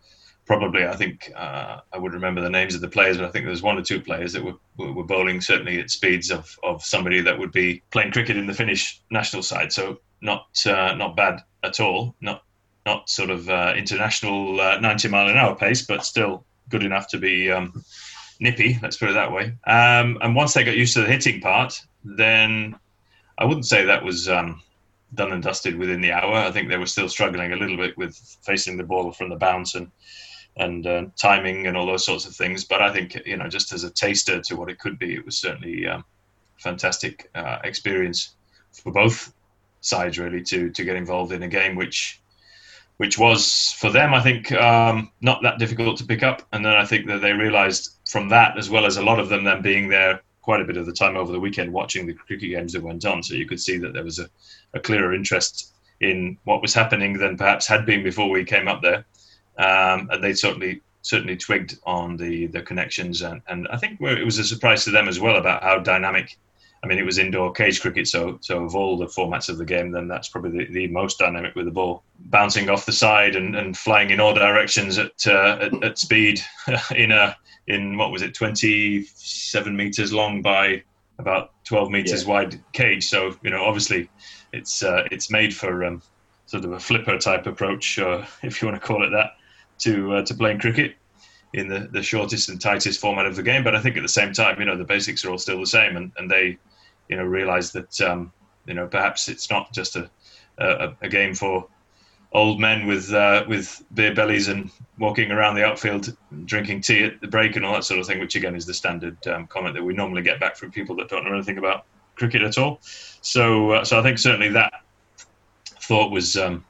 probably 0.45 0.85
I 0.85 0.95
think 0.95 1.31
uh, 1.35 1.79
I 1.93 1.97
would 1.97 2.13
remember 2.13 2.41
the 2.41 2.49
names 2.49 2.75
of 2.75 2.81
the 2.81 2.89
players, 2.89 3.17
but 3.17 3.25
I 3.25 3.29
think 3.29 3.45
there's 3.45 3.61
one 3.61 3.77
or 3.77 3.81
two 3.81 4.01
players 4.01 4.33
that 4.33 4.43
were, 4.43 4.55
were 4.77 5.03
bowling 5.03 5.39
certainly 5.39 5.79
at 5.79 5.89
speeds 5.89 6.29
of, 6.29 6.57
of 6.63 6.83
somebody 6.83 7.21
that 7.21 7.37
would 7.37 7.51
be 7.51 7.81
playing 7.91 8.11
cricket 8.11 8.37
in 8.37 8.47
the 8.47 8.53
Finnish 8.53 9.01
national 9.11 9.43
side. 9.43 9.71
So 9.71 9.99
not 10.21 10.47
uh, 10.65 10.93
not 10.95 11.15
bad 11.15 11.41
at 11.63 11.79
all. 11.79 12.15
Not 12.21 12.43
not 12.85 13.09
sort 13.09 13.29
of 13.29 13.49
uh, 13.49 13.73
international 13.77 14.59
uh, 14.59 14.79
90 14.79 15.07
mile 15.07 15.29
an 15.29 15.37
hour 15.37 15.55
pace, 15.55 15.83
but 15.83 16.03
still 16.03 16.43
good 16.69 16.83
enough 16.83 17.07
to 17.09 17.17
be 17.17 17.51
um, 17.51 17.83
nippy. 18.39 18.77
Let's 18.81 18.97
put 18.97 19.09
it 19.09 19.13
that 19.13 19.31
way. 19.31 19.53
Um, 19.67 20.17
and 20.21 20.35
once 20.35 20.53
they 20.53 20.63
got 20.63 20.75
used 20.75 20.95
to 20.95 21.01
the 21.01 21.07
hitting 21.07 21.39
part, 21.41 21.79
then 22.03 22.75
I 23.41 23.45
wouldn't 23.45 23.65
say 23.65 23.85
that 23.85 24.03
was. 24.03 24.29
Um, 24.29 24.61
done 25.13 25.31
and 25.31 25.43
dusted 25.43 25.77
within 25.77 26.01
the 26.01 26.11
hour. 26.11 26.35
I 26.35 26.51
think 26.51 26.69
they 26.69 26.77
were 26.77 26.85
still 26.85 27.09
struggling 27.09 27.51
a 27.51 27.57
little 27.57 27.77
bit 27.77 27.97
with 27.97 28.15
facing 28.43 28.77
the 28.77 28.83
ball 28.83 29.11
from 29.11 29.29
the 29.29 29.35
bounce 29.35 29.75
and 29.75 29.91
and 30.57 30.85
uh, 30.85 31.05
timing 31.15 31.67
and 31.67 31.77
all 31.77 31.85
those 31.85 32.05
sorts 32.05 32.25
of 32.25 32.35
things. 32.35 32.65
But 32.65 32.81
I 32.81 32.91
think 32.91 33.21
you 33.25 33.37
know, 33.37 33.47
just 33.47 33.71
as 33.71 33.83
a 33.83 33.89
taster 33.89 34.41
to 34.41 34.55
what 34.55 34.69
it 34.69 34.79
could 34.79 34.99
be, 34.99 35.15
it 35.15 35.25
was 35.25 35.37
certainly 35.37 35.87
um, 35.87 36.03
fantastic 36.57 37.29
uh, 37.35 37.59
experience 37.63 38.35
for 38.71 38.91
both 38.91 39.33
sides 39.81 40.19
really 40.19 40.43
to 40.43 40.69
to 40.69 40.83
get 40.83 40.95
involved 40.95 41.31
in 41.31 41.43
a 41.43 41.47
game 41.47 41.75
which 41.75 42.21
which 42.97 43.17
was 43.17 43.71
for 43.79 43.89
them 43.89 44.13
I 44.13 44.21
think 44.21 44.51
um, 44.51 45.11
not 45.21 45.41
that 45.43 45.59
difficult 45.59 45.97
to 45.97 46.05
pick 46.05 46.23
up. 46.23 46.43
And 46.53 46.63
then 46.63 46.73
I 46.73 46.85
think 46.85 47.07
that 47.07 47.21
they 47.21 47.33
realised 47.33 47.95
from 48.07 48.29
that 48.29 48.57
as 48.57 48.69
well 48.69 48.85
as 48.85 48.97
a 48.97 49.03
lot 49.03 49.19
of 49.19 49.29
them 49.29 49.43
then 49.43 49.61
being 49.61 49.89
there 49.89 50.21
quite 50.41 50.61
a 50.61 50.65
bit 50.65 50.77
of 50.77 50.85
the 50.85 50.93
time 50.93 51.15
over 51.15 51.31
the 51.31 51.39
weekend 51.39 51.71
watching 51.71 52.05
the 52.05 52.13
cricket 52.13 52.49
games 52.49 52.73
that 52.73 52.83
went 52.83 53.05
on. 53.05 53.21
So 53.23 53.35
you 53.35 53.47
could 53.47 53.59
see 53.59 53.77
that 53.77 53.93
there 53.93 54.03
was 54.03 54.19
a, 54.19 54.29
a 54.73 54.79
clearer 54.79 55.13
interest 55.13 55.73
in 55.99 56.37
what 56.45 56.61
was 56.61 56.73
happening 56.73 57.17
than 57.17 57.37
perhaps 57.37 57.67
had 57.67 57.85
been 57.85 58.03
before 58.03 58.29
we 58.29 58.43
came 58.43 58.67
up 58.67 58.81
there 58.81 59.05
um, 59.57 60.09
and 60.11 60.23
they 60.23 60.33
certainly 60.33 60.81
certainly 61.03 61.37
twigged 61.37 61.77
on 61.83 62.17
the 62.17 62.47
the 62.47 62.61
connections, 62.61 63.21
and, 63.21 63.41
and 63.47 63.67
I 63.69 63.77
think 63.77 63.99
it 64.01 64.25
was 64.25 64.39
a 64.39 64.43
surprise 64.43 64.83
to 64.85 64.91
them 64.91 65.07
as 65.07 65.19
well 65.19 65.37
about 65.37 65.63
how 65.63 65.79
dynamic. 65.79 66.37
I 66.83 66.87
mean, 66.87 66.97
it 66.97 67.05
was 67.05 67.19
indoor 67.19 67.51
cage 67.51 67.79
cricket, 67.79 68.07
so 68.07 68.39
so 68.41 68.63
of 68.63 68.75
all 68.75 68.97
the 68.97 69.05
formats 69.05 69.49
of 69.49 69.59
the 69.59 69.65
game, 69.65 69.91
then 69.91 70.07
that's 70.07 70.29
probably 70.29 70.65
the, 70.65 70.73
the 70.73 70.87
most 70.87 71.19
dynamic 71.19 71.53
with 71.53 71.65
the 71.65 71.71
ball 71.71 72.03
bouncing 72.19 72.69
off 72.69 72.87
the 72.87 72.91
side 72.91 73.35
and, 73.35 73.55
and 73.55 73.77
flying 73.77 74.09
in 74.09 74.19
all 74.19 74.33
directions 74.33 74.97
at 74.97 75.11
uh, 75.27 75.59
at, 75.61 75.83
at 75.83 75.99
speed 75.99 76.41
in 76.95 77.11
a 77.11 77.35
in 77.67 77.97
what 77.97 78.11
was 78.11 78.21
it 78.21 78.33
27 78.33 79.75
meters 79.75 80.11
long 80.11 80.41
by 80.41 80.83
about 81.19 81.53
12 81.65 81.89
meters 81.89 82.23
yeah. 82.23 82.29
wide 82.29 82.63
cage. 82.73 83.07
So 83.07 83.35
you 83.43 83.49
know, 83.49 83.63
obviously, 83.63 84.09
it's 84.51 84.83
uh, 84.83 85.07
it's 85.11 85.31
made 85.31 85.53
for 85.55 85.85
um, 85.85 86.01
sort 86.45 86.65
of 86.65 86.73
a 86.73 86.79
flipper 86.79 87.17
type 87.17 87.45
approach, 87.47 87.97
uh, 87.99 88.25
if 88.43 88.61
you 88.61 88.67
want 88.67 88.81
to 88.81 88.85
call 88.85 89.05
it 89.05 89.11
that 89.11 89.35
to 89.79 90.15
uh, 90.15 90.25
to 90.25 90.33
playing 90.33 90.59
cricket 90.59 90.95
in 91.53 91.67
the, 91.67 91.89
the 91.91 92.01
shortest 92.01 92.49
and 92.49 92.61
tightest 92.61 92.99
format 92.99 93.25
of 93.25 93.35
the 93.35 93.43
game. 93.43 93.63
But 93.63 93.75
I 93.75 93.81
think 93.81 93.97
at 93.97 94.03
the 94.03 94.09
same 94.09 94.31
time, 94.33 94.59
you 94.59 94.65
know, 94.65 94.77
the 94.77 94.85
basics 94.85 95.25
are 95.25 95.31
all 95.31 95.37
still 95.37 95.59
the 95.59 95.65
same, 95.65 95.97
and, 95.97 96.11
and 96.17 96.31
they, 96.31 96.57
you 97.09 97.17
know, 97.17 97.23
realize 97.23 97.71
that 97.73 98.01
um, 98.01 98.31
you 98.65 98.73
know 98.73 98.87
perhaps 98.87 99.27
it's 99.27 99.49
not 99.49 99.71
just 99.73 99.95
a, 99.95 100.09
a, 100.57 100.93
a 101.01 101.09
game 101.09 101.33
for 101.33 101.67
old 102.33 102.59
men 102.59 102.87
with 102.87 103.11
uh, 103.13 103.43
with 103.47 103.83
beer 103.93 104.13
bellies 104.13 104.47
and 104.47 104.71
walking 104.97 105.31
around 105.31 105.55
the 105.55 105.65
outfield 105.65 106.15
drinking 106.45 106.81
tea 106.81 107.03
at 107.03 107.19
the 107.21 107.27
break 107.27 107.55
and 107.55 107.65
all 107.65 107.73
that 107.73 107.83
sort 107.83 107.99
of 107.99 108.07
thing, 108.07 108.19
which 108.19 108.35
again 108.35 108.55
is 108.55 108.65
the 108.65 108.73
standard 108.73 109.15
um, 109.27 109.47
comment 109.47 109.75
that 109.75 109.83
we 109.83 109.93
normally 109.93 110.21
get 110.21 110.39
back 110.39 110.55
from 110.55 110.71
people 110.71 110.95
that 110.95 111.09
don't 111.09 111.25
know 111.25 111.33
anything 111.33 111.57
about 111.57 111.85
cricket 112.15 112.41
at 112.41 112.57
all. 112.57 112.79
So 112.81 113.71
uh, 113.71 113.83
so 113.83 113.99
I 113.99 114.03
think 114.03 114.17
certainly 114.17 114.49
that 114.49 114.73
thought 115.65 116.11
was 116.11 116.37
um, 116.37 116.63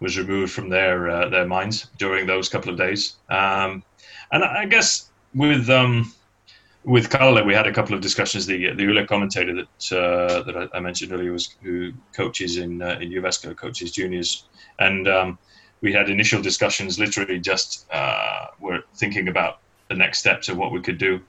was 0.00 0.18
removed 0.18 0.52
from 0.52 0.68
their 0.68 1.08
uh, 1.08 1.28
their 1.28 1.46
minds 1.46 1.88
during 1.98 2.26
those 2.26 2.48
couple 2.48 2.70
of 2.70 2.76
days. 2.76 3.16
Um, 3.28 3.82
and 4.30 4.44
I 4.44 4.66
guess 4.66 5.10
with 5.34 5.70
um, 5.70 6.12
with 6.88 7.10
Kalle, 7.10 7.44
we 7.44 7.52
had 7.52 7.66
a 7.66 7.72
couple 7.72 7.94
of 7.94 8.00
discussions. 8.00 8.46
The 8.46 8.72
the 8.72 8.84
Yle 8.84 9.06
commentator 9.06 9.54
that 9.54 9.92
uh, 9.92 10.42
that 10.42 10.70
I, 10.72 10.80
mentioned 10.80 11.12
earlier 11.12 11.32
was 11.32 11.54
who 11.62 11.92
coaches 12.16 12.56
in 12.56 12.80
uh, 12.80 12.98
in 13.00 13.10
Jyväskylä, 13.10 13.54
coaches 13.56 13.92
juniors, 13.92 14.44
and 14.78 15.06
um, 15.06 15.38
we 15.82 15.92
had 15.92 16.08
initial 16.08 16.40
discussions. 16.40 16.98
Literally, 16.98 17.38
just 17.38 17.86
uh, 17.92 18.46
were 18.58 18.80
thinking 18.94 19.28
about 19.28 19.58
the 19.88 19.94
next 19.94 20.18
steps 20.20 20.48
of 20.48 20.56
what 20.56 20.72
we 20.72 20.80
could 20.80 20.98
do. 20.98 21.20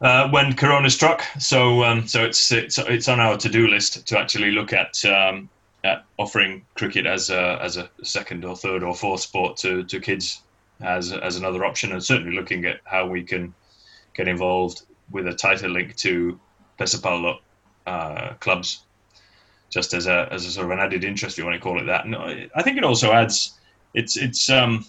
Uh, 0.00 0.28
when 0.30 0.54
Corona 0.54 0.90
struck, 0.90 1.22
so 1.38 1.84
um, 1.84 2.08
so 2.08 2.24
it's 2.24 2.50
it's 2.50 2.78
it's 2.78 3.08
on 3.08 3.20
our 3.20 3.36
to 3.36 3.48
do 3.48 3.68
list 3.68 4.06
to 4.08 4.18
actually 4.18 4.50
look 4.50 4.72
at 4.72 5.04
um, 5.04 5.48
at 5.84 6.04
offering 6.18 6.66
cricket 6.74 7.06
as 7.06 7.30
a 7.30 7.60
as 7.62 7.76
a 7.76 7.88
second 8.02 8.44
or 8.44 8.56
third 8.56 8.82
or 8.82 8.94
fourth 8.96 9.20
sport 9.20 9.56
to, 9.58 9.84
to 9.84 10.00
kids 10.00 10.42
as 10.80 11.12
as 11.12 11.36
another 11.36 11.64
option, 11.64 11.92
and 11.92 12.02
certainly 12.02 12.34
looking 12.34 12.64
at 12.64 12.80
how 12.84 13.06
we 13.06 13.22
can 13.22 13.54
get 14.14 14.28
involved 14.28 14.82
with 15.10 15.26
a 15.26 15.34
tighter 15.34 15.68
link 15.68 15.96
to 15.96 16.38
Pesapallo 16.78 17.38
uh, 17.86 18.34
clubs, 18.34 18.84
just 19.70 19.94
as 19.94 20.06
a 20.06 20.28
as 20.30 20.46
a 20.46 20.50
sort 20.50 20.66
of 20.66 20.72
an 20.72 20.78
added 20.78 21.04
interest, 21.04 21.34
if 21.34 21.38
you 21.38 21.44
want 21.44 21.56
to 21.56 21.62
call 21.62 21.80
it 21.80 21.84
that. 21.84 22.04
And 22.04 22.16
I 22.54 22.62
think 22.62 22.76
it 22.76 22.84
also 22.84 23.12
adds 23.12 23.58
it's 23.94 24.16
it's 24.16 24.48
um 24.48 24.84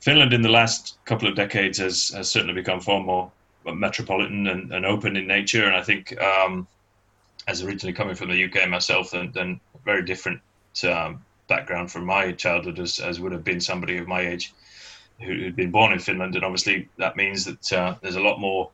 Finland 0.00 0.32
in 0.32 0.42
the 0.42 0.48
last 0.48 0.98
couple 1.04 1.28
of 1.28 1.34
decades 1.34 1.78
has, 1.78 2.08
has 2.10 2.30
certainly 2.30 2.54
become 2.54 2.80
far 2.80 3.00
more 3.00 3.30
metropolitan 3.64 4.46
and, 4.46 4.72
and 4.72 4.86
open 4.86 5.16
in 5.16 5.26
nature. 5.26 5.66
And 5.66 5.76
I 5.76 5.82
think, 5.82 6.18
um, 6.20 6.66
as 7.46 7.62
originally 7.62 7.92
coming 7.92 8.14
from 8.14 8.28
the 8.28 8.44
UK 8.44 8.68
myself, 8.68 9.10
then, 9.10 9.32
then 9.32 9.60
very 9.84 10.04
different 10.04 10.40
um, 10.84 11.24
background 11.48 11.90
from 11.90 12.04
my 12.04 12.32
childhood 12.32 12.78
as, 12.78 13.00
as 13.00 13.20
would 13.20 13.32
have 13.32 13.44
been 13.44 13.60
somebody 13.60 13.98
of 13.98 14.06
my 14.06 14.20
age 14.20 14.52
who, 15.20 15.44
had 15.44 15.56
been 15.56 15.70
born 15.70 15.92
in 15.92 15.98
Finland. 15.98 16.34
And 16.34 16.44
obviously, 16.44 16.88
that 16.98 17.16
means 17.16 17.44
that 17.44 17.72
uh, 17.72 17.94
there's 18.02 18.16
a 18.16 18.20
lot 18.20 18.38
more 18.38 18.70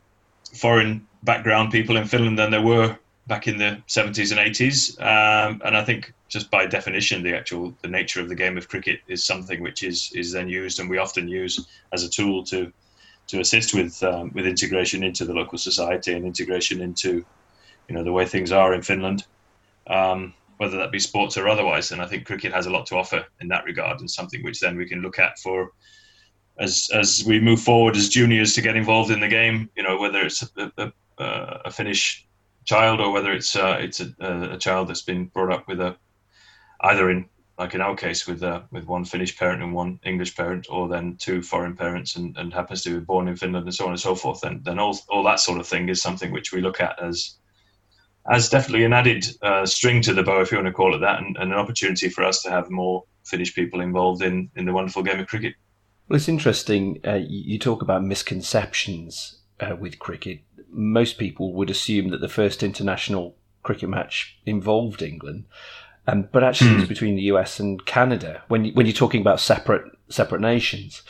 foreign 0.55 1.07
background 1.23 1.73
people 1.73 1.97
in 1.97 2.07
Finland 2.07 2.39
than 2.39 2.51
there 2.51 2.63
were 2.63 2.97
back 3.27 3.49
in 3.49 3.57
the 3.57 3.83
70s 3.89 4.31
and 4.31 4.41
80s. 4.41 5.01
Um, 5.01 5.61
and 5.65 5.77
I 5.77 5.85
think 5.85 6.13
just 6.29 6.51
by 6.51 6.67
definition, 6.67 7.23
the 7.23 7.35
actual 7.37 7.75
the 7.83 7.89
nature 7.89 8.21
of 8.21 8.29
the 8.29 8.35
game 8.35 8.59
of 8.59 8.69
cricket 8.69 9.01
is 9.09 9.25
something 9.25 9.63
which 9.63 9.83
is 9.83 10.13
is 10.15 10.33
then 10.33 10.49
used, 10.49 10.81
and 10.81 10.91
we 10.91 10.99
often 10.99 11.29
use 11.29 11.67
as 11.93 12.03
a 12.03 12.09
tool 12.09 12.45
to 12.45 12.73
to 13.29 13.41
assist 13.41 13.75
with 13.75 14.03
um, 14.03 14.31
with 14.35 14.47
integration 14.47 15.03
into 15.03 15.25
the 15.25 15.33
local 15.33 15.59
society 15.59 16.13
and 16.13 16.27
integration 16.27 16.81
into 16.81 17.25
you 17.89 17.95
know 17.95 18.05
the 18.05 18.13
way 18.13 18.27
things 18.27 18.53
are 18.53 18.75
in 18.75 18.83
Finland, 18.83 19.25
um, 19.87 20.35
whether 20.59 20.77
that 20.77 20.93
be 20.93 20.99
sports 20.99 21.37
or 21.37 21.49
otherwise. 21.49 21.93
And 21.93 22.03
I 22.03 22.07
think 22.07 22.27
cricket 22.27 22.53
has 22.53 22.67
a 22.67 22.71
lot 22.71 22.87
to 22.87 22.97
offer 22.97 23.25
in 23.41 23.49
that 23.49 23.65
regard, 23.65 24.01
and 24.01 24.11
something 24.11 24.43
which 24.43 24.61
then 24.61 24.77
we 24.77 24.87
can 24.87 25.01
look 25.01 25.19
at 25.19 25.39
for 25.39 25.73
as 26.59 26.89
as 26.93 27.25
we 27.27 27.41
move 27.41 27.61
forward 27.61 27.97
as 27.97 28.09
juniors 28.09 28.55
to 28.55 28.63
get 28.63 28.77
involved 28.77 29.11
in 29.11 29.21
the 29.21 29.29
game. 29.29 29.71
You 29.77 29.83
know 29.83 29.99
whether 29.99 30.23
it's 30.23 30.43
a, 30.57 30.73
a, 30.79 30.93
a 31.19 31.71
Finnish 31.71 32.27
child 32.65 33.01
or 33.01 33.13
whether 33.13 33.33
it's 33.33 33.57
uh, 33.57 33.77
it's 33.81 34.01
a, 34.01 34.15
a, 34.21 34.59
child 34.59 34.89
that's 34.89 35.03
been 35.03 35.27
brought 35.27 35.53
up 35.53 35.69
with 35.69 35.81
a 35.81 35.97
either 36.81 37.11
in 37.11 37.27
like 37.59 37.75
in 37.75 37.81
our 37.81 37.95
case 37.95 38.27
with 38.27 38.43
uh, 38.43 38.63
with 38.71 38.87
one 38.87 39.05
Finnish 39.05 39.37
parent 39.39 39.63
and 39.63 39.73
one 39.73 40.01
English 40.05 40.37
parent, 40.37 40.67
or 40.71 40.89
then 40.89 41.17
two 41.17 41.41
foreign 41.43 41.77
parents 41.77 42.17
and, 42.17 42.37
and 42.37 42.53
happens 42.53 42.83
to 42.83 42.99
be 42.99 43.05
born 43.05 43.29
in 43.29 43.37
Finland 43.37 43.65
and 43.65 43.75
so 43.75 43.85
on 43.85 43.91
and 43.91 44.01
so 44.01 44.15
forth, 44.15 44.41
then 44.41 44.61
then 44.65 44.79
all 44.79 44.99
all 45.09 45.23
that 45.23 45.41
sort 45.41 45.61
of 45.61 45.67
thing 45.67 45.89
is 45.89 46.03
something 46.03 46.33
which 46.33 46.53
we 46.53 46.61
look 46.61 46.81
at 46.81 47.01
as 47.01 47.37
as 48.31 48.49
definitely 48.49 48.85
an 48.85 48.93
added 48.93 49.27
uh, 49.43 49.67
string 49.67 50.01
to 50.01 50.15
the 50.15 50.23
bow, 50.23 50.41
if 50.41 50.51
you 50.51 50.57
want 50.57 50.67
to 50.67 50.73
call 50.73 50.95
it 50.95 50.99
that, 50.99 51.19
and, 51.19 51.37
and, 51.37 51.53
an 51.53 51.59
opportunity 51.59 52.09
for 52.09 52.25
us 52.25 52.41
to 52.43 52.51
have 52.51 52.71
more 52.71 53.05
Finnish 53.25 53.55
people 53.55 53.81
involved 53.81 54.23
in 54.23 54.51
in 54.57 54.65
the 54.65 54.73
wonderful 54.73 55.03
game 55.03 55.21
of 55.21 55.27
cricket. 55.27 55.55
Well, 56.09 56.17
it's 56.17 56.29
interesting. 56.29 57.01
Uh, 57.07 57.21
you 57.27 57.59
talk 57.59 57.83
about 57.83 58.05
misconceptions 58.05 59.39
uh, 59.61 59.77
with 59.77 59.99
cricket. 59.99 60.41
Most 60.71 61.19
people 61.19 61.55
would 61.55 61.71
assume 61.71 62.11
that 62.11 62.21
the 62.21 62.29
first 62.29 62.63
international 62.63 63.37
cricket 63.63 63.89
match 63.89 64.39
involved 64.45 65.03
England. 65.03 65.45
Um, 66.07 66.29
but 66.31 66.45
actually, 66.45 66.77
it's 66.77 66.89
between 66.89 67.17
the 67.17 67.23
US 67.23 67.59
and 67.59 67.85
Canada 67.87 68.43
when 68.49 68.67
you, 68.67 68.73
when 68.75 68.87
you're 68.87 68.93
talking 68.93 69.23
about 69.23 69.41
separate 69.41 69.91
separate 70.11 70.43
nations, 70.43 71.03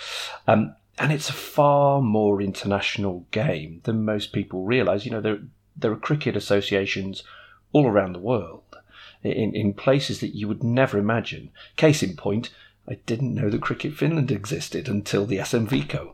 um, 0.46 0.76
and 0.98 1.10
it's 1.10 1.28
a 1.28 1.32
far 1.34 2.00
more 2.00 2.40
international 2.40 3.26
game 3.32 3.80
than 3.82 4.04
most 4.04 4.32
people 4.32 4.64
realise. 4.64 5.04
You 5.04 5.10
know, 5.10 5.20
there 5.20 5.40
there 5.76 5.90
are 5.90 5.96
cricket 5.96 6.36
associations 6.36 7.24
all 7.72 7.88
around 7.88 8.12
the 8.12 8.20
world 8.20 8.62
in 9.24 9.52
in 9.56 9.72
places 9.72 10.20
that 10.20 10.36
you 10.36 10.46
would 10.46 10.62
never 10.62 10.96
imagine. 10.96 11.50
Case 11.76 12.04
in 12.04 12.14
point, 12.14 12.50
I 12.88 12.94
didn't 13.06 13.34
know 13.34 13.48
that 13.48 13.62
Cricket 13.62 13.94
Finland 13.94 14.30
existed 14.30 14.88
until 14.88 15.24
the 15.24 15.38
SMVCO. 15.38 16.12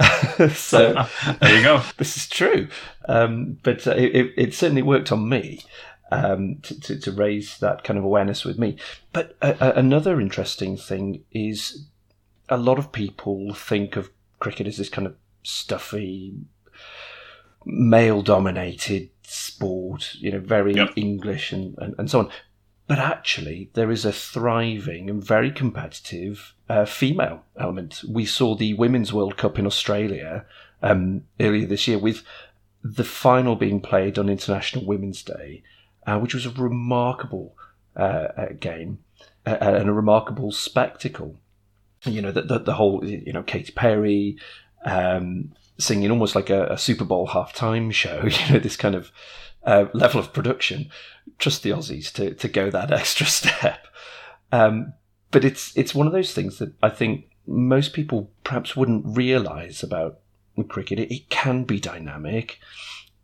so 0.54 1.06
there 1.40 1.56
you 1.56 1.62
go. 1.62 1.82
this 1.96 2.16
is 2.16 2.28
true, 2.28 2.68
um, 3.08 3.58
but 3.62 3.86
uh, 3.86 3.92
it, 3.92 4.32
it, 4.36 4.54
certainly 4.54 4.82
worked 4.82 5.12
on 5.12 5.28
me 5.28 5.60
um, 6.12 6.58
to, 6.62 6.78
to, 6.80 6.98
to, 6.98 7.12
raise 7.12 7.58
that 7.58 7.84
kind 7.84 7.98
of 7.98 8.04
awareness 8.04 8.44
with 8.44 8.58
me. 8.58 8.76
But 9.12 9.36
uh, 9.40 9.54
uh, 9.60 9.72
another 9.76 10.20
interesting 10.20 10.76
thing 10.76 11.24
is 11.32 11.86
a 12.48 12.56
lot 12.56 12.78
of 12.78 12.92
people 12.92 13.54
think 13.54 13.96
of 13.96 14.10
cricket 14.40 14.66
as 14.66 14.76
this 14.76 14.88
kind 14.88 15.06
of 15.06 15.16
stuffy, 15.42 16.34
male 17.64 18.22
dominated 18.22 19.10
sport, 19.22 20.14
you 20.16 20.32
know, 20.32 20.40
very 20.40 20.74
yep. 20.74 20.92
English 20.96 21.52
and, 21.52 21.76
and, 21.78 21.94
and, 21.98 22.10
so 22.10 22.20
on. 22.20 22.30
But 22.90 22.98
actually, 22.98 23.70
there 23.74 23.92
is 23.92 24.04
a 24.04 24.10
thriving 24.12 25.08
and 25.08 25.22
very 25.22 25.52
competitive 25.52 26.54
uh, 26.68 26.86
female 26.86 27.44
element. 27.56 28.02
We 28.08 28.26
saw 28.26 28.56
the 28.56 28.74
Women's 28.74 29.12
World 29.12 29.36
Cup 29.36 29.60
in 29.60 29.64
Australia 29.64 30.44
um, 30.82 31.22
earlier 31.38 31.66
this 31.66 31.86
year 31.86 32.00
with 32.00 32.24
the 32.82 33.04
final 33.04 33.54
being 33.54 33.80
played 33.80 34.18
on 34.18 34.28
International 34.28 34.84
Women's 34.84 35.22
Day 35.22 35.62
uh, 36.04 36.18
which 36.18 36.34
was 36.34 36.46
a 36.46 36.50
remarkable 36.50 37.54
uh, 37.94 38.26
uh 38.36 38.52
game 38.58 38.98
uh, 39.46 39.56
uh, 39.60 39.76
and 39.78 39.88
a 39.88 39.92
remarkable 39.92 40.50
spectacle. 40.50 41.36
You 42.04 42.20
know, 42.22 42.32
the, 42.32 42.42
the, 42.42 42.58
the 42.58 42.74
whole, 42.74 43.04
you 43.04 43.32
know, 43.32 43.44
Katy 43.44 43.70
Perry 43.70 44.36
um, 44.84 45.52
singing 45.78 46.10
almost 46.10 46.34
like 46.34 46.50
a, 46.50 46.66
a, 46.66 46.78
Super 46.78 47.04
Bowl 47.04 47.28
halftime 47.28 47.92
show, 47.92 48.22
you 48.24 48.52
know, 48.52 48.58
this 48.58 48.76
kind 48.76 48.94
of 48.94 49.12
level 49.64 50.20
of 50.20 50.32
production. 50.32 50.90
Trust 51.38 51.62
the 51.62 51.70
Aussies 51.70 52.12
to, 52.14 52.34
to 52.34 52.48
go 52.48 52.70
that 52.70 52.92
extra 52.92 53.26
step. 53.26 53.86
Um, 54.52 54.94
but 55.30 55.44
it's 55.44 55.76
it's 55.76 55.94
one 55.94 56.06
of 56.06 56.12
those 56.12 56.32
things 56.32 56.58
that 56.58 56.72
I 56.82 56.88
think 56.88 57.26
most 57.46 57.92
people 57.92 58.30
perhaps 58.42 58.74
wouldn't 58.74 59.16
realise 59.16 59.82
about 59.82 60.18
cricket. 60.68 60.98
It, 60.98 61.14
it, 61.14 61.30
can 61.30 61.64
be 61.64 61.80
dynamic 61.80 62.58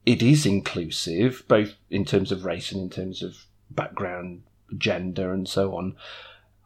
it 0.06 0.22
is 0.22 0.46
inclusive, 0.46 1.42
both 1.48 1.74
in 1.90 2.04
terms 2.04 2.30
of 2.30 2.44
race 2.44 2.70
and 2.70 2.80
in 2.80 2.90
terms 2.90 3.24
of 3.24 3.44
background, 3.70 4.42
gender, 4.78 5.32
and 5.32 5.48
so 5.48 5.76
on. 5.76 5.96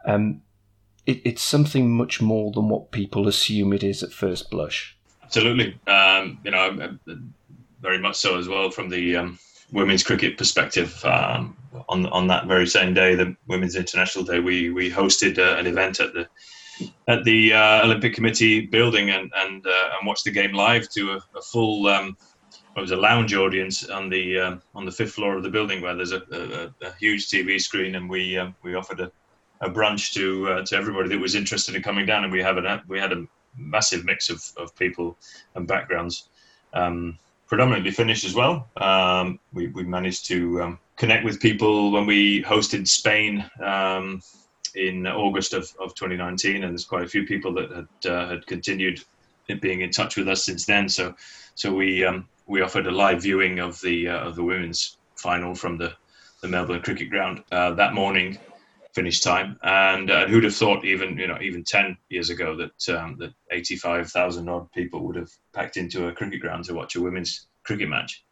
Um, 0.05 0.43
it, 1.07 1.21
it's 1.25 1.43
something 1.43 1.91
much 1.91 2.21
more 2.21 2.53
than 2.53 2.69
what 2.69 2.91
people 2.91 3.29
assume 3.29 3.73
it 3.73 3.83
is 3.83 4.03
at 4.03 4.13
first 4.13 4.51
blush. 4.51 4.97
Absolutely, 5.23 5.79
um, 5.87 6.39
you 6.45 6.51
know, 6.51 6.97
very 7.81 7.99
much 7.99 8.17
so 8.17 8.39
as 8.39 8.49
well 8.49 8.71
from 8.71 8.89
the 8.89 9.17
um, 9.17 9.39
women's 9.73 10.03
cricket 10.03 10.37
perspective. 10.37 11.05
Um, 11.05 11.57
on 11.89 12.07
on 12.07 12.27
that 12.29 12.47
very 12.47 12.67
same 12.67 12.95
day, 12.95 13.15
the 13.15 13.37
Women's 13.47 13.77
International 13.77 14.25
Day, 14.25 14.41
we 14.41 14.71
we 14.71 14.91
hosted 14.91 15.39
uh, 15.39 15.57
an 15.59 15.67
event 15.67 16.01
at 16.01 16.13
the 16.13 16.27
at 17.09 17.25
the 17.25 17.53
uh, 17.53 17.85
Olympic 17.85 18.15
Committee 18.15 18.67
building 18.67 19.11
and 19.11 19.31
and 19.37 19.67
uh, 19.67 19.91
and 19.99 20.07
watched 20.07 20.25
the 20.25 20.31
game 20.31 20.53
live 20.53 20.89
to 20.91 21.13
a, 21.13 21.39
a 21.39 21.43
full 21.43 21.87
um, 21.87 22.17
it 22.77 22.81
was 22.81 22.91
a 22.93 22.97
lounge 22.97 23.35
audience 23.35 23.89
on 23.89 24.09
the 24.09 24.39
um, 24.39 24.63
on 24.75 24.85
the 24.85 24.93
fifth 24.93 25.13
floor 25.13 25.37
of 25.37 25.43
the 25.43 25.51
building 25.51 25.83
where 25.83 25.95
there's 25.95 26.13
a, 26.13 26.23
a, 26.33 26.87
a 26.87 26.93
huge 26.99 27.29
TV 27.29 27.61
screen, 27.61 27.95
and 27.95 28.09
we 28.09 28.39
um, 28.39 28.55
we 28.63 28.75
offered 28.75 29.01
a, 29.01 29.13
a 29.61 29.69
brunch 29.69 30.13
to 30.15 30.49
uh, 30.49 30.65
to 30.65 30.77
everybody 30.77 31.09
that 31.09 31.19
was 31.19 31.35
interested 31.35 31.75
in 31.75 31.83
coming 31.83 32.07
down, 32.07 32.25
and 32.25 32.33
we 32.33 32.43
have 32.43 32.57
a 32.59 32.83
we 32.89 32.99
had 32.99 33.13
a 33.13 33.27
massive 33.57 34.05
mix 34.05 34.31
of, 34.31 34.43
of 34.57 34.75
people 34.77 35.17
and 35.55 35.67
backgrounds, 35.67 36.29
um, 36.73 37.19
predominantly 37.47 37.91
Finnish 37.91 38.25
as 38.25 38.35
well. 38.35 38.69
Um, 38.77 39.39
we 39.53 39.69
we 39.69 39.85
managed 39.85 40.27
to 40.27 40.63
um, 40.63 40.79
connect 40.97 41.25
with 41.25 41.41
people 41.41 41.93
when 41.93 42.07
we 42.07 42.43
hosted 42.43 42.87
Spain 42.89 43.45
um, 43.63 44.23
in 44.75 45.07
August 45.07 45.53
of, 45.53 45.63
of 45.81 45.95
2019, 45.95 46.63
and 46.63 46.73
there's 46.73 46.85
quite 46.85 47.05
a 47.05 47.09
few 47.09 47.27
people 47.27 47.53
that 47.55 47.71
had 47.71 48.11
uh, 48.11 48.29
had 48.29 48.47
continued 48.47 49.03
being 49.61 49.81
in 49.81 49.91
touch 49.91 50.17
with 50.17 50.29
us 50.29 50.45
since 50.45 50.65
then. 50.65 50.89
So 50.89 51.15
so 51.55 51.75
we 51.75 52.05
um, 52.05 52.29
we 52.47 52.63
offered 52.63 52.87
a 52.87 52.91
live 52.91 53.23
viewing 53.23 53.59
of 53.59 53.81
the 53.81 54.09
uh, 54.09 54.21
of 54.21 54.37
the 54.37 54.45
women's 54.45 54.97
final 55.17 55.55
from 55.55 55.77
the, 55.77 55.93
the 56.41 56.49
Melbourne 56.49 56.81
Cricket 56.81 57.11
Ground 57.11 57.45
uh, 57.53 57.73
that 57.75 57.95
morning, 57.95 58.39
Finnish 58.95 59.21
time. 59.21 59.59
And 59.63 60.11
uh, 60.11 60.27
who'd 60.27 60.45
have 60.45 60.55
thought, 60.55 60.85
even 60.85 61.17
you 61.17 61.27
know, 61.27 61.39
even 61.41 61.65
ten 61.65 61.97
years 62.09 62.31
ago, 62.31 62.57
that 62.57 62.97
um, 62.97 63.17
that 63.19 63.33
eighty 63.51 63.77
five 63.77 64.11
thousand 64.11 64.49
odd 64.49 64.71
people 64.73 65.07
would 65.07 65.17
have 65.17 65.31
packed 65.55 65.77
into 65.77 66.09
a 66.09 66.13
cricket 66.13 66.41
ground 66.41 66.65
to 66.65 66.75
watch 66.75 66.97
a 66.97 67.01
women's 67.01 67.49
cricket 67.63 67.89
match. 67.89 68.25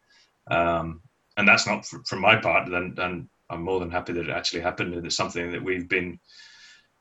Um, 0.51 1.01
and 1.37 1.47
that's 1.47 1.67
not 1.67 1.85
from 1.85 2.21
my 2.21 2.35
part. 2.35 2.69
Then, 2.69 2.93
then 2.95 3.29
I'm 3.49 3.63
more 3.63 3.79
than 3.79 3.91
happy 3.91 4.13
that 4.13 4.27
it 4.27 4.35
actually 4.35 4.61
happened. 4.61 4.93
And 4.93 5.05
it's 5.05 5.15
something 5.15 5.51
that 5.51 5.63
we've 5.63 5.87
been 5.87 6.19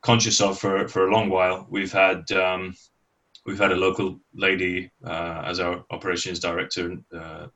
conscious 0.02 0.40
of 0.40 0.58
for, 0.58 0.86
for 0.86 1.08
a 1.08 1.12
long 1.12 1.28
while. 1.28 1.66
We've 1.68 1.92
had 1.92 2.30
um, 2.32 2.74
we've 3.44 3.58
had 3.58 3.72
a 3.72 3.76
local 3.76 4.20
lady 4.34 4.90
uh, 5.04 5.42
as 5.44 5.58
our 5.58 5.84
operations 5.90 6.38
director 6.38 6.98
uh, 7.12 7.46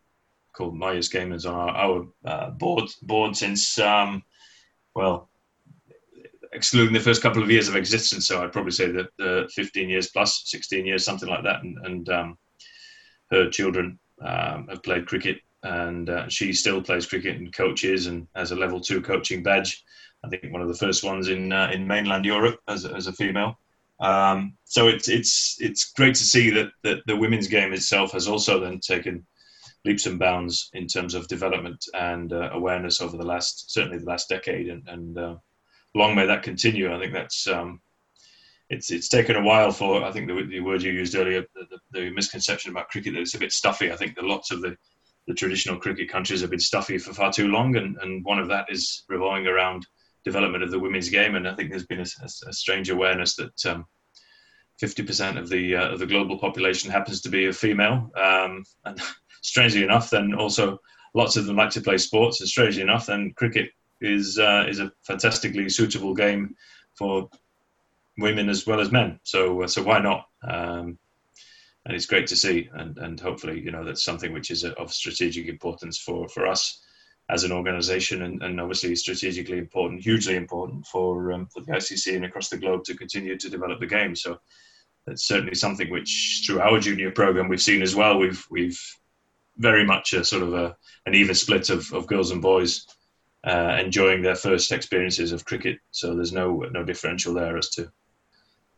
called 0.53 0.77
Myers 0.77 1.09
Gamers 1.09 1.49
on 1.49 1.55
our, 1.55 1.69
our 1.69 2.07
uh, 2.25 2.51
board 2.51 2.91
board 3.03 3.37
since 3.37 3.79
um, 3.79 4.23
well, 4.95 5.31
excluding 6.53 6.93
the 6.93 7.01
first 7.01 7.23
couple 7.23 7.43
of 7.43 7.51
years 7.51 7.69
of 7.69 7.77
existence. 7.77 8.27
So 8.27 8.43
I'd 8.43 8.53
probably 8.53 8.73
say 8.73 8.91
that 8.93 9.09
uh, 9.21 9.49
15 9.49 9.89
years 9.89 10.11
plus, 10.11 10.43
16 10.47 10.87
years, 10.87 11.05
something 11.05 11.29
like 11.29 11.45
that. 11.45 11.63
And, 11.63 11.79
and 11.85 12.09
um, 12.09 12.39
her 13.31 13.49
children 13.51 13.99
um, 14.21 14.69
have 14.69 14.83
played 14.83 15.07
cricket, 15.07 15.41
and 15.63 16.11
uh, 16.11 16.29
she 16.29 16.53
still 16.53 16.83
plays 16.83 17.07
cricket 17.07 17.37
and 17.37 17.53
coaches 17.53 18.07
and 18.07 18.27
has 18.35 18.53
a 18.53 18.57
level 18.57 18.81
two 18.81 19.01
coaching 19.01 19.43
badge. 19.43 19.85
I 20.25 20.29
think 20.29 20.53
one 20.53 20.63
of 20.63 20.69
the 20.69 20.75
first 20.75 21.03
ones 21.03 21.29
in 21.29 21.53
uh, 21.53 21.71
in 21.73 21.87
mainland 21.87 22.25
Europe 22.25 22.61
as 22.69 22.85
as 22.85 23.07
a 23.07 23.13
female. 23.13 23.59
Um, 23.99 24.55
so 24.65 24.89
it's 24.89 25.09
it's 25.09 25.57
it's 25.61 25.93
great 25.93 26.15
to 26.17 26.25
see 26.25 26.51
that, 26.51 26.73
that 26.83 26.99
the 27.07 27.17
women's 27.17 27.49
game 27.49 27.73
itself 27.73 28.13
has 28.13 28.29
also 28.29 28.61
then 28.61 28.81
taken 28.81 29.27
leaps 29.85 30.07
and 30.07 30.19
bounds 30.19 30.71
in 30.75 30.87
terms 30.87 31.15
of 31.15 31.27
development 31.27 31.85
and 31.95 32.33
uh, 32.33 32.51
awareness 32.53 33.01
over 33.01 33.17
the 33.17 33.25
last 33.25 33.73
certainly 33.73 33.99
the 33.99 34.05
last 34.05 34.29
decade 34.29 34.69
and, 34.69 34.89
and 34.89 35.19
uh, 35.19 35.37
long 35.95 36.15
may 36.15 36.27
that 36.27 36.43
continue. 36.43 36.95
I 36.95 36.99
think 36.99 37.13
that's 37.13 37.47
um, 37.47 37.81
it's 38.71 38.91
it's 38.91 39.09
taken 39.09 39.37
a 39.37 39.43
while 39.43 39.71
for 39.71 40.03
I 40.03 40.11
think 40.11 40.29
the, 40.29 40.43
the 40.45 40.61
word 40.61 40.83
you 40.83 40.93
used 40.93 41.15
earlier, 41.15 41.45
the, 41.55 41.67
the, 41.71 42.01
the, 42.01 42.11
misconception 42.11 42.71
about 42.71 42.89
cricket 42.89 43.15
that 43.15 43.21
it's 43.21 43.35
a 43.35 43.39
bit 43.39 43.53
stuffy. 43.53 43.93
I 43.93 43.97
think 43.97 44.15
that 44.17 44.25
lots 44.25 44.51
of 44.51 44.63
the, 44.63 44.77
the 45.27 45.35
traditional 45.35 45.79
cricket 45.79 46.09
countries 46.09 46.41
have 46.41 46.51
been 46.51 46.59
stuffy 46.59 46.99
for 46.99 47.13
far 47.13 47.33
too 47.33 47.49
long, 47.49 47.77
and, 47.77 47.97
and 47.99 48.25
one 48.25 48.39
of 48.39 48.49
that 48.49 48.67
is 48.71 49.05
revolving 49.09 49.47
around 49.47 49.87
development 50.25 50.65
of 50.65 50.71
the 50.71 50.79
women's 50.79 51.09
game. 51.09 51.35
And 51.35 51.47
I 51.47 51.55
think 51.55 51.71
there's 51.71 51.87
been 51.87 52.01
a, 52.01 52.07
a, 52.23 52.49
a 52.49 52.53
strange 52.53 52.91
awareness 52.91 53.37
that 53.37 53.67
um, 53.67 53.85
50% 54.83 55.39
of 55.39 55.49
the 55.49 55.77
uh, 55.77 55.91
of 55.91 55.99
the 55.99 56.07
global 56.07 56.39
population 56.39 56.91
happens 56.91 57.21
to 57.23 57.29
be 57.29 57.47
a 57.47 57.53
female, 57.53 58.11
um, 58.17 58.65
and 58.85 59.01
strangely 59.43 59.83
enough, 59.83 60.11
then 60.11 60.35
also 60.35 60.79
lots 61.15 61.37
of 61.37 61.45
them 61.45 61.57
like 61.57 61.71
to 61.71 61.83
play 61.83 61.99
sports, 61.99 62.41
and 62.41 62.49
strangely 62.49 62.83
enough, 62.83 63.07
then 63.07 63.33
cricket 63.37 63.71
is 64.03 64.39
uh, 64.39 64.67
is 64.69 64.81
a 64.81 64.93
fantastically 65.03 65.69
suitable 65.69 66.15
game 66.15 66.57
for 66.97 67.29
women 68.19 68.49
as 68.49 68.67
well 68.67 68.81
as 68.81 68.93
men. 68.93 69.21
So 69.23 69.63
uh, 69.63 69.67
so 69.67 69.83
why 69.83 70.01
not? 70.01 70.27
Um, 70.47 70.99
and 71.85 71.97
it's 71.97 72.07
great 72.07 72.27
to 72.29 72.37
see, 72.37 72.69
and 72.75 72.99
and 72.99 73.19
hopefully 73.19 73.61
you 73.61 73.71
know 73.71 73.85
that's 73.85 74.05
something 74.05 74.33
which 74.33 74.51
is 74.51 74.65
of 74.65 74.93
strategic 74.93 75.47
importance 75.49 75.99
for 75.99 76.29
for 76.29 76.47
us 76.47 76.81
as 77.31 77.45
an 77.45 77.53
organisation, 77.53 78.23
and, 78.23 78.43
and 78.43 78.61
obviously 78.61 78.95
strategically 78.95 79.59
important, 79.59 80.03
hugely 80.03 80.37
important 80.37 80.87
for 80.87 81.33
um, 81.33 81.47
for 81.47 81.61
the 81.63 81.73
ICC 81.73 82.17
and 82.17 82.25
across 82.25 82.49
the 82.49 82.59
globe 82.59 82.85
to 82.85 82.97
continue 82.97 83.37
to 83.39 83.51
develop 83.51 83.81
the 83.81 83.87
game. 83.87 84.15
So 84.15 84.39
that's 85.07 85.27
certainly 85.27 85.55
something 85.55 85.91
which 85.91 86.43
through 86.47 86.61
our 86.61 86.79
junior 86.79 87.11
program 87.11 87.49
we've 87.49 87.63
seen 87.63 87.83
as 87.83 87.97
well. 87.97 88.19
We've 88.19 88.45
we've 88.51 88.81
very 89.59 89.85
much 89.85 90.13
a 90.13 90.25
sort 90.25 90.43
of 90.43 90.55
a, 90.55 90.77
an 91.07 91.15
even 91.15 91.35
split 91.35 91.69
of, 91.69 91.93
of 91.93 92.07
girls 92.07 92.31
and 92.31 92.41
boys 92.41 92.87
uh, 93.45 93.77
enjoying 93.81 94.23
their 94.23 94.37
first 94.37 94.73
experiences 94.73 95.33
of 95.33 95.45
cricket. 95.45 95.79
So 95.91 96.15
there's 96.15 96.33
no 96.33 96.65
no 96.73 96.85
differential 96.85 97.35
there 97.35 97.57
as 97.57 97.71
to 97.71 97.91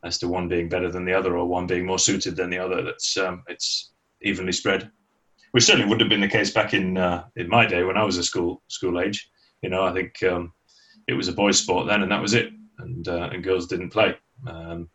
as 0.04 0.18
to 0.18 0.28
one 0.28 0.48
being 0.48 0.68
better 0.68 0.90
than 0.90 1.04
the 1.04 1.14
other 1.14 1.36
or 1.36 1.46
one 1.46 1.66
being 1.66 1.86
more 1.86 1.98
suited 1.98 2.36
than 2.36 2.50
the 2.50 2.58
other. 2.58 2.82
That's 2.82 3.16
um, 3.16 3.42
it's 3.48 3.92
evenly 4.22 4.52
spread, 4.52 4.90
which 5.52 5.64
certainly 5.64 5.88
would 5.88 6.00
have 6.00 6.10
been 6.10 6.20
the 6.20 6.28
case 6.28 6.50
back 6.50 6.74
in 6.74 6.96
uh, 6.96 7.24
in 7.36 7.48
my 7.48 7.66
day 7.66 7.84
when 7.84 7.96
I 7.96 8.04
was 8.04 8.18
a 8.18 8.24
school 8.24 8.62
school 8.68 9.00
age. 9.00 9.30
You 9.62 9.70
know, 9.70 9.84
I 9.84 9.92
think 9.92 10.22
um, 10.22 10.52
it 11.08 11.14
was 11.14 11.28
a 11.28 11.32
boys' 11.32 11.58
sport 11.58 11.86
then, 11.86 12.02
and 12.02 12.12
that 12.12 12.22
was 12.22 12.34
it, 12.34 12.50
and 12.78 13.06
uh, 13.08 13.30
and 13.32 13.44
girls 13.44 13.66
didn't 13.66 13.90
play, 13.90 14.16
um, 14.46 14.88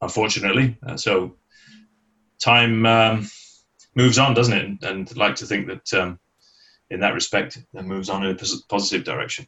unfortunately. 0.00 0.76
Uh, 0.86 0.96
so 0.96 1.36
time 2.38 2.84
um, 2.86 3.28
moves 3.94 4.18
on, 4.18 4.34
doesn't 4.34 4.56
it? 4.56 4.64
And, 4.64 4.84
and 4.84 5.16
like 5.16 5.36
to 5.36 5.46
think 5.46 5.66
that 5.66 5.94
um, 5.94 6.18
in 6.90 7.00
that 7.00 7.14
respect, 7.14 7.58
it 7.74 7.84
moves 7.84 8.08
on 8.08 8.24
in 8.24 8.36
a 8.36 8.38
positive 8.68 9.04
direction. 9.04 9.46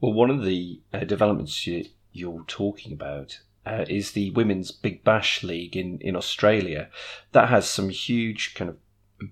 Well, 0.00 0.12
one 0.12 0.30
of 0.30 0.44
the 0.44 0.80
uh, 0.92 1.00
developments 1.00 1.66
you, 1.66 1.86
you're 2.12 2.44
talking 2.46 2.92
about 2.92 3.40
uh, 3.66 3.84
is 3.88 4.12
the 4.12 4.30
Women's 4.30 4.72
Big 4.72 5.04
Bash 5.04 5.42
League 5.42 5.76
in, 5.76 5.98
in 6.00 6.16
Australia. 6.16 6.88
That 7.32 7.48
has 7.48 7.68
some 7.68 7.90
huge 7.90 8.54
kind 8.54 8.70
of 8.70 8.76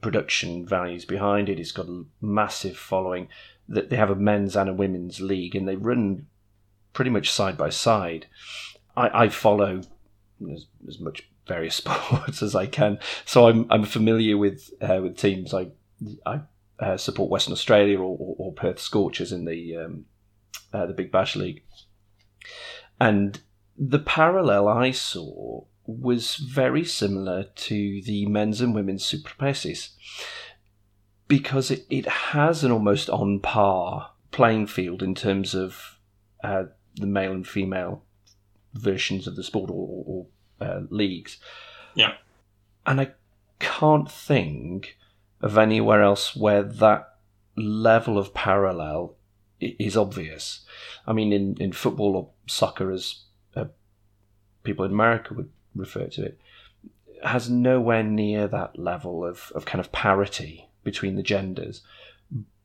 production 0.01 0.66
values 0.66 1.05
behind 1.05 1.49
it. 1.49 1.59
It's 1.59 1.72
got 1.72 1.88
a 1.88 2.05
massive 2.20 2.76
following. 2.76 3.28
That 3.68 3.90
they 3.90 3.96
have 3.96 4.11
a 4.11 4.14
men's 4.14 4.57
and 4.57 4.68
a 4.68 4.74
women's 4.74 5.20
league, 5.20 5.55
and 5.55 5.68
they 5.68 5.76
run 5.76 6.26
pretty 6.92 7.11
much 7.11 7.30
side 7.30 7.57
by 7.57 7.70
side. 7.70 8.26
I, 8.96 9.24
I 9.24 9.28
follow 9.28 9.82
as, 10.53 10.66
as, 10.86 10.99
much 10.99 11.28
various 11.46 11.74
sports 11.82 12.42
as 12.42 12.55
I 12.55 12.66
can, 12.66 12.99
so 13.24 13.49
I'm 13.49 13.66
I'm 13.70 13.84
familiar 13.84 14.36
with 14.36 14.70
uh, 14.80 15.01
with 15.03 15.16
teams. 15.16 15.53
I 15.53 15.68
I 16.24 16.40
uh, 16.81 16.97
support 16.97 17.31
Western 17.31 17.53
Australia 17.53 17.99
or, 17.99 18.16
or, 18.18 18.37
or, 18.39 18.53
Perth 18.53 18.79
Scorchers 18.79 19.33
in 19.33 19.45
the 19.45 19.76
um, 19.76 20.05
uh, 20.72 20.87
the 20.87 20.93
Big 20.93 21.11
Bash 21.11 21.35
League, 21.35 21.62
and 23.01 23.41
the 23.76 23.99
parallel 23.99 24.68
I 24.68 24.91
saw 24.91 25.64
was 25.87 26.37
very 26.37 26.85
similar 26.85 27.45
to 27.45 28.03
the 28.03 28.26
men's 28.26 28.61
and 28.61 28.74
women's 28.74 29.05
Super 29.05 29.31
Pesis 29.39 29.91
because 31.29 31.70
it, 31.70 31.87
it 31.89 32.07
has 32.07 32.62
an 32.62 32.70
almost 32.70 33.09
on 33.09 33.41
par 33.41 34.12
playing 34.31 34.66
field 34.66 35.03
in 35.03 35.14
terms 35.14 35.55
of 35.55 35.99
uh, 36.45 36.64
the 36.97 37.07
male 37.07 37.33
and 37.33 37.47
female 37.47 38.05
versions 38.74 39.26
of 39.26 39.37
the 39.37 39.43
sport 39.43 39.70
or, 39.70 40.05
or 40.07 40.26
uh, 40.61 40.81
leagues. 40.91 41.39
Yeah. 41.95 42.14
And 42.87 43.01
I 43.01 43.12
can't 43.59 44.11
think 44.11 44.97
of 45.41 45.59
anywhere 45.59 46.03
else 46.03 46.34
where 46.34 46.62
that 46.62 47.14
level 47.57 48.18
of 48.18 48.34
parallel 48.34 49.14
is 49.61 49.97
obvious. 49.97 50.64
I 51.07 51.12
mean, 51.12 51.32
in, 51.32 51.57
in 51.59 51.72
football 51.72 52.16
or 52.16 52.30
soccer, 52.47 52.91
as 52.91 53.24
people 54.68 54.84
in 54.84 54.93
America 54.93 55.32
would 55.32 55.51
refer 55.74 56.07
to 56.09 56.24
it, 56.24 56.39
has 57.24 57.49
nowhere 57.49 58.03
near 58.03 58.47
that 58.47 58.78
level 58.78 59.24
of, 59.24 59.51
of 59.55 59.64
kind 59.64 59.80
of 59.80 59.91
parity 59.93 60.68
between 60.84 61.16
the 61.16 61.22
genders. 61.22 61.80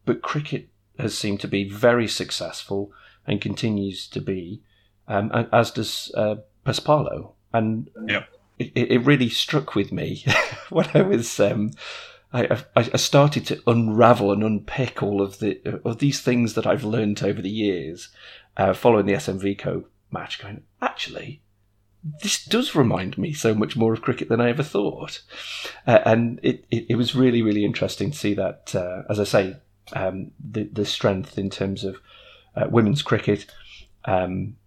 But 0.05 0.21
cricket 0.21 0.67
has 0.99 1.17
seemed 1.17 1.39
to 1.39 1.47
be 1.47 1.63
very 1.67 2.09
successful 2.09 2.91
and 3.25 3.39
continues 3.39 4.07
to 4.09 4.19
be, 4.19 4.61
um, 5.07 5.31
as 5.53 5.71
does 5.71 6.11
uh, 6.15 6.35
Pesapallo. 6.65 7.31
And 7.53 7.89
yeah. 8.05 8.25
it, 8.59 8.71
it 8.75 9.05
really 9.05 9.29
struck 9.29 9.73
with 9.73 9.93
me 9.93 10.25
when 10.69 10.89
I 10.93 11.01
was. 11.03 11.39
Um, 11.39 11.71
I, 12.33 12.63
I, 12.75 12.97
started 12.97 13.45
to 13.47 13.61
unravel 13.67 14.31
and 14.31 14.43
unpick 14.43 15.03
all 15.03 15.21
of 15.21 15.37
the 15.37 15.81
of 15.85 15.99
these 15.99 16.19
things 16.19 16.55
that 16.55 16.65
I've 16.65 16.83
learned 16.83 17.21
over 17.21 17.41
the 17.41 17.49
years, 17.49 18.09
uh, 18.57 18.73
following 18.73 19.05
the 19.05 19.13
SMVCo 19.13 19.85
match. 20.11 20.41
Going, 20.41 20.63
actually, 20.81 21.43
this 22.03 22.43
does 22.43 22.75
remind 22.75 23.17
me 23.17 23.33
so 23.33 23.53
much 23.53 23.75
more 23.75 23.93
of 23.93 24.01
cricket 24.01 24.29
than 24.29 24.41
I 24.41 24.49
ever 24.49 24.63
thought. 24.63 25.21
Uh, 25.87 25.99
and 26.05 26.39
it, 26.43 26.65
it, 26.69 26.87
it, 26.89 26.95
was 26.95 27.15
really, 27.15 27.41
really 27.41 27.63
interesting 27.63 28.11
to 28.11 28.17
see 28.17 28.33
that, 28.33 28.75
uh, 28.75 29.03
as 29.09 29.19
I 29.19 29.23
say, 29.23 29.57
um, 29.93 30.31
the, 30.43 30.63
the 30.63 30.85
strength 30.85 31.37
in 31.37 31.49
terms 31.49 31.83
of 31.83 31.97
uh, 32.55 32.67
women's 32.69 33.01
cricket, 33.01 33.45
um, 34.05 34.57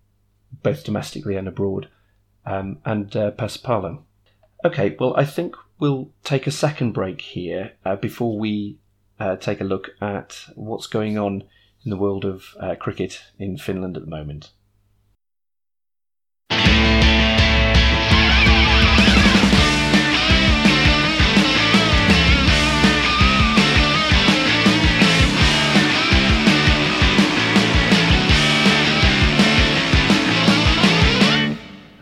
both 0.62 0.84
domestically 0.84 1.36
and 1.36 1.48
abroad, 1.48 1.88
um, 2.46 2.78
and 2.84 3.14
uh. 3.16 3.32
Okay, 4.64 4.96
well, 4.98 5.14
I 5.16 5.24
think 5.24 5.56
we'll 5.78 6.10
take 6.24 6.46
a 6.46 6.50
second 6.50 6.92
break 6.92 7.20
here 7.20 7.72
uh, 7.84 7.96
before 7.96 8.38
we 8.38 8.78
uh, 9.20 9.36
take 9.36 9.60
a 9.60 9.64
look 9.64 9.90
at 10.00 10.46
what's 10.54 10.86
going 10.86 11.18
on 11.18 11.44
in 11.84 11.90
the 11.90 11.96
world 11.96 12.24
of 12.24 12.54
uh, 12.60 12.74
cricket 12.74 13.22
in 13.38 13.56
Finland 13.56 13.96
at 13.96 14.04
the 14.04 14.10
moment. 14.10 14.50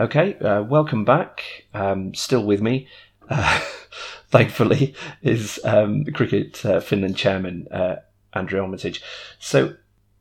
Okay, 0.01 0.35
uh, 0.39 0.63
welcome 0.63 1.05
back. 1.05 1.65
Um, 1.73 2.15
still 2.15 2.45
with 2.45 2.61
me, 2.61 2.89
thankfully, 4.29 4.95
is 5.23 5.61
um, 5.65 6.05
Cricket 6.07 6.65
uh, 6.65 6.81
Finland 6.81 7.17
chairman 7.17 7.69
uh, 7.71 7.97
Andrew 8.33 8.61
Armitage. 8.61 9.03
So, 9.39 9.77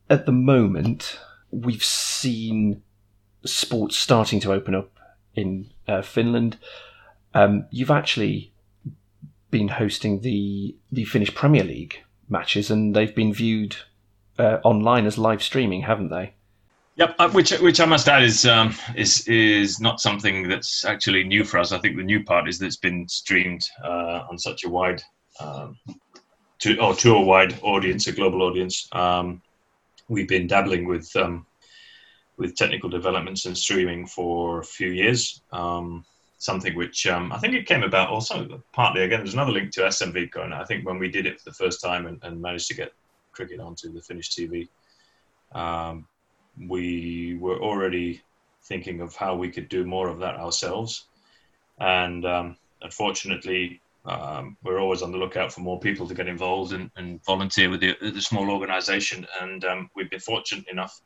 at 0.09 0.25
the 0.25 0.31
moment, 0.31 1.19
we've 1.51 1.83
seen 1.83 2.81
sports 3.45 3.97
starting 3.97 4.39
to 4.41 4.53
open 4.53 4.75
up 4.75 4.91
in 5.35 5.69
uh, 5.87 6.01
Finland. 6.01 6.57
Um, 7.33 7.65
you've 7.71 7.91
actually 7.91 8.53
been 9.49 9.69
hosting 9.69 10.21
the 10.21 10.75
the 10.91 11.05
Finnish 11.05 11.33
Premier 11.33 11.63
League 11.63 12.03
matches, 12.29 12.71
and 12.71 12.95
they've 12.95 13.15
been 13.15 13.33
viewed 13.33 13.75
uh, 14.37 14.59
online 14.63 15.05
as 15.05 15.17
live 15.17 15.43
streaming, 15.43 15.81
haven't 15.81 16.09
they? 16.09 16.33
Yep, 16.95 17.15
uh, 17.17 17.29
which 17.31 17.51
which 17.59 17.79
I 17.79 17.85
must 17.85 18.07
add 18.07 18.21
is 18.21 18.45
um, 18.45 18.75
is 18.95 19.27
is 19.27 19.79
not 19.79 19.99
something 19.99 20.47
that's 20.47 20.85
actually 20.85 21.23
new 21.23 21.43
for 21.43 21.57
us. 21.57 21.71
I 21.71 21.79
think 21.79 21.97
the 21.97 22.03
new 22.03 22.23
part 22.23 22.47
is 22.47 22.59
that 22.59 22.67
it's 22.67 22.77
been 22.77 23.07
streamed 23.07 23.67
uh, 23.83 24.25
on 24.29 24.37
such 24.37 24.63
a 24.63 24.69
wide, 24.69 25.01
um, 25.39 25.75
to 26.59 26.79
or 26.79 26.93
to 26.95 27.15
a 27.15 27.21
wide 27.21 27.57
audience, 27.63 28.05
a 28.05 28.11
global 28.11 28.43
audience. 28.43 28.87
Um, 28.91 29.41
we've 30.07 30.27
been 30.27 30.45
dabbling 30.45 30.85
with 30.85 31.13
um, 31.15 31.47
with 32.37 32.55
technical 32.55 32.89
developments 32.89 33.47
and 33.47 33.57
streaming 33.57 34.05
for 34.05 34.59
a 34.59 34.63
few 34.63 34.89
years. 34.89 35.41
Um, 35.51 36.05
something 36.37 36.75
which 36.75 37.07
um, 37.07 37.31
I 37.31 37.39
think 37.39 37.55
it 37.55 37.65
came 37.65 37.81
about 37.81 38.09
also 38.09 38.61
partly 38.71 39.01
again. 39.01 39.21
There's 39.21 39.33
another 39.33 39.51
link 39.51 39.71
to 39.71 39.81
SMVCo, 39.81 40.43
and 40.43 40.53
I 40.53 40.63
think 40.65 40.85
when 40.85 40.99
we 40.99 41.09
did 41.09 41.25
it 41.25 41.39
for 41.39 41.49
the 41.49 41.55
first 41.55 41.81
time 41.81 42.05
and, 42.05 42.19
and 42.21 42.39
managed 42.39 42.67
to 42.67 42.75
get 42.75 42.93
cricket 43.31 43.59
onto 43.59 43.91
the 43.91 44.01
Finnish 44.01 44.29
TV. 44.29 44.67
Um, 45.53 46.05
we 46.57 47.37
were 47.39 47.59
already 47.59 48.21
thinking 48.63 49.01
of 49.01 49.15
how 49.15 49.35
we 49.35 49.49
could 49.49 49.69
do 49.69 49.85
more 49.85 50.07
of 50.07 50.19
that 50.19 50.35
ourselves. 50.35 51.05
And 51.79 52.25
um, 52.25 52.57
unfortunately, 52.81 53.81
um, 54.05 54.57
we're 54.63 54.79
always 54.79 55.01
on 55.01 55.11
the 55.11 55.17
lookout 55.17 55.53
for 55.53 55.61
more 55.61 55.79
people 55.79 56.07
to 56.07 56.13
get 56.13 56.27
involved 56.27 56.73
and, 56.73 56.91
and 56.95 57.23
volunteer 57.23 57.69
with 57.69 57.79
the, 57.79 57.95
the, 58.01 58.21
small 58.21 58.49
organization. 58.49 59.25
And 59.41 59.63
um, 59.63 59.89
we've 59.95 60.09
been 60.09 60.19
fortunate 60.19 60.67
enough 60.69 61.01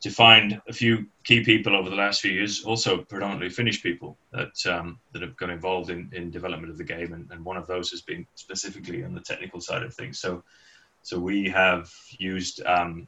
to 0.00 0.10
find 0.10 0.60
a 0.68 0.72
few 0.72 1.06
key 1.22 1.44
people 1.44 1.76
over 1.76 1.88
the 1.88 1.96
last 1.96 2.20
few 2.20 2.32
years, 2.32 2.64
also 2.64 2.98
predominantly 2.98 3.48
Finnish 3.48 3.82
people 3.82 4.18
that 4.32 4.54
um, 4.66 4.98
that 5.12 5.22
have 5.22 5.36
got 5.36 5.48
involved 5.48 5.90
in, 5.90 6.10
in 6.12 6.30
development 6.30 6.70
of 6.70 6.76
the 6.76 6.84
game, 6.84 7.12
and, 7.12 7.30
and 7.30 7.44
one 7.44 7.56
of 7.56 7.66
those 7.66 7.90
has 7.90 8.02
been 8.02 8.26
specifically 8.34 9.04
on 9.04 9.14
the 9.14 9.20
technical 9.20 9.60
side 9.60 9.82
of 9.82 9.94
things. 9.94 10.18
So, 10.18 10.42
so 11.02 11.18
we 11.18 11.48
have 11.48 11.90
used 12.18 12.62
um, 12.66 13.06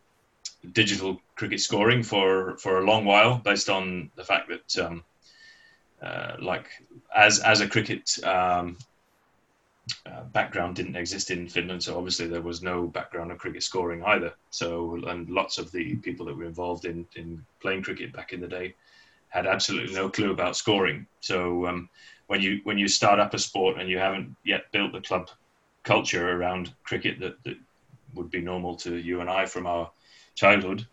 digital 0.72 1.20
cricket 1.34 1.60
scoring 1.60 2.02
for 2.02 2.56
for 2.58 2.78
a 2.78 2.84
long 2.84 3.04
while, 3.04 3.38
based 3.38 3.68
on 3.68 4.10
the 4.16 4.24
fact 4.24 4.48
that, 4.48 4.84
um, 4.84 5.04
uh, 6.02 6.36
like 6.40 6.68
as 7.14 7.40
as 7.40 7.60
a 7.60 7.68
cricket 7.68 8.18
um, 8.24 8.76
uh, 10.04 10.24
background 10.32 10.74
didn't 10.74 10.96
exist 10.96 11.30
in 11.30 11.48
Finland, 11.48 11.82
so 11.82 11.96
obviously 11.96 12.26
there 12.26 12.42
was 12.42 12.62
no 12.62 12.86
background 12.86 13.30
of 13.30 13.38
cricket 13.38 13.62
scoring 13.62 14.02
either. 14.04 14.32
So, 14.50 14.96
and 15.06 15.28
lots 15.30 15.58
of 15.58 15.70
the 15.70 15.96
people 15.96 16.26
that 16.26 16.36
were 16.36 16.44
involved 16.44 16.84
in, 16.86 17.06
in 17.14 17.44
playing 17.60 17.82
cricket 17.82 18.12
back 18.12 18.32
in 18.32 18.40
the 18.40 18.48
day 18.48 18.74
had 19.28 19.46
absolutely 19.46 19.94
no 19.94 20.08
clue 20.08 20.32
about 20.32 20.56
scoring. 20.56 21.06
So, 21.20 21.66
um, 21.66 21.88
when 22.26 22.40
you 22.40 22.60
when 22.64 22.78
you 22.78 22.88
start 22.88 23.20
up 23.20 23.34
a 23.34 23.38
sport 23.38 23.78
and 23.78 23.88
you 23.88 23.98
haven't 23.98 24.34
yet 24.44 24.72
built 24.72 24.92
the 24.92 25.00
club 25.00 25.30
culture 25.84 26.30
around 26.30 26.74
cricket 26.82 27.20
that, 27.20 27.42
that 27.44 27.56
would 28.14 28.30
be 28.30 28.40
normal 28.40 28.74
to 28.74 28.96
you 28.96 29.20
and 29.20 29.30
I 29.30 29.46
from 29.46 29.66
our 29.66 29.90
childhood, 30.37 30.87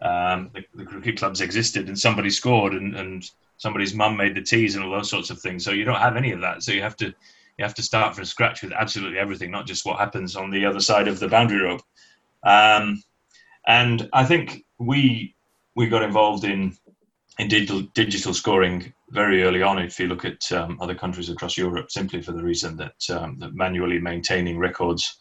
um, 0.00 0.50
the, 0.54 0.64
the, 0.74 0.84
cricket 0.84 1.18
clubs 1.18 1.40
existed 1.40 1.88
and 1.88 1.98
somebody 1.98 2.30
scored 2.30 2.74
and, 2.74 2.96
and 2.96 3.30
somebody's 3.58 3.94
mum 3.94 4.16
made 4.16 4.34
the 4.34 4.42
teas 4.42 4.74
and 4.74 4.84
all 4.84 4.90
those 4.90 5.10
sorts 5.10 5.30
of 5.30 5.40
things. 5.40 5.64
So 5.64 5.70
you 5.70 5.84
don't 5.84 6.00
have 6.00 6.16
any 6.16 6.32
of 6.32 6.40
that. 6.40 6.62
So 6.62 6.72
you 6.72 6.82
have 6.82 6.96
to 6.96 7.06
you 7.06 7.64
have 7.64 7.74
to 7.74 7.82
start 7.82 8.14
from 8.14 8.24
scratch 8.24 8.62
with 8.62 8.72
absolutely 8.72 9.18
everything, 9.18 9.50
not 9.50 9.66
just 9.66 9.86
what 9.86 9.98
happens 9.98 10.34
on 10.34 10.50
the 10.50 10.66
other 10.66 10.80
side 10.80 11.06
of 11.06 11.20
the 11.20 11.28
boundary 11.28 11.62
rope. 11.62 11.82
Um, 12.44 13.02
and 13.66 14.08
I 14.12 14.24
think 14.24 14.64
we 14.78 15.34
we 15.76 15.86
got 15.88 16.02
involved 16.02 16.44
in 16.44 16.76
in 17.38 17.48
digital 17.48 17.82
digital 17.94 18.34
scoring 18.34 18.92
very 19.10 19.42
early 19.44 19.62
on. 19.62 19.78
If 19.78 19.98
you 19.98 20.08
look 20.08 20.24
at 20.24 20.50
um, 20.52 20.78
other 20.80 20.94
countries 20.94 21.30
across 21.30 21.56
Europe, 21.56 21.90
simply 21.90 22.20
for 22.20 22.32
the 22.32 22.42
reason 22.42 22.76
that 22.76 23.16
um, 23.16 23.38
that 23.38 23.54
manually 23.54 24.00
maintaining 24.00 24.58
records 24.58 25.18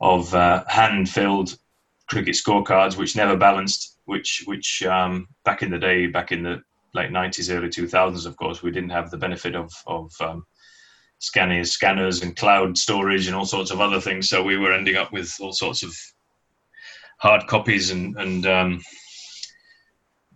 of 0.00 0.34
uh, 0.34 0.64
hand-filled 0.66 1.56
cricket 2.12 2.34
scorecards, 2.34 2.98
which 2.98 3.16
never 3.16 3.36
balanced, 3.36 3.96
which 4.04 4.42
which 4.44 4.82
um, 4.82 5.26
back 5.46 5.62
in 5.62 5.70
the 5.70 5.78
day, 5.78 6.06
back 6.06 6.30
in 6.30 6.42
the 6.42 6.62
late 6.94 7.10
90s, 7.10 7.50
early 7.50 7.68
2000s, 7.68 8.26
of 8.26 8.36
course, 8.36 8.62
we 8.62 8.70
didn't 8.70 8.90
have 8.90 9.10
the 9.10 9.16
benefit 9.16 9.54
of 9.56 9.72
of 9.86 10.12
um, 10.20 10.44
scanners, 11.18 11.72
scanners 11.72 12.22
and 12.22 12.36
cloud 12.36 12.76
storage 12.76 13.28
and 13.28 13.34
all 13.34 13.46
sorts 13.46 13.70
of 13.70 13.80
other 13.80 13.98
things. 13.98 14.28
So 14.28 14.42
we 14.42 14.58
were 14.58 14.74
ending 14.74 14.96
up 14.96 15.10
with 15.10 15.34
all 15.40 15.54
sorts 15.54 15.82
of 15.82 15.96
hard 17.18 17.46
copies 17.46 17.90
and, 17.90 18.14
and 18.18 18.46
um, 18.46 18.82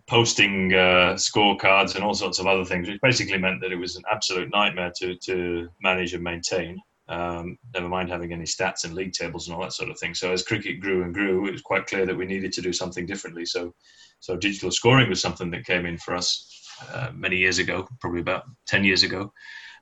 posting 0.07 0.73
uh, 0.73 1.13
scorecards 1.13 1.93
and 1.93 2.03
all 2.03 2.15
sorts 2.15 2.39
of 2.39 2.47
other 2.47 2.65
things, 2.65 2.87
which 2.87 3.01
basically 3.01 3.37
meant 3.37 3.61
that 3.61 3.71
it 3.71 3.75
was 3.75 3.97
an 3.97 4.03
absolute 4.11 4.49
nightmare 4.51 4.91
to, 4.95 5.15
to 5.17 5.67
manage 5.83 6.15
and 6.15 6.23
maintain. 6.23 6.79
Um, 7.09 7.57
never 7.73 7.87
mind 7.87 8.09
having 8.09 8.33
any 8.33 8.43
stats 8.43 8.83
and 8.83 8.93
league 8.93 9.13
tables 9.13 9.47
and 9.47 9.55
all 9.55 9.61
that 9.61 9.73
sort 9.73 9.89
of 9.89 9.97
thing. 9.97 10.13
So 10.13 10.33
as 10.33 10.43
cricket 10.43 10.81
grew 10.81 11.03
and 11.03 11.13
grew, 11.13 11.47
it 11.47 11.51
was 11.51 11.61
quite 11.61 11.87
clear 11.87 12.05
that 12.05 12.17
we 12.17 12.25
needed 12.25 12.51
to 12.53 12.61
do 12.61 12.73
something 12.73 13.05
differently. 13.05 13.45
So, 13.45 13.73
so 14.19 14.35
digital 14.35 14.71
scoring 14.71 15.09
was 15.09 15.21
something 15.21 15.49
that 15.51 15.65
came 15.65 15.85
in 15.85 15.97
for 15.97 16.15
us 16.15 16.29
uh, 16.93 17.11
many 17.13 17.37
years 17.37 17.59
ago, 17.59 17.87
probably 18.01 18.21
about 18.21 18.43
ten 18.65 18.83
years 18.83 19.03
ago, 19.03 19.31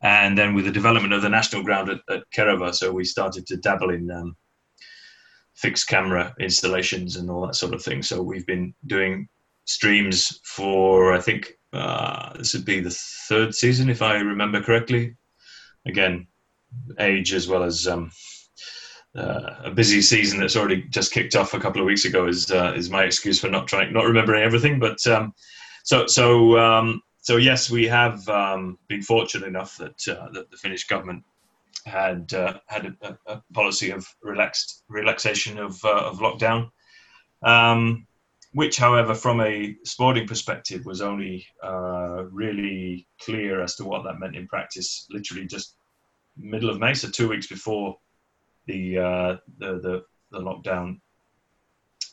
and 0.02 0.38
then 0.38 0.54
with 0.54 0.66
the 0.66 0.72
development 0.72 1.14
of 1.14 1.22
the 1.22 1.30
national 1.30 1.64
ground 1.64 1.90
at, 1.90 2.00
at 2.10 2.24
Kerava, 2.36 2.74
so 2.74 2.92
we 2.92 3.04
started 3.06 3.48
to 3.48 3.58
dabble 3.58 3.90
in 3.90 4.12
um, 4.12 4.36
fixed 5.56 5.88
camera 5.88 6.34
installations 6.40 7.16
and 7.16 7.30
all 7.30 7.48
that 7.48 7.56
sort 7.56 7.74
of 7.74 7.82
thing. 7.82 8.04
So 8.04 8.22
we've 8.22 8.46
been 8.46 8.74
doing 8.86 9.28
streams 9.66 10.40
for 10.44 11.14
I 11.14 11.20
think 11.20 11.54
uh, 11.74 12.38
this 12.38 12.54
would 12.54 12.66
be 12.66 12.82
the 12.82 12.96
third 13.28 13.56
season 13.56 13.90
if 13.90 14.02
I 14.02 14.16
remember 14.16 14.62
correctly. 14.62 15.16
Again, 15.88 16.28
age 16.99 17.34
as 17.34 17.47
well 17.47 17.63
as 17.63 17.88
um, 17.88 18.11
uh, 19.16 19.55
a 19.63 19.72
busy 19.72 20.01
season 20.01 20.39
that's 20.39 20.55
already 20.55 20.84
just 20.89 21.11
kicked 21.11 21.36
off 21.36 21.53
a 21.53 21.59
couple 21.59 21.82
of 21.82 21.88
weeks 21.88 22.05
ago 22.05 22.28
is 22.28 22.51
uh, 22.51 22.74
is 22.76 22.89
my 22.89 23.03
excuse 23.03 23.39
for 23.39 23.49
not 23.49 23.68
trying 23.68 23.93
not 23.93 24.05
remembering 24.05 24.43
everything. 24.43 24.80
But 24.80 25.05
um, 25.07 25.34
so 25.84 26.05
so 26.07 26.57
um, 26.57 27.01
so 27.22 27.38
yes, 27.38 27.72
we 27.72 27.88
have 27.88 28.28
um, 28.30 28.78
been 28.88 29.01
fortunate 29.01 29.47
enough 29.47 29.78
that 29.78 30.07
uh, 30.07 30.30
that 30.34 30.51
the 30.51 30.57
Finnish 30.57 30.86
government 30.86 31.24
had 31.86 32.34
uh, 32.34 32.59
had 32.68 32.95
a, 33.01 33.18
a, 33.28 33.41
policy 33.53 33.91
of 33.91 34.05
relaxed 34.22 34.84
relaxation 34.89 35.57
of 35.57 35.84
uh, 35.86 36.09
of 36.09 36.20
lockdown, 36.20 36.70
um, 37.43 38.05
which, 38.53 38.78
however, 38.78 39.16
from 39.16 39.39
a 39.41 39.76
sporting 39.84 40.28
perspective, 40.28 40.86
was 40.86 41.01
only 41.01 41.45
uh, 41.63 42.26
really 42.32 43.07
clear 43.22 43.61
as 43.61 43.76
to 43.76 43.86
what 43.86 44.03
that 44.03 44.20
meant 44.20 44.36
in 44.36 44.47
practice. 44.47 45.07
Literally, 45.09 45.47
just 45.47 45.78
middle 46.38 46.70
of 46.70 46.80
May, 46.80 46.94
so 46.94 47.10
two 47.10 47.30
weeks 47.30 47.48
before 47.48 47.98
the 48.68 48.98
uh, 48.98 49.36
the, 49.58 49.80
the, 49.80 50.04
the 50.32 50.40
lockdown 50.40 51.00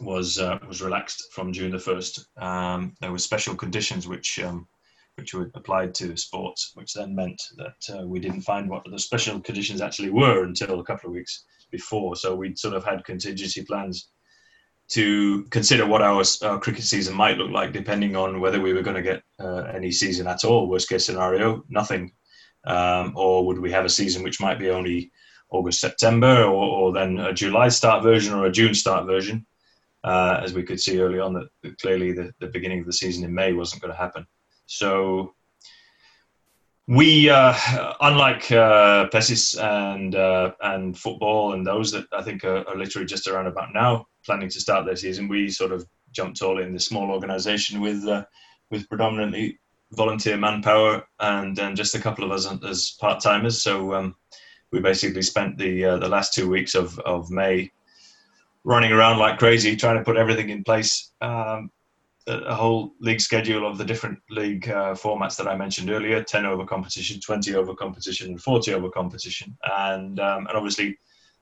was 0.01 0.39
uh, 0.39 0.59
was 0.67 0.83
relaxed 0.83 1.33
from 1.33 1.53
June 1.53 1.71
the 1.71 1.79
first. 1.79 2.27
Um, 2.37 2.95
there 3.01 3.13
were 3.13 3.19
special 3.19 3.55
conditions 3.55 4.09
which 4.09 4.39
um, 4.39 4.67
which 5.17 5.35
were 5.35 5.51
applied 5.55 5.95
to 5.95 6.17
sports, 6.17 6.73
which 6.75 6.95
then 6.95 7.15
meant 7.15 7.41
that 7.57 7.99
uh, 7.99 8.07
we 8.07 8.19
didn't 8.19 8.43
find 8.43 8.69
what 8.69 8.85
the 8.91 8.99
special 8.99 9.41
conditions 9.41 9.81
actually 9.81 10.11
were 10.11 10.45
until 10.45 10.81
a 10.81 10.85
couple 10.85 11.11
of 11.11 11.15
weeks 11.15 11.45
before. 11.71 12.17
So 12.17 12.35
we'd 12.35 12.59
sort 12.59 12.75
of 12.75 12.85
had 12.85 13.05
contingency 13.05 13.65
plans 13.65 14.09
to 14.89 15.45
consider 15.45 15.87
what 15.87 16.03
our, 16.03 16.23
our 16.43 16.59
cricket 16.59 16.85
season 16.85 17.15
might 17.15 17.39
look 17.39 17.51
like, 17.51 17.73
depending 17.73 18.17
on 18.17 18.41
whether 18.41 18.61
we 18.61 18.73
were 18.73 18.83
going 18.83 18.97
to 18.97 19.03
get 19.03 19.23
uh, 19.41 19.63
any 19.75 19.91
season 19.91 20.27
at 20.27 20.45
all. 20.45 20.69
Worst 20.69 20.89
case 20.89 21.07
scenario, 21.07 21.65
nothing. 21.69 22.13
Um, 22.65 23.13
or 23.17 23.47
would 23.47 23.59
we 23.59 23.73
have 23.73 23.85
a 23.85 23.91
season 23.91 24.23
which 24.23 24.41
might 24.41 24.59
be 24.59 24.71
only 24.71 25.11
August, 25.51 25.81
September, 25.81 26.45
or, 26.45 26.65
or 26.65 26.93
then 26.93 27.19
a 27.19 27.33
July 27.33 27.69
start 27.69 28.03
version 28.03 28.35
or 28.35 28.47
a 28.47 28.53
June 28.53 28.75
start 28.75 29.07
version? 29.07 29.47
Uh, 30.05 30.41
as 30.43 30.53
we 30.53 30.65
could 30.65 30.81
see 30.81 31.01
early 31.01 31.21
on, 31.21 31.33
that, 31.33 31.79
clearly 31.81 32.13
the, 32.13 32.33
the 32.41 32.49
beginning 32.49 32.81
of 32.81 32.87
the 32.87 32.93
season 32.93 33.25
in 33.25 33.33
May 33.33 33.53
wasn't 33.53 33.83
going 33.83 33.93
to 33.93 33.99
happen. 33.99 34.27
So 34.67 35.35
we, 36.89 37.31
uh, 37.31 37.55
unlike 38.01 38.51
uh, 38.51 39.09
PESIS 39.09 39.57
and 39.57 40.15
uh, 40.15 40.53
and 40.61 40.99
football 40.99 41.53
and 41.53 41.67
those 41.67 41.93
that 41.93 42.07
I 42.13 42.23
think 42.23 42.45
are, 42.45 42.69
are, 42.69 42.77
literally 42.77 43.07
just 43.07 43.29
around 43.29 43.47
about 43.47 43.73
now 43.73 44.07
planning 44.27 44.49
to 44.49 44.61
start 44.61 44.87
their 44.87 44.97
season, 44.97 45.29
we 45.29 45.49
sort 45.49 45.73
of 45.73 45.87
jumped 46.11 46.43
all 46.43 46.59
in 46.59 46.73
this 46.73 46.87
small 46.87 47.11
organisation 47.11 47.81
with 47.81 48.05
uh, 48.07 48.25
with 48.71 48.89
predominantly 48.89 49.61
volunteer 49.93 50.37
manpower 50.37 51.07
and 51.21 51.59
and 51.59 51.77
just 51.77 51.95
a 51.95 52.01
couple 52.01 52.25
of 52.25 52.33
us 52.33 52.49
as 52.65 52.97
part 53.01 53.23
timers. 53.23 53.63
So 53.63 53.95
um, 53.95 54.15
we 54.71 54.81
basically 54.81 55.23
spent 55.23 55.59
the 55.59 55.85
uh, 55.85 55.97
the 55.99 56.09
last 56.09 56.35
two 56.35 56.49
weeks 56.49 56.75
of 56.75 56.99
of 57.01 57.31
May 57.31 57.71
running 58.65 58.93
around 58.93 59.19
like 59.19 59.39
crazy 59.39 59.77
trying 59.77 59.99
to 59.99 60.05
put 60.05 60.17
everything 60.17 60.51
in 60.51 60.65
place. 60.65 61.13
Um, 61.21 61.71
a 62.27 62.55
whole 62.55 62.95
league 63.01 63.21
schedule 63.21 63.67
of 63.67 63.79
the 63.79 63.85
different 63.85 64.19
league 64.31 64.69
uh, 64.69 64.95
formats 64.95 65.37
that 65.37 65.49
I 65.49 65.57
mentioned 65.57 65.91
earlier 65.91 66.23
10 66.23 66.47
over 66.47 66.65
competition, 66.65 67.21
20 67.21 67.55
over 67.55 67.75
competition, 67.75 68.29
and 68.31 68.41
40 68.41 68.75
over 68.75 68.91
competition. 68.91 69.57
And, 69.65 70.21
um, 70.21 70.47
and 70.47 70.57
obviously, 70.57 70.99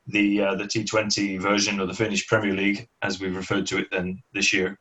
the, 0.06 0.42
uh, 0.42 0.54
the 0.54 0.64
T20 0.64 1.40
version 1.40 1.80
of 1.80 1.88
the 1.88 1.94
Finnish 1.94 2.26
Premier 2.26 2.54
League, 2.54 2.88
as 3.02 3.20
we've 3.20 3.36
referred 3.36 3.66
to 3.66 3.78
it 3.78 3.88
then 3.90 4.22
this 4.32 4.52
year, 4.52 4.78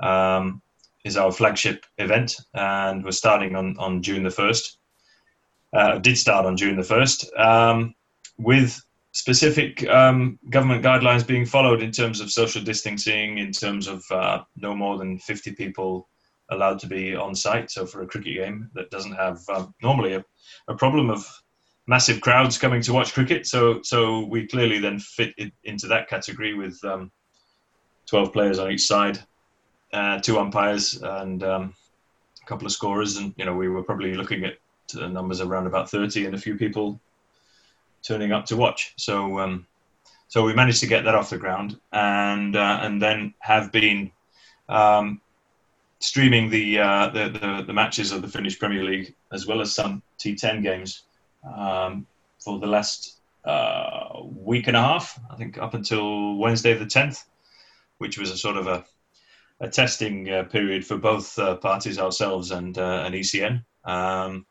um, 0.00 0.62
is 1.04 1.16
our 1.16 1.32
flagship 1.32 1.84
event. 1.98 2.36
And 2.54 3.04
we're 3.04 3.12
starting 3.12 3.56
on, 3.56 3.76
on 3.78 4.02
June 4.02 4.22
the 4.22 4.30
1st. 4.30 4.76
Uh, 5.72 5.98
did 5.98 6.18
start 6.18 6.44
on 6.44 6.56
June 6.56 6.76
the 6.76 6.82
1st 6.82 7.38
um, 7.40 7.94
with 8.38 8.78
specific 9.12 9.86
um, 9.88 10.38
government 10.50 10.84
guidelines 10.84 11.26
being 11.26 11.46
followed 11.46 11.82
in 11.82 11.92
terms 11.92 12.20
of 12.20 12.30
social 12.30 12.62
distancing, 12.62 13.38
in 13.38 13.52
terms 13.52 13.86
of 13.86 14.04
uh, 14.10 14.42
no 14.56 14.74
more 14.74 14.98
than 14.98 15.18
50 15.18 15.52
people 15.52 16.08
allowed 16.50 16.78
to 16.80 16.86
be 16.86 17.14
on 17.14 17.34
site. 17.34 17.70
So 17.70 17.86
for 17.86 18.02
a 18.02 18.06
cricket 18.06 18.34
game 18.34 18.70
that 18.74 18.90
doesn't 18.90 19.14
have 19.14 19.40
um, 19.48 19.74
normally 19.82 20.14
a, 20.14 20.24
a, 20.68 20.74
problem 20.74 21.10
of 21.10 21.26
massive 21.86 22.20
crowds 22.20 22.58
coming 22.58 22.82
to 22.82 22.92
watch 22.92 23.14
cricket, 23.14 23.46
so 23.46 23.80
so 23.82 24.26
we 24.26 24.46
clearly 24.46 24.78
then 24.78 24.98
fit 24.98 25.34
into 25.64 25.86
that 25.88 26.08
category 26.08 26.54
with 26.54 26.82
um, 26.84 27.10
12 28.06 28.32
players 28.32 28.58
on 28.58 28.70
each 28.70 28.86
side, 28.86 29.18
uh, 29.92 30.20
two 30.20 30.38
umpires, 30.38 31.00
and 31.02 31.42
um, 31.42 31.74
a 32.42 32.46
couple 32.46 32.66
of 32.66 32.72
scorers, 32.72 33.16
and 33.16 33.34
you 33.36 33.44
know 33.44 33.54
we 33.54 33.68
were 33.68 33.82
probably 33.82 34.14
looking 34.14 34.44
at 34.44 34.58
numbers 34.94 35.40
around 35.40 35.66
about 35.66 35.90
30 35.90 36.26
and 36.26 36.34
a 36.34 36.38
few 36.38 36.56
people 36.56 37.00
turning 38.02 38.32
up 38.32 38.44
to 38.46 38.56
watch. 38.56 38.92
So 38.96 39.38
um, 39.38 39.66
so 40.28 40.44
we 40.44 40.54
managed 40.54 40.80
to 40.80 40.86
get 40.86 41.04
that 41.04 41.14
off 41.14 41.30
the 41.30 41.38
ground, 41.38 41.78
and 41.92 42.56
uh, 42.56 42.78
and 42.82 43.00
then 43.00 43.34
have 43.40 43.70
been 43.70 44.10
um, 44.68 45.20
streaming 45.98 46.50
the, 46.50 46.78
uh, 46.78 47.08
the, 47.10 47.28
the 47.28 47.64
the 47.66 47.72
matches 47.72 48.12
of 48.12 48.22
the 48.22 48.28
Finnish 48.28 48.58
Premier 48.58 48.82
League 48.82 49.14
as 49.30 49.46
well 49.46 49.60
as 49.60 49.74
some 49.74 50.02
T10 50.18 50.62
games 50.62 51.02
um, 51.44 52.06
for 52.38 52.58
the 52.58 52.66
last 52.66 53.20
uh, 53.44 54.20
week 54.24 54.68
and 54.68 54.76
a 54.76 54.80
half. 54.80 55.20
I 55.30 55.36
think 55.36 55.58
up 55.58 55.74
until 55.74 56.36
Wednesday 56.36 56.74
the 56.74 56.86
10th, 56.86 57.24
which 57.98 58.18
was 58.18 58.30
a 58.30 58.36
sort 58.36 58.56
of 58.56 58.66
a 58.66 58.84
a 59.62 59.68
testing 59.68 60.28
uh, 60.28 60.42
period 60.42 60.84
for 60.84 60.98
both 60.98 61.38
uh, 61.38 61.56
parties, 61.56 61.98
ourselves 61.98 62.50
and 62.50 62.76
uh, 62.76 63.04
an 63.06 63.12
ECN. 63.12 63.64
Um, 63.84 64.44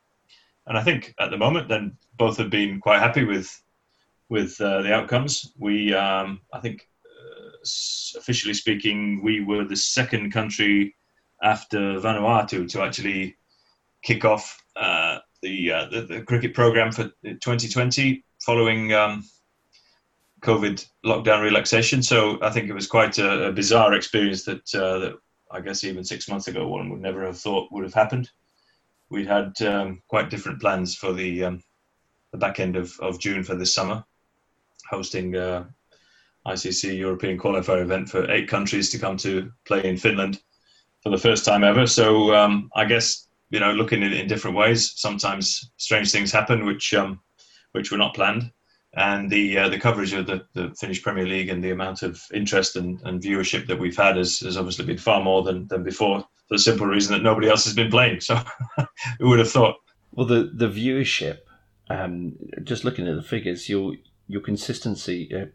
and 0.66 0.78
I 0.78 0.84
think 0.84 1.14
at 1.20 1.30
the 1.30 1.38
moment, 1.38 1.68
then 1.68 1.98
both 2.18 2.38
have 2.38 2.50
been 2.50 2.80
quite 2.80 3.00
happy 3.00 3.26
with 3.26 3.62
with 4.30 4.60
uh, 4.62 4.82
the 4.82 4.94
outcomes. 4.94 5.52
We, 5.60 5.94
um, 5.94 6.40
I 6.54 6.62
think, 6.62 6.88
uh, 7.06 8.18
officially 8.18 8.54
speaking, 8.54 9.22
we 9.22 9.44
were 9.44 9.66
the 9.66 9.76
second 9.76 10.32
country 10.32 10.96
after 11.44 12.00
Vanuatu 12.00 12.70
to 12.72 12.82
actually 12.82 13.36
kick 14.04 14.24
off 14.24 14.64
the, 14.76 15.20
the, 15.92 16.06
the 16.08 16.22
cricket 16.22 16.54
program 16.54 16.94
for 16.94 17.12
2020 17.24 18.24
following. 18.40 18.94
Um, 18.94 19.26
COVID 20.42 20.86
lockdown 21.06 21.42
relaxation. 21.42 22.02
So 22.02 22.40
I 22.42 22.50
think 22.50 22.70
it 22.70 22.74
was 22.74 22.88
quite 22.88 23.18
a, 23.20 23.48
a 23.48 23.52
bizarre 23.52 23.94
experience 23.94 24.44
that, 24.46 24.76
uh, 24.76 25.00
that 25.00 25.14
I 25.52 25.62
guess 25.62 25.84
even 25.84 26.04
six 26.04 26.28
months 26.28 26.48
ago 26.48 26.68
one 26.68 26.90
would 26.90 27.02
never 27.02 27.26
have 27.26 27.40
thought 27.40 27.72
would 27.72 27.84
have 27.84 27.94
happened. 27.94 28.30
We'd 29.10 29.28
had 29.28 29.62
um, 29.62 30.02
quite 30.08 30.30
different 30.30 30.62
plans 30.62 30.96
for 30.96 31.14
the 31.14 31.44
um, 31.46 31.64
the 32.32 32.38
back 32.38 32.60
end 32.60 32.76
of, 32.76 32.98
of 33.02 33.20
June 33.20 33.44
for 33.44 33.56
this 33.56 33.74
summer, 33.74 34.04
hosting 34.90 35.36
uh, 35.36 35.66
ICC 36.48 36.98
European 36.98 37.38
qualifier 37.38 37.82
event 37.82 38.10
for 38.10 38.32
eight 38.32 38.48
countries 38.48 38.90
to 38.92 39.00
come 39.00 39.18
to 39.18 39.52
play 39.66 39.84
in 39.84 39.98
Finland 39.98 40.42
for 41.04 41.10
the 41.10 41.18
first 41.18 41.44
time 41.44 41.64
ever. 41.64 41.86
So 41.86 42.34
um, 42.34 42.70
I 42.76 42.86
guess 42.86 43.28
you 43.50 43.60
know 43.60 43.74
looking 43.74 44.02
in, 44.02 44.14
in 44.14 44.28
different 44.28 44.58
ways. 44.58 44.94
Sometimes 44.96 45.72
strange 45.78 46.12
things 46.12 46.32
happen 46.32 46.66
which 46.66 46.94
um, 46.96 47.20
which 47.74 47.92
were 47.92 47.98
not 47.98 48.16
planned 48.16 48.52
and 48.94 49.30
the 49.30 49.58
uh, 49.58 49.70
the 49.70 49.80
coverage 49.80 50.14
of 50.14 50.28
the, 50.28 50.46
the 50.54 50.74
Finnish 50.76 51.02
Premier 51.02 51.26
League 51.26 51.50
and 51.50 51.64
the 51.64 51.72
amount 51.72 52.04
of 52.04 52.22
interest 52.34 52.76
and, 52.76 53.02
and 53.04 53.22
viewership 53.22 53.68
that 53.68 53.80
we've 53.80 53.96
had 53.96 54.18
has, 54.18 54.40
has 54.40 54.58
obviously 54.58 54.86
been 54.86 54.98
far 54.98 55.24
more 55.24 55.44
than, 55.44 55.68
than 55.68 55.84
before 55.84 56.20
for 56.20 56.56
the 56.56 56.60
simple 56.60 56.86
reason 56.86 57.14
that 57.14 57.24
nobody 57.24 57.48
else 57.48 57.64
has 57.64 57.74
been 57.74 57.90
playing. 57.90 58.20
So 58.20 58.40
who 59.20 59.30
would 59.30 59.40
have 59.40 59.52
thought? 59.52 59.78
Well, 60.12 60.28
the 60.28 60.52
the 60.54 60.68
viewership, 60.68 61.40
um, 61.90 62.36
just 62.64 62.84
looking 62.84 63.08
at 63.08 63.16
the 63.16 63.24
figures, 63.24 63.70
your 63.70 63.96
your 64.28 64.42
consistency. 64.42 65.34
Uh, 65.34 65.46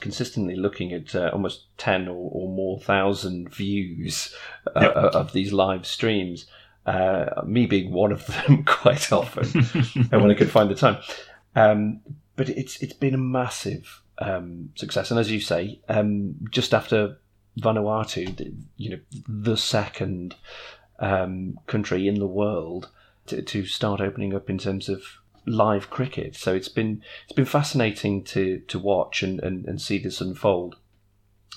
consistently 0.00 0.54
looking 0.54 0.92
at 0.92 1.14
uh, 1.14 1.30
almost 1.32 1.64
10 1.78 2.08
or, 2.08 2.30
or, 2.30 2.48
more 2.50 2.78
thousand 2.78 3.52
views 3.52 4.34
uh, 4.76 4.80
yep. 4.82 4.94
of 4.94 5.32
these 5.32 5.50
live 5.50 5.86
streams 5.86 6.46
uh, 6.88 7.42
me 7.44 7.66
being 7.66 7.92
one 7.92 8.12
of 8.12 8.26
them 8.26 8.64
quite 8.66 9.12
often 9.12 9.62
when 10.10 10.30
I 10.30 10.34
could 10.34 10.50
find 10.50 10.70
the 10.70 10.74
time. 10.74 10.98
Um, 11.54 12.00
but 12.38 12.48
it's 12.48 12.80
it's 12.80 12.94
been 12.94 13.14
a 13.14 13.18
massive 13.18 14.00
um, 14.18 14.70
success. 14.76 15.10
And 15.10 15.18
as 15.18 15.30
you 15.30 15.40
say, 15.40 15.80
um, 15.88 16.36
just 16.50 16.72
after 16.72 17.18
Vanuatu, 17.60 18.34
the, 18.36 18.54
you 18.76 18.90
know, 18.90 19.00
the 19.26 19.56
second 19.56 20.36
um, 21.00 21.58
country 21.66 22.06
in 22.06 22.20
the 22.20 22.28
world 22.28 22.90
to, 23.26 23.42
to, 23.42 23.66
start 23.66 24.00
opening 24.00 24.34
up 24.34 24.48
in 24.48 24.56
terms 24.56 24.88
of 24.88 25.02
live 25.46 25.90
cricket. 25.90 26.36
So 26.36 26.54
it's 26.54 26.68
been 26.68 27.02
it's 27.24 27.32
been 27.32 27.44
fascinating 27.44 28.22
to 28.24 28.60
to 28.68 28.78
watch 28.78 29.24
and, 29.24 29.40
and, 29.40 29.66
and 29.66 29.80
see 29.80 29.98
this 29.98 30.20
unfold. 30.20 30.76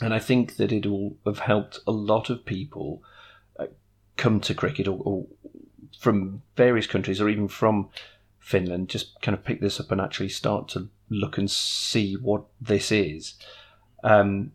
And 0.01 0.15
I 0.15 0.19
think 0.19 0.55
that 0.55 0.71
it 0.71 0.87
will 0.87 1.15
have 1.27 1.39
helped 1.39 1.79
a 1.85 1.91
lot 1.91 2.31
of 2.31 2.43
people 2.43 3.03
uh, 3.59 3.67
come 4.17 4.39
to 4.41 4.55
cricket 4.55 4.87
or, 4.87 4.99
or 5.03 5.25
from 5.99 6.41
various 6.57 6.87
countries 6.87 7.21
or 7.21 7.29
even 7.29 7.47
from 7.47 7.89
Finland, 8.41 8.89
just 8.89 9.21
kind 9.21 9.37
of 9.37 9.45
pick 9.45 9.61
this 9.61 9.79
up 9.79 9.91
and 9.91 10.01
actually 10.01 10.27
start 10.27 10.67
to 10.67 10.89
look 11.09 11.37
and 11.37 11.49
see 11.49 12.15
what 12.15 12.43
this 12.59 12.91
is. 12.91 13.35
Um, 14.03 14.51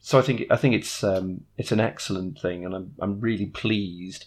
so 0.00 0.18
I 0.18 0.22
think 0.22 0.44
I 0.50 0.56
think 0.56 0.74
it's 0.74 1.04
um, 1.04 1.42
it's 1.56 1.72
an 1.72 1.80
excellent 1.80 2.40
thing, 2.40 2.64
and 2.64 2.74
I'm 2.74 2.94
I'm 2.98 3.20
really 3.20 3.46
pleased 3.46 4.24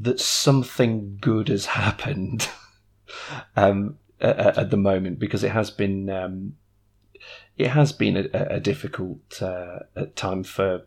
that 0.00 0.20
something 0.20 1.18
good 1.20 1.48
has 1.48 1.66
happened 1.82 2.48
um, 3.56 3.98
at, 4.20 4.58
at, 4.58 4.70
the 4.70 4.76
moment 4.76 5.18
because 5.18 5.44
it 5.44 5.50
has 5.50 5.70
been 5.70 6.08
um, 6.10 6.56
it 7.56 7.68
has 7.68 7.92
been 7.92 8.16
a, 8.16 8.54
a 8.56 8.60
difficult 8.60 9.42
uh, 9.42 9.80
time 10.16 10.42
for 10.42 10.86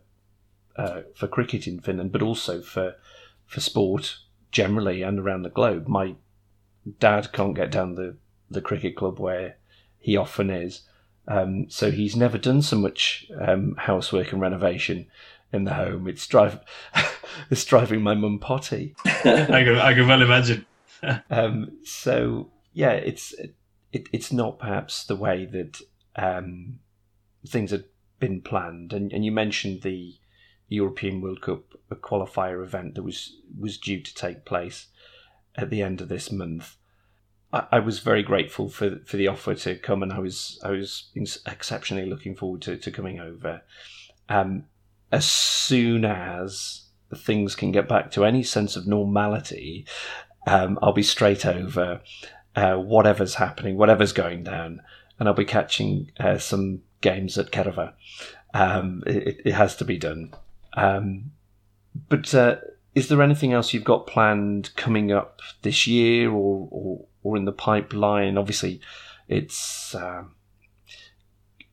uh, 0.76 1.02
for 1.14 1.28
cricket 1.28 1.66
in 1.66 1.80
Finland, 1.80 2.12
but 2.12 2.22
also 2.22 2.60
for 2.60 2.96
for 3.46 3.60
sport 3.60 4.18
generally 4.50 5.02
and 5.02 5.18
around 5.18 5.42
the 5.42 5.50
globe. 5.50 5.88
My 5.88 6.16
dad 6.98 7.32
can't 7.32 7.54
get 7.54 7.70
down 7.70 7.94
the, 7.94 8.16
the 8.50 8.60
cricket 8.60 8.96
club 8.96 9.18
where 9.18 9.56
he 9.98 10.16
often 10.16 10.50
is. 10.50 10.82
Um, 11.26 11.70
so 11.70 11.90
he's 11.90 12.16
never 12.16 12.36
done 12.36 12.62
so 12.62 12.76
much 12.76 13.26
um, 13.40 13.76
housework 13.78 14.32
and 14.32 14.40
renovation 14.40 15.06
in 15.52 15.64
the 15.64 15.74
home. 15.74 16.08
It's 16.08 16.26
drive, 16.26 16.60
it's 17.50 17.64
driving 17.64 18.02
my 18.02 18.14
mum 18.14 18.38
potty. 18.38 18.94
I 19.04 19.64
can, 19.64 19.78
I 19.78 19.94
can 19.94 20.06
well 20.06 20.22
imagine. 20.22 20.66
um, 21.30 21.78
so 21.84 22.50
yeah, 22.72 22.92
it's 22.92 23.34
it, 23.92 24.08
it's 24.12 24.32
not 24.32 24.58
perhaps 24.58 25.04
the 25.04 25.16
way 25.16 25.46
that 25.46 25.80
um, 26.16 26.80
things 27.46 27.70
had 27.70 27.84
been 28.18 28.40
planned. 28.42 28.92
And, 28.92 29.12
and 29.12 29.24
you 29.24 29.32
mentioned 29.32 29.82
the 29.82 30.14
European 30.68 31.20
World 31.20 31.40
Cup 31.40 31.62
qualifier 32.02 32.62
event 32.62 32.96
that 32.96 33.02
was 33.04 33.36
was 33.58 33.78
due 33.78 34.00
to 34.02 34.14
take 34.14 34.44
place 34.44 34.88
at 35.56 35.70
the 35.70 35.82
end 35.82 36.00
of 36.00 36.08
this 36.08 36.30
month. 36.30 36.76
I, 37.52 37.78
was 37.78 38.00
very 38.00 38.24
grateful 38.24 38.68
for 38.68 38.98
for 39.06 39.16
the 39.16 39.28
offer 39.28 39.54
to 39.54 39.76
come, 39.76 40.02
and 40.02 40.12
I 40.12 40.18
was 40.18 40.58
I 40.64 40.70
was 40.70 41.10
exceptionally 41.46 42.04
looking 42.04 42.34
forward 42.34 42.62
to, 42.62 42.76
to 42.76 42.90
coming 42.90 43.20
over. 43.20 43.62
Um, 44.28 44.64
as 45.12 45.30
soon 45.30 46.04
as 46.04 46.86
things 47.14 47.54
can 47.54 47.70
get 47.70 47.88
back 47.88 48.10
to 48.12 48.24
any 48.24 48.42
sense 48.42 48.74
of 48.74 48.88
normality, 48.88 49.86
um, 50.48 50.78
I'll 50.82 50.92
be 50.92 51.04
straight 51.04 51.46
over. 51.46 52.00
Uh, 52.56 52.76
whatever's 52.76 53.36
happening, 53.36 53.76
whatever's 53.76 54.12
going 54.12 54.44
down, 54.44 54.80
and 55.18 55.28
I'll 55.28 55.34
be 55.34 55.44
catching 55.44 56.10
uh, 56.18 56.38
some 56.38 56.82
games 57.00 57.38
at 57.38 57.50
Kerava. 57.50 57.92
Um, 58.52 59.02
it, 59.06 59.40
it, 59.44 59.52
has 59.52 59.76
to 59.76 59.84
be 59.84 59.98
done. 59.98 60.32
Um, 60.74 61.32
but 62.08 62.32
uh, 62.32 62.56
is 62.94 63.08
there 63.08 63.22
anything 63.22 63.52
else 63.52 63.74
you've 63.74 63.84
got 63.84 64.06
planned 64.06 64.74
coming 64.76 65.12
up 65.12 65.40
this 65.62 65.86
year 65.86 66.30
or 66.30 66.68
or, 66.70 67.06
or 67.22 67.36
in 67.36 67.44
the 67.44 67.52
pipeline? 67.52 68.38
Obviously, 68.38 68.80
it's 69.28 69.94
um, 69.94 70.34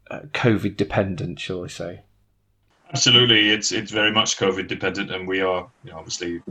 uh, 0.10 0.22
COVID 0.34 0.76
dependent, 0.78 1.40
shall 1.40 1.64
I 1.64 1.68
say? 1.68 2.02
Absolutely, 2.90 3.50
it's 3.50 3.72
it's 3.72 3.92
very 3.92 4.12
much 4.12 4.38
COVID 4.38 4.68
dependent, 4.68 5.12
and 5.12 5.28
we 5.28 5.42
are 5.42 5.70
you 5.84 5.92
know, 5.92 5.98
obviously 5.98 6.42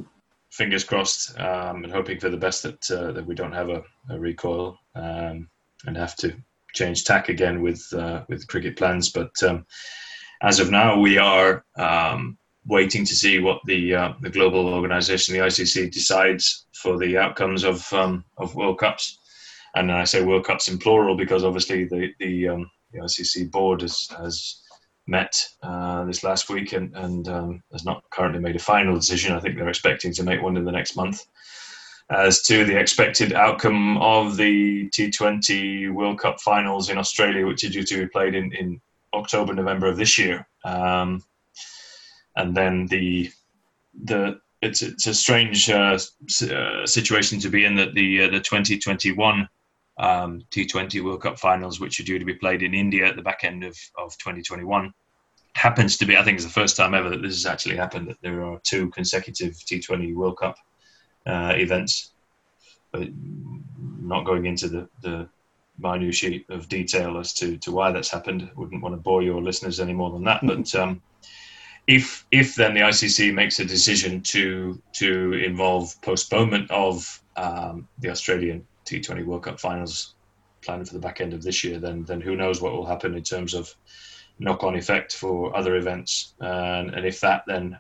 fingers 0.51 0.85
crossed 0.85 1.39
um, 1.39 1.85
and 1.85 1.93
hoping 1.93 2.19
for 2.19 2.29
the 2.29 2.37
best 2.37 2.63
that 2.63 2.91
uh, 2.91 3.13
that 3.13 3.27
we 3.27 3.35
don't 3.35 3.53
have 3.53 3.69
a, 3.69 3.83
a 4.09 4.19
recoil 4.19 4.79
um, 4.95 5.49
and 5.87 5.97
have 5.97 6.17
to 6.17 6.35
change 6.73 7.05
tack 7.05 7.29
again 7.29 7.61
with 7.61 7.93
uh, 7.93 8.23
with 8.29 8.47
cricket 8.47 8.77
plans. 8.77 9.11
But 9.11 9.43
um, 9.43 9.67
as 10.43 10.61
of 10.61 10.71
now, 10.71 10.99
we 10.99 11.19
are 11.19 11.65
um, 11.77 12.39
waiting 12.67 13.05
to 13.05 13.15
see 13.15 13.39
what 13.41 13.61
the 13.65 13.95
uh, 13.95 14.13
the 14.21 14.31
global 14.31 14.69
organisation, 14.69 15.35
the 15.35 15.41
ICC, 15.41 15.91
decides 15.93 16.67
for 16.75 16.99
the 16.99 17.19
outcomes 17.19 17.65
of 17.65 17.91
um, 17.93 18.25
of 18.39 18.55
World 18.55 18.79
Cups. 18.79 19.19
And 19.75 19.93
I 19.93 20.05
say 20.05 20.23
World 20.23 20.45
Cups 20.45 20.69
in 20.69 20.79
plural 20.79 21.17
because 21.17 21.45
obviously 21.45 21.85
the 21.85 22.13
the, 22.19 22.49
um, 22.49 22.71
the 22.93 23.01
ICC 23.01 23.51
board 23.51 23.83
has 23.83 24.09
has 24.19 24.63
met 25.07 25.45
uh, 25.63 26.05
this 26.05 26.23
last 26.23 26.49
week 26.49 26.73
and 26.73 26.95
and 26.97 27.29
um, 27.29 27.63
has 27.73 27.85
not 27.85 28.03
currently 28.11 28.41
made 28.41 28.57
a 28.57 28.61
final 28.61 28.95
decision. 28.95 29.35
I 29.35 29.41
think 29.41 29.57
they're 29.57 29.69
expecting 29.69 30.13
to 30.15 30.23
make 30.23 30.43
one 30.43 30.57
in 30.57 30.65
the 30.65 30.73
next 30.73 30.97
month. 30.97 31.27
As 32.11 32.43
to 32.43 32.65
the 32.65 32.77
expected 32.77 33.35
outcome 33.35 33.97
of 33.99 34.37
the 34.37 34.89
T20 34.89 35.93
World 35.93 36.19
Cup 36.19 36.41
finals 36.41 36.91
in 36.91 36.99
Australia, 36.99 37.47
which 37.47 37.63
are 37.63 37.69
due 37.69 37.85
to 37.85 37.99
be 37.99 38.09
played 38.09 38.35
in, 38.35 38.53
in 38.53 38.81
October, 39.15 39.55
November 39.55 39.87
of 39.87 39.97
this 39.97 40.19
year. 40.19 40.45
Um, 40.65 41.23
and 42.37 42.57
then 42.57 42.87
the 42.87 43.31
the 44.05 44.41
it's 44.63 44.83
it's 44.83 45.07
a 45.07 45.15
strange 45.15 45.71
uh, 45.71 45.99
uh, 46.43 46.87
situation 46.87 47.39
to 47.41 47.49
be 47.49 47.65
in 47.65 47.75
that 47.77 47.95
the 47.95 48.25
uh, 48.25 48.31
the 48.31 48.41
2021 48.41 49.49
um, 49.99 50.43
T20 50.51 51.03
World 51.03 51.23
Cup 51.23 51.39
finals, 51.39 51.79
which 51.79 52.01
are 52.01 52.05
due 52.05 52.19
to 52.19 52.25
be 52.25 52.35
played 52.35 52.63
in 52.63 52.75
India 52.75 53.07
at 53.07 53.17
the 53.17 53.23
back 53.23 53.45
end 53.45 53.65
of, 53.65 53.77
of 53.99 54.17
2021, 54.19 54.93
happens 55.55 55.97
to 55.99 56.07
be 56.07 56.17
I 56.17 56.23
think 56.23 56.37
it's 56.37 56.45
the 56.45 56.51
first 56.51 56.77
time 56.77 56.95
ever 56.95 57.11
that 57.11 57.23
this 57.23 57.35
has 57.35 57.47
actually 57.47 57.77
happened 57.77 58.09
that 58.09 58.21
there 58.23 58.45
are 58.45 58.59
two 58.65 58.89
consecutive 58.91 59.53
T20 59.55 60.15
World 60.15 60.39
Cup 60.39 60.57
uh, 61.27 61.53
events. 61.57 62.13
But 62.93 63.09
not 64.01 64.25
going 64.25 64.47
into 64.47 64.69
the, 64.69 64.89
the 65.03 65.29
minutiae 65.79 66.41
of 66.49 66.69
detail 66.69 67.19
as 67.19 67.33
to, 67.35 67.57
to 67.59 67.71
why 67.71 67.93
that's 67.93 68.11
happened. 68.11 68.51
Wouldn't 68.57 68.83
want 68.83 68.95
to 68.95 69.01
bore 69.01 69.23
your 69.23 69.41
listeners 69.41 69.81
any 69.81 69.93
more 69.93 70.11
than 70.11 70.25
that. 70.25 70.41
But 70.47 70.75
um, 70.75 71.01
if 71.87 72.27
if 72.31 72.55
then 72.55 72.75
the 72.75 72.81
ICC 72.81 73.35
makes 73.35 73.59
a 73.59 73.65
decision 73.65 74.21
to 74.23 74.81
to 74.93 75.33
involve 75.35 76.01
postponement 76.03 76.71
of 76.71 77.21
um, 77.37 77.89
the 77.99 78.11
Australian 78.11 78.67
T20 78.87 79.25
World 79.25 79.45
Cup 79.45 79.59
finals 79.59 80.15
planned 80.63 80.87
for 80.87 80.95
the 80.95 81.01
back 81.01 81.21
end 81.21 81.33
of 81.33 81.43
this 81.43 81.65
year, 81.65 81.79
then 81.79 82.05
then 82.05 82.21
who 82.21 82.37
knows 82.37 82.61
what 82.61 82.73
will 82.73 82.87
happen 82.87 83.15
in 83.15 83.23
terms 83.23 83.55
of 83.55 83.75
knock-on 84.39 84.75
effect 84.75 85.15
for 85.15 85.55
other 85.55 85.77
events, 85.77 86.35
and, 86.41 86.91
and 86.91 87.07
if 87.07 87.21
that 87.21 87.43
then 87.47 87.79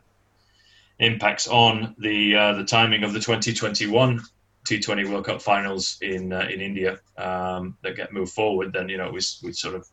impacts 0.98 1.48
on 1.48 1.94
the 1.98 2.36
uh, 2.36 2.53
the 2.55 2.64
timing 2.64 3.05
of 3.05 3.12
the 3.12 3.20
2021 3.20 4.20
T20 4.68 5.09
World 5.11 5.24
Cup 5.24 5.42
finals 5.42 5.98
in 6.03 6.32
uh, 6.32 6.48
in 6.51 6.61
India 6.61 6.98
um, 7.16 7.76
that 7.82 7.96
get 7.96 8.12
moved 8.12 8.32
forward, 8.32 8.72
then 8.72 8.88
you 8.88 8.98
know 8.98 9.11
we 9.11 9.20
we 9.42 9.53
sort 9.53 9.74
of 9.74 9.86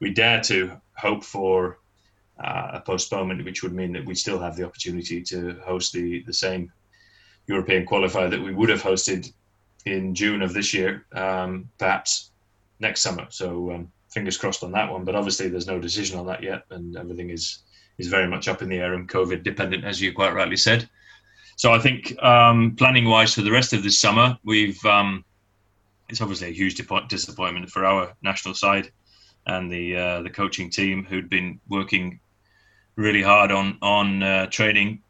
we 0.00 0.12
dare 0.12 0.40
to 0.42 0.80
hope 0.96 1.24
for 1.24 1.78
uh, 2.42 2.70
a 2.74 2.80
postponement, 2.80 3.44
which 3.44 3.62
would 3.62 3.72
mean 3.72 3.92
that 3.92 4.04
we 4.04 4.14
still 4.14 4.38
have 4.38 4.56
the 4.56 4.64
opportunity 4.64 5.22
to 5.22 5.58
host 5.64 5.92
the 5.92 6.22
the 6.24 6.32
same 6.32 6.72
European 7.46 7.86
qualifier 7.86 8.30
that 8.30 8.42
we 8.42 8.52
would 8.52 8.68
have 8.68 8.82
hosted 8.82 9.32
in 9.84 10.14
June 10.14 10.42
of 10.42 10.52
this 10.52 10.74
year, 10.74 11.06
um, 11.12 11.68
perhaps 11.78 12.30
next 12.80 13.02
summer. 13.02 13.26
So 13.30 13.72
um, 13.72 13.92
fingers 14.10 14.36
crossed 14.36 14.64
on 14.64 14.72
that 14.72 14.90
one. 14.90 15.04
But 15.04 15.14
obviously, 15.14 15.48
there's 15.48 15.66
no 15.66 15.78
decision 15.78 16.18
on 16.18 16.26
that 16.26 16.42
yet, 16.42 16.64
and 16.70 16.96
everything 16.96 17.30
is 17.30 17.60
is 17.98 18.08
very 18.08 18.28
much 18.28 18.48
up 18.48 18.60
in 18.60 18.68
the 18.68 18.78
air 18.78 18.94
and 18.94 19.08
COVID 19.08 19.42
dependent, 19.42 19.84
as 19.84 20.00
you 20.00 20.12
quite 20.12 20.34
rightly 20.34 20.56
said. 20.56 20.88
So 21.56 21.72
I 21.72 21.78
think 21.78 22.22
um, 22.22 22.76
planning 22.76 23.06
wise 23.06 23.32
for 23.32 23.40
the 23.40 23.50
rest 23.50 23.72
of 23.72 23.82
this 23.82 23.98
summer, 23.98 24.36
we've 24.44 24.84
um, 24.84 25.24
it's 26.08 26.20
obviously 26.20 26.48
a 26.48 26.52
huge 26.52 26.74
disappointment 27.08 27.70
for 27.70 27.84
our 27.84 28.12
national 28.22 28.54
side 28.54 28.90
and 29.46 29.70
the 29.70 29.96
uh, 29.96 30.22
the 30.22 30.30
coaching 30.30 30.70
team 30.70 31.04
who'd 31.04 31.30
been 31.30 31.60
working 31.68 32.20
really 32.96 33.22
hard 33.22 33.52
on 33.52 33.78
on 33.82 34.22
uh, 34.22 34.46
training 34.46 35.02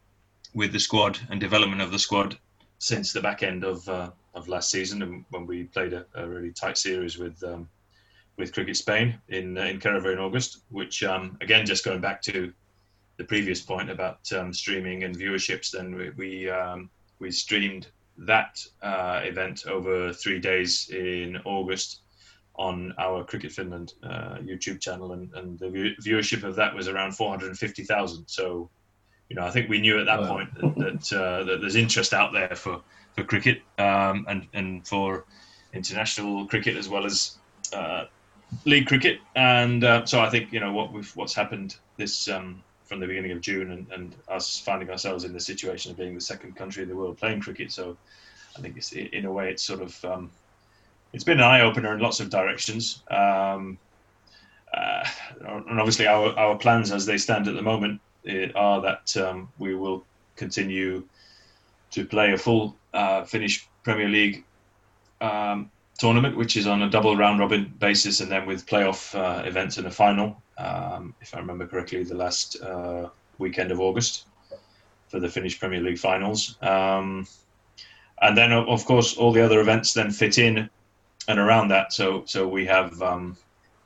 with 0.55 0.73
the 0.73 0.81
squad 0.81 1.19
and 1.31 1.41
development 1.41 1.81
of 1.81 1.91
the 1.91 1.99
squad 1.99 2.37
since 2.79 3.13
the 3.13 3.21
back 3.21 3.43
end 3.43 3.65
of 3.65 3.89
uh, 3.89 4.11
of 4.35 4.49
last 4.49 4.71
season 4.71 5.03
and 5.03 5.25
when 5.31 5.47
we 5.47 5.65
played 5.65 5.93
a, 5.93 6.05
a 6.15 6.27
really 6.27 6.53
tight 6.53 6.77
series 6.77 7.17
with 7.19 7.43
um, 7.45 7.69
with 8.37 8.53
Cricket 8.53 8.77
Spain 8.77 9.19
in 9.29 9.57
uh, 9.57 9.63
in 9.63 9.79
Kerava 9.79 10.13
in 10.13 10.19
August, 10.19 10.59
which 10.71 11.03
um, 11.03 11.39
again 11.41 11.65
just 11.65 11.85
going 11.85 12.01
back 12.01 12.21
to 12.23 12.53
the 13.17 13.25
previous 13.25 13.63
point 13.63 13.91
about 13.91 14.21
um, 14.33 14.53
streaming 14.53 15.05
and 15.05 15.17
viewerships, 15.17 15.71
then 15.71 15.95
we 15.95 16.11
we, 16.11 16.51
um, 16.51 16.91
we 17.19 17.31
streamed 17.31 17.89
that 18.19 18.65
uh, 18.83 19.21
event 19.25 19.67
over 19.67 20.13
three 20.13 20.39
days 20.39 20.91
in 20.91 21.39
August 21.45 22.01
on 22.59 22.95
our 22.99 23.25
Cricket 23.25 23.53
Finland 23.53 23.95
uh, 24.03 24.37
YouTube 24.37 24.81
channel, 24.81 25.13
and, 25.13 25.33
and 25.35 25.59
the 25.59 25.67
viewership 26.03 26.43
of 26.43 26.57
that 26.57 26.75
was 26.75 26.89
around 26.89 27.13
450,000. 27.13 28.25
So, 28.27 28.71
you 29.29 29.37
know, 29.37 29.45
I 29.45 29.51
think 29.51 29.69
we 29.69 29.81
knew 29.81 29.99
at 29.99 30.07
that 30.07 30.21
wow. 30.23 30.29
point 30.29 30.55
that 30.55 30.75
that, 30.77 31.13
uh, 31.13 31.45
that, 31.45 31.61
there's 31.61 31.77
interest 31.77 32.15
out 32.15 32.33
there 32.33 32.55
for 32.55 32.81
for 33.15 33.25
cricket 33.25 33.63
um, 33.79 34.27
and 34.29 34.47
and 34.55 34.87
for 34.87 35.25
international 35.73 36.47
cricket 36.47 36.77
as 36.77 36.89
well 36.89 37.05
as 37.05 37.37
uh, 37.73 38.05
league 38.65 38.87
cricket. 38.87 39.21
And 39.35 39.85
uh, 39.85 40.07
so 40.07 40.21
I 40.21 40.31
think 40.31 40.53
you 40.53 40.61
know 40.61 40.73
what 40.73 40.93
we've 40.93 41.15
what's 41.17 41.35
happened 41.35 41.77
this 41.97 42.29
um, 42.29 42.63
from 42.85 43.01
the 43.01 43.07
beginning 43.07 43.33
of 43.33 43.41
June, 43.41 43.73
and, 43.73 43.87
and 43.93 44.15
us 44.29 44.59
finding 44.59 44.91
ourselves 44.91 45.25
in 45.25 45.33
the 45.33 45.41
situation 45.41 45.91
of 45.91 45.97
being 45.97 46.15
the 46.15 46.21
second 46.21 46.57
country 46.57 46.83
in 46.85 46.89
the 46.89 46.97
world 46.97 47.19
playing 47.19 47.41
cricket. 47.41 47.73
So 47.73 47.97
I 48.57 48.61
think 48.61 48.77
it's 48.77 48.93
in 48.93 49.25
a 49.27 49.33
way 49.33 49.51
it's 49.51 49.63
sort 49.63 49.83
of 49.83 50.05
um, 50.05 50.31
it's 51.17 51.25
been 51.25 51.39
an 51.39 51.45
eye 51.45 51.63
opener 51.63 51.95
in 51.95 52.01
lots 52.01 52.21
of 52.21 52.29
directions. 52.29 53.03
Um, 53.11 53.79
uh, 54.77 55.03
and 55.41 55.81
obviously, 55.81 56.07
our, 56.07 56.39
our 56.39 56.59
plans 56.59 56.93
as 56.93 57.07
they 57.07 57.17
stand 57.17 57.49
at 57.49 57.55
the 57.55 57.63
moment 57.63 58.03
are 58.55 58.83
that 58.83 59.17
um, 59.17 59.49
we 59.59 59.75
will 59.75 60.05
continue 60.37 61.03
to 61.93 62.05
play 62.05 62.35
a 62.35 62.37
full 62.37 62.77
uh, 62.93 63.25
Finnish 63.25 63.67
Premier 63.83 64.11
League 64.11 64.45
um, 65.23 65.71
tournament, 65.99 66.37
which 66.37 66.55
is 66.55 66.67
on 66.67 66.83
a 66.83 66.91
double 66.91 67.17
round 67.17 67.41
robin 67.41 67.73
basis, 67.79 68.21
and 68.21 68.31
then 68.31 68.45
with 68.45 68.67
playoff 68.67 69.19
uh, 69.19 69.43
events 69.47 69.79
and 69.79 69.87
a 69.87 69.91
final 69.91 70.37
um, 70.59 71.15
if 71.23 71.35
I 71.35 71.39
remember 71.39 71.67
correctly, 71.67 72.05
the 72.05 72.15
last 72.15 72.61
uh, 72.61 73.09
weekend 73.39 73.71
of 73.71 73.81
August 73.81 74.27
for 75.09 75.19
the 75.19 75.31
Finnish 75.31 75.59
Premier 75.59 75.81
League 75.81 75.99
finals. 75.99 76.59
Um, 76.61 77.27
and 78.21 78.37
then, 78.37 78.53
of 78.53 78.85
course, 78.85 79.17
all 79.17 79.33
the 79.33 79.43
other 79.43 79.61
events 79.61 79.95
then 79.95 80.11
fit 80.11 80.37
in 80.37 80.69
and 81.29 81.39
around 81.39 81.69
that. 81.69 81.93
So, 81.93 82.25
so 82.27 82.47
we 82.47 82.67
have 82.67 83.01
um, 83.03 83.37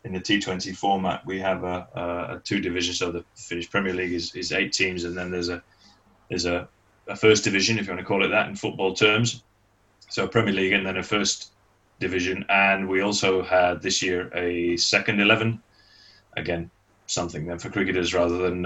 in 0.05 0.13
the 0.13 0.21
T20 0.21 0.75
format, 0.77 1.25
we 1.27 1.39
have 1.41 1.65
a, 1.65 1.87
a, 1.95 2.37
a, 2.37 2.41
two 2.45 2.61
divisions. 2.61 2.99
So 2.99 3.11
the 3.11 3.25
Finnish 3.35 3.71
Premier 3.71 3.95
League 3.95 4.13
is, 4.13 4.35
is 4.35 4.53
eight 4.53 4.73
teams, 4.73 5.05
and 5.05 5.17
then 5.17 5.31
there's 5.31 5.49
a 5.49 5.63
there's 6.29 6.47
a, 6.47 6.69
a 7.09 7.17
first 7.17 7.43
division, 7.43 7.79
if 7.79 7.87
you 7.87 7.93
want 7.93 8.01
to 8.01 8.07
call 8.07 8.25
it 8.25 8.29
that, 8.29 8.49
in 8.49 8.55
football 8.55 8.95
terms. 8.95 9.43
So 10.09 10.25
a 10.25 10.29
Premier 10.29 10.55
League, 10.55 10.73
and 10.73 10.87
then 10.87 10.97
a 10.97 11.03
first 11.03 11.53
division, 11.99 12.45
and 12.49 12.89
we 12.89 13.01
also 13.01 13.43
had 13.43 13.83
this 13.83 14.03
year 14.03 14.31
a 14.35 14.77
second 14.77 15.21
eleven 15.21 15.63
again 16.37 16.71
something 17.07 17.45
then 17.45 17.59
for 17.59 17.71
cricketers 17.71 18.15
rather 18.15 18.39
than 18.39 18.63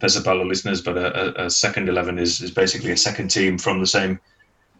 Pesapallo 0.00 0.46
listeners, 0.46 0.80
but 0.80 0.96
a, 0.96 1.46
a, 1.46 1.50
second 1.50 1.88
eleven 1.88 2.16
is, 2.16 2.40
is 2.40 2.52
basically 2.52 2.92
a 2.92 2.96
second 2.96 3.28
team 3.28 3.58
from 3.58 3.80
the 3.80 3.86
same 3.86 4.20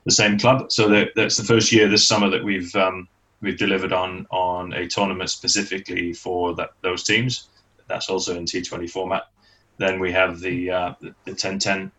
the 0.04 0.12
same 0.12 0.38
club. 0.38 0.70
So 0.70 0.88
that, 0.88 1.08
that's 1.14 1.36
the 1.36 1.44
first 1.44 1.72
year 1.72 1.88
this 1.88 2.06
summer 2.06 2.28
that 2.30 2.42
we've 2.42 2.74
um, 2.76 3.08
we've 3.42 3.58
delivered 3.58 3.92
on 3.92 4.26
on 4.30 4.72
a 4.72 4.86
tournament 4.86 5.28
specifically 5.28 6.12
for 6.14 6.54
that 6.54 6.70
those 6.80 7.02
teams. 7.02 7.48
That's 7.88 8.08
also 8.08 8.36
in 8.36 8.46
T20 8.46 8.88
format. 8.88 9.28
Then 9.76 10.00
we 10.00 10.12
have 10.12 10.40
the 10.40 10.70
uh, 10.70 10.94
the 11.00 11.32
10-10 11.32 11.90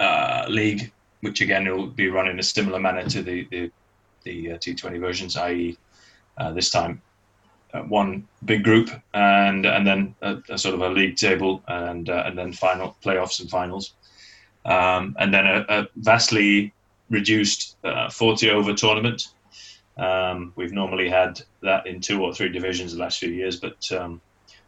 uh, 0.00 0.44
league, 0.48 0.92
which 1.20 1.40
again 1.40 1.64
will 1.70 1.86
be 1.86 2.08
run 2.08 2.28
in 2.28 2.38
a 2.38 2.42
similar 2.42 2.78
manner 2.78 3.08
to 3.08 3.22
the 3.22 3.46
the, 3.50 3.70
the 4.24 4.52
uh, 4.52 4.56
T20 4.58 5.00
versions, 5.00 5.36
i.e. 5.36 5.78
Uh, 6.36 6.52
this 6.52 6.70
time 6.70 7.00
uh, 7.72 7.80
one 7.82 8.26
big 8.44 8.62
group 8.62 8.90
and 9.14 9.66
and 9.66 9.86
then 9.86 10.14
a, 10.22 10.36
a 10.50 10.58
sort 10.58 10.74
of 10.74 10.80
a 10.82 10.88
league 10.88 11.16
table 11.16 11.62
and 11.68 12.10
uh, 12.10 12.24
and 12.26 12.36
then 12.38 12.52
final 12.52 12.96
playoffs 13.02 13.40
and 13.40 13.50
finals, 13.50 13.94
um, 14.64 15.16
and 15.18 15.32
then 15.32 15.46
a, 15.46 15.64
a 15.68 15.88
vastly 15.96 16.72
reduced 17.10 17.76
uh, 17.84 18.10
40 18.10 18.50
over 18.50 18.74
tournament. 18.74 19.28
Um, 19.96 20.52
we've 20.56 20.72
normally 20.72 21.08
had 21.08 21.40
that 21.62 21.86
in 21.86 22.00
two 22.00 22.22
or 22.22 22.34
three 22.34 22.50
divisions 22.50 22.92
the 22.92 22.98
last 22.98 23.18
few 23.18 23.30
years, 23.30 23.56
but 23.56 23.90
um, 23.92 24.20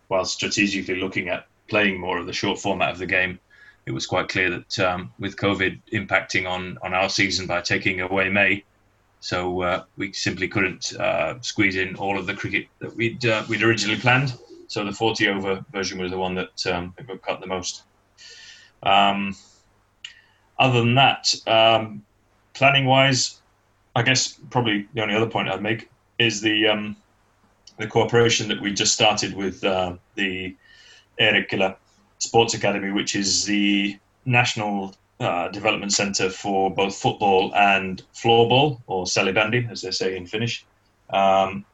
while 0.08 0.24
strategically 0.24 0.96
looking 0.96 1.28
at 1.28 1.46
playing 1.68 2.00
more 2.00 2.18
of 2.18 2.26
the 2.26 2.32
short 2.32 2.58
format 2.58 2.90
of 2.90 2.98
the 2.98 3.06
game, 3.06 3.38
it 3.84 3.90
was 3.90 4.06
quite 4.06 4.28
clear 4.28 4.50
that 4.50 4.78
um, 4.78 5.12
with 5.18 5.36
COVID 5.36 5.80
impacting 5.92 6.48
on 6.48 6.78
on 6.82 6.94
our 6.94 7.08
season 7.08 7.46
by 7.46 7.60
taking 7.60 8.00
away 8.00 8.28
May, 8.28 8.64
so 9.20 9.62
uh, 9.62 9.84
we 9.96 10.12
simply 10.12 10.48
couldn't 10.48 10.94
uh, 10.94 11.40
squeeze 11.40 11.76
in 11.76 11.96
all 11.96 12.18
of 12.18 12.26
the 12.26 12.34
cricket 12.34 12.66
that 12.78 12.94
we'd 12.94 13.24
uh, 13.26 13.44
we'd 13.48 13.62
originally 13.62 13.98
planned. 13.98 14.34
So 14.68 14.84
the 14.84 14.92
40 14.92 15.28
over 15.28 15.64
version 15.72 15.98
was 15.98 16.10
the 16.10 16.18
one 16.18 16.34
that, 16.34 16.66
um, 16.66 16.94
got 17.06 17.22
cut 17.22 17.40
the 17.40 17.46
most. 17.46 17.84
Um, 18.82 19.34
other 20.58 20.80
than 20.80 20.94
that, 20.96 21.34
um, 21.46 22.04
planning 22.52 22.84
wise, 22.84 23.37
I 23.98 24.02
guess 24.02 24.38
probably 24.50 24.86
the 24.94 25.02
only 25.02 25.16
other 25.16 25.28
point 25.28 25.48
I'd 25.48 25.60
make 25.60 25.90
is 26.20 26.40
the 26.40 26.68
um, 26.68 26.96
the 27.78 27.88
cooperation 27.88 28.46
that 28.48 28.60
we 28.60 28.72
just 28.72 28.94
started 28.94 29.34
with 29.34 29.64
uh, 29.64 29.94
the 30.14 30.54
Eerikkilä 31.20 31.74
Sports 32.18 32.54
Academy, 32.54 32.92
which 32.92 33.16
is 33.16 33.44
the 33.44 33.98
national 34.24 34.94
uh, 35.18 35.48
development 35.48 35.92
center 35.92 36.30
for 36.30 36.72
both 36.72 36.94
football 36.94 37.52
and 37.56 38.04
floorball, 38.14 38.80
or 38.86 39.04
salibändi, 39.04 39.68
as 39.68 39.82
they 39.82 39.90
say 39.90 40.16
in 40.16 40.26
Finnish. 40.26 40.64
Um, 41.10 41.64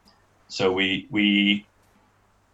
so 0.48 0.72
we 0.72 1.06
we 1.10 1.66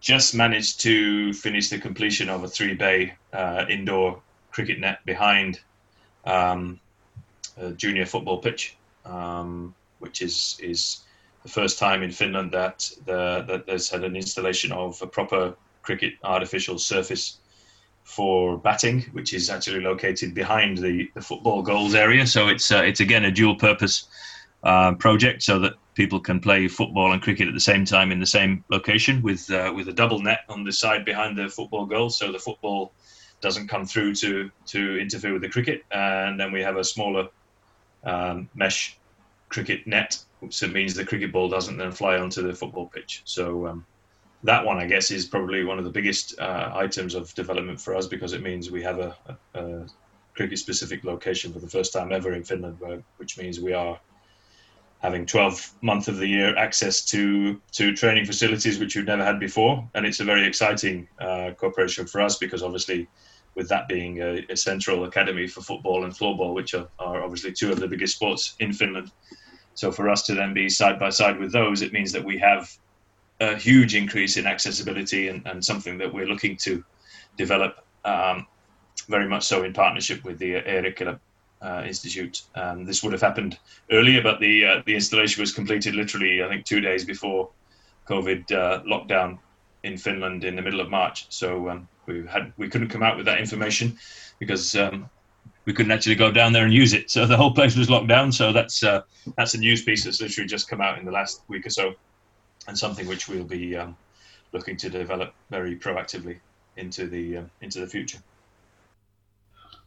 just 0.01 0.35
managed 0.35 0.81
to 0.81 1.33
finish 1.33 1.69
the 1.69 1.79
completion 1.79 2.29
of 2.29 2.43
a 2.43 2.49
three 2.49 2.75
bay 2.75 3.15
uh, 3.33 3.67
indoor 3.69 4.21
cricket 4.51 4.81
net 4.81 4.99
behind 5.05 5.61
um, 6.25 6.81
a 7.57 7.71
junior 7.71 8.07
football 8.07 8.39
pitch, 8.39 8.77
um, 9.05 9.75
which 9.99 10.23
is 10.23 10.59
is 10.63 11.01
the 11.43 11.49
first 11.49 11.79
time 11.79 12.03
in 12.03 12.11
Finland 12.11 12.53
that 12.53 12.91
the, 13.07 13.45
that 13.49 13.67
there's 13.67 13.91
had 13.91 14.05
an 14.05 14.17
installation 14.17 14.73
of 14.73 15.01
a 15.03 15.07
proper 15.07 15.55
cricket 15.83 16.15
artificial 16.23 16.79
surface 16.79 17.39
for 18.05 18.59
batting, 18.59 19.03
which 19.13 19.33
is 19.33 19.51
actually 19.51 19.81
located 19.81 20.35
behind 20.35 20.79
the, 20.79 21.11
the 21.15 21.21
football 21.21 21.63
goals 21.63 21.95
area. 21.95 22.27
So 22.27 22.49
it's 22.49 22.71
uh, 22.71 22.83
it's 22.85 23.01
again 23.01 23.25
a 23.25 23.31
dual 23.31 23.57
purpose 23.57 24.09
uh, 24.63 24.95
project, 24.95 25.43
so 25.43 25.59
that 25.61 25.75
people 25.95 26.21
can 26.21 26.41
play 26.41 26.69
football 26.69 27.13
and 27.13 27.23
cricket 27.23 27.49
at 27.49 27.55
the 27.55 27.61
same 27.61 27.85
time 27.85 28.13
in 28.13 28.21
the 28.21 28.27
same 28.27 28.65
location 28.71 29.23
with 29.23 29.51
uh, 29.51 29.73
with 29.75 29.89
a 29.89 29.93
double 29.93 30.21
net 30.21 30.41
on 30.49 30.65
the 30.65 30.73
side 30.73 31.05
behind 31.05 31.37
the 31.37 31.49
football 31.49 31.87
goal, 31.87 32.11
so 32.11 32.33
the 32.33 32.39
football 32.39 32.93
doesn't 33.41 33.69
come 33.69 33.87
through 33.87 34.15
to 34.15 34.51
to 34.67 34.99
interfere 34.99 35.33
with 35.33 35.43
the 35.43 35.49
cricket, 35.49 35.85
and 35.91 36.39
then 36.39 36.53
we 36.53 36.63
have 36.63 36.77
a 36.77 36.85
smaller 36.85 37.29
um, 38.05 38.49
mesh 38.55 38.99
cricket 39.49 39.87
net, 39.87 40.19
which 40.41 40.63
means 40.63 40.95
the 40.95 41.05
cricket 41.05 41.33
ball 41.33 41.49
doesn't 41.49 41.77
then 41.77 41.93
fly 41.93 42.19
onto 42.19 42.43
the 42.43 42.55
football 42.55 42.87
pitch. 42.87 43.23
So 43.25 43.67
um, 43.67 43.87
that 44.45 44.65
one, 44.65 44.79
I 44.79 44.87
guess, 44.87 45.11
is 45.11 45.27
probably 45.27 45.65
one 45.65 45.79
of 45.79 45.85
the 45.85 45.91
biggest 45.91 46.39
uh, 46.39 46.71
items 46.75 47.15
of 47.15 47.35
development 47.35 47.81
for 47.81 47.95
us 47.95 48.07
because 48.07 48.33
it 48.33 48.43
means 48.43 48.71
we 48.71 48.83
have 48.83 48.99
a, 48.99 49.17
a, 49.55 49.61
a 49.61 49.87
cricket-specific 50.35 51.05
location 51.05 51.53
for 51.53 51.59
the 51.59 51.69
first 51.69 51.93
time 51.93 52.13
ever 52.13 52.33
in 52.33 52.45
Finland, 52.45 52.79
which 53.19 53.37
means 53.39 53.61
we 53.61 53.73
are 53.73 54.01
having 55.03 55.27
12 55.27 55.73
months 55.83 56.09
of 56.09 56.19
the 56.19 56.27
year 56.27 56.57
access 56.57 57.05
to 57.07 57.61
to 57.73 57.95
training 57.95 58.27
facilities 58.27 58.79
which 58.79 58.95
we've 58.95 59.07
never 59.07 59.25
had 59.25 59.41
before, 59.41 59.89
and 59.95 60.07
it's 60.07 60.21
a 60.21 60.25
very 60.25 60.47
exciting 60.47 61.09
uh, 61.19 61.51
cooperation 61.57 62.07
for 62.07 62.21
us 62.21 62.37
because 62.37 62.63
obviously 62.63 63.09
with 63.55 63.69
that 63.69 63.89
being 63.89 64.23
a, 64.23 64.45
a, 64.49 64.57
central 64.57 65.05
academy 65.05 65.47
for 65.47 65.61
football 65.61 66.05
and 66.05 66.13
floorball, 66.13 66.55
which 66.55 66.75
are, 66.75 66.89
are 66.99 67.23
obviously 67.23 67.53
two 67.53 67.73
of 67.73 67.81
the 67.81 67.89
biggest 67.89 68.15
sports 68.15 68.55
in 68.61 68.73
Finland. 68.73 69.11
So 69.75 69.91
for 69.91 70.09
us 70.09 70.23
to 70.27 70.35
then 70.35 70.55
be 70.55 70.69
side 70.69 70.99
by 70.99 71.11
side 71.11 71.39
with 71.39 71.53
those, 71.53 71.83
it 71.83 71.93
means 71.93 72.13
that 72.13 72.25
we 72.25 72.39
have 72.39 72.71
a 73.41 73.57
huge 73.57 73.95
increase 73.95 74.37
in 74.37 74.47
accessibility 74.47 75.29
and, 75.29 75.47
and 75.47 75.65
something 75.65 75.99
that 75.99 76.13
we're 76.13 76.27
looking 76.27 76.57
to 76.59 76.85
develop 77.37 77.85
um, 78.05 78.47
very 79.09 79.29
much 79.29 79.45
so 79.45 79.65
in 79.65 79.73
partnership 79.73 80.25
with 80.25 80.39
the 80.39 80.55
Eerikkilä 80.55 81.19
uh, 81.63 81.83
Institute. 81.87 82.43
Um, 82.55 82.85
this 82.85 83.03
would 83.03 83.13
have 83.13 83.23
happened 83.23 83.59
earlier, 83.91 84.23
but 84.23 84.41
the 84.41 84.65
uh, 84.65 84.83
the 84.87 84.95
installation 84.95 85.41
was 85.41 85.53
completed 85.53 85.95
literally, 85.95 86.43
I 86.43 86.49
think, 86.49 86.65
two 86.65 86.81
days 86.81 87.05
before 87.05 87.51
COVID 88.09 88.53
uh, 88.53 88.83
lockdown 88.85 89.39
in 89.83 89.97
Finland 89.97 90.45
in 90.45 90.57
the 90.57 90.63
middle 90.63 90.81
of 90.81 90.91
March. 90.91 91.27
So 91.31 91.69
um, 91.71 91.89
we 92.07 92.27
had 92.27 92.53
we 92.57 92.69
couldn't 92.69 92.89
come 92.89 93.03
out 93.03 93.17
with 93.17 93.27
that 93.27 93.39
information 93.41 93.99
because 94.39 94.75
um, 94.77 95.09
we 95.65 95.73
couldn't 95.73 95.93
actually 95.93 96.15
go 96.15 96.31
down 96.31 96.53
there 96.53 96.65
and 96.65 96.73
use 96.73 96.93
it. 96.93 97.11
So 97.11 97.27
the 97.27 97.37
whole 97.37 97.55
place 97.55 97.77
was 97.77 97.91
locked 97.91 98.09
down. 98.09 98.33
So 98.33 98.53
that's 98.53 98.83
uh, 98.83 99.03
that's 99.37 99.55
a 99.55 99.59
news 99.59 99.83
piece 99.83 100.05
that's 100.05 100.21
literally 100.21 100.49
just 100.49 100.69
come 100.69 100.81
out 100.81 100.99
in 100.99 101.05
the 101.05 101.13
last 101.13 101.43
week 101.49 101.67
or 101.67 101.71
so, 101.71 101.95
and 102.67 102.79
something 102.79 103.07
which 103.07 103.29
we'll 103.29 103.45
be 103.45 103.77
um, 103.77 103.97
looking 104.53 104.77
to 104.79 104.91
develop 104.91 105.35
very 105.51 105.77
proactively 105.77 106.39
into 106.77 107.07
the 107.07 107.39
uh, 107.39 107.43
into 107.61 107.81
the 107.81 107.87
future. 107.87 108.19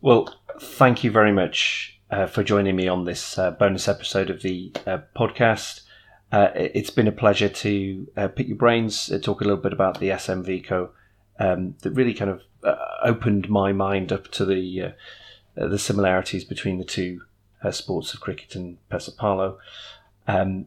Well, 0.02 0.36
thank 0.60 1.04
you 1.04 1.12
very 1.12 1.32
much 1.32 1.98
uh, 2.12 2.28
for 2.28 2.44
joining 2.44 2.76
me 2.76 2.88
on 2.88 3.06
this 3.06 3.38
uh, 3.38 3.52
bonus 3.52 3.88
episode 3.88 4.30
of 4.30 4.42
the 4.42 4.72
uh, 4.86 5.00
podcast. 5.16 5.82
Uh, 6.34 6.52
it's 6.56 6.90
been 6.90 7.08
a 7.08 7.12
pleasure 7.12 7.48
to 7.48 8.08
uh, 8.18 8.28
pick 8.28 8.48
your 8.48 8.58
brains, 8.58 9.12
talk 9.22 9.40
a 9.40 9.44
little 9.44 9.62
bit 9.62 9.72
about 9.72 10.00
the 10.00 10.10
SMVCO 10.10 10.90
um, 11.38 11.76
that 11.82 11.92
really 11.92 12.16
kind 12.16 12.32
of 12.32 12.42
opened 13.04 13.50
my 13.50 13.72
mind 13.72 14.12
up 14.12 14.30
to 14.32 14.44
the 14.44 14.94
the 15.56 15.78
similarities 15.78 16.44
between 16.44 16.80
the 16.80 16.84
two 16.84 17.22
sports 17.70 18.16
of 18.16 18.20
cricket 18.20 18.56
and 18.56 18.80
Pesäpallo. 18.90 19.58
Um, 20.28 20.66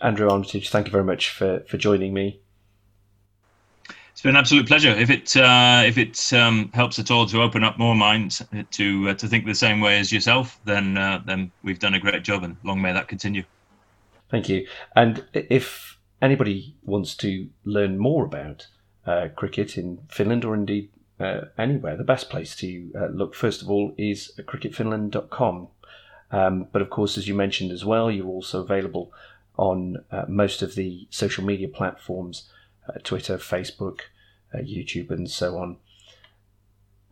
Andrew 0.00 0.30
Armitage, 0.30 0.70
thank 0.70 0.86
you 0.86 0.92
very 0.92 1.04
much 1.04 1.28
for, 1.28 1.60
for 1.68 1.76
joining 1.76 2.14
me. 2.14 2.40
It's 4.12 4.22
been 4.22 4.30
an 4.30 4.36
absolute 4.36 4.66
pleasure. 4.66 4.90
If 4.90 5.10
it 5.10 5.36
uh, 5.36 5.82
if 5.86 5.98
it 5.98 6.32
um, 6.32 6.70
helps 6.72 6.98
at 6.98 7.10
all 7.10 7.26
to 7.26 7.42
open 7.42 7.62
up 7.62 7.78
more 7.78 7.94
minds 7.94 8.42
to 8.72 9.10
uh, 9.10 9.14
to 9.14 9.28
think 9.28 9.44
the 9.44 9.54
same 9.54 9.80
way 9.80 9.98
as 9.98 10.10
yourself, 10.10 10.58
then 10.64 10.96
uh, 10.96 11.22
then 11.24 11.52
we've 11.62 11.78
done 11.78 11.94
a 11.94 12.00
great 12.00 12.24
job, 12.24 12.42
and 12.42 12.56
long 12.64 12.82
may 12.82 12.92
that 12.92 13.06
continue. 13.06 13.44
Thank 14.30 14.48
you. 14.48 14.66
And 14.94 15.24
if 15.32 15.98
anybody 16.20 16.76
wants 16.82 17.14
to 17.16 17.48
learn 17.64 17.98
more 17.98 18.24
about 18.24 18.66
uh, 19.06 19.28
cricket 19.34 19.78
in 19.78 20.00
Finland 20.08 20.44
or 20.44 20.54
indeed 20.54 20.90
uh, 21.18 21.42
anywhere, 21.56 21.96
the 21.96 22.04
best 22.04 22.28
place 22.28 22.54
to 22.56 22.90
uh, 22.98 23.06
look 23.06 23.34
first 23.34 23.62
of 23.62 23.70
all 23.70 23.94
is 23.96 24.32
cricketfinland.com. 24.38 25.68
Um, 26.30 26.66
but 26.72 26.82
of 26.82 26.90
course, 26.90 27.16
as 27.16 27.26
you 27.26 27.34
mentioned 27.34 27.72
as 27.72 27.84
well, 27.84 28.10
you're 28.10 28.26
also 28.26 28.60
available 28.60 29.12
on 29.56 30.04
most 30.28 30.62
of 30.62 30.76
the 30.76 31.08
social 31.10 31.42
media 31.42 31.66
platforms 31.66 32.48
uh, 32.88 32.98
Twitter, 33.02 33.36
Facebook, 33.36 34.00
uh, 34.54 34.58
YouTube, 34.58 35.10
and 35.10 35.30
so 35.30 35.58
on. 35.58 35.76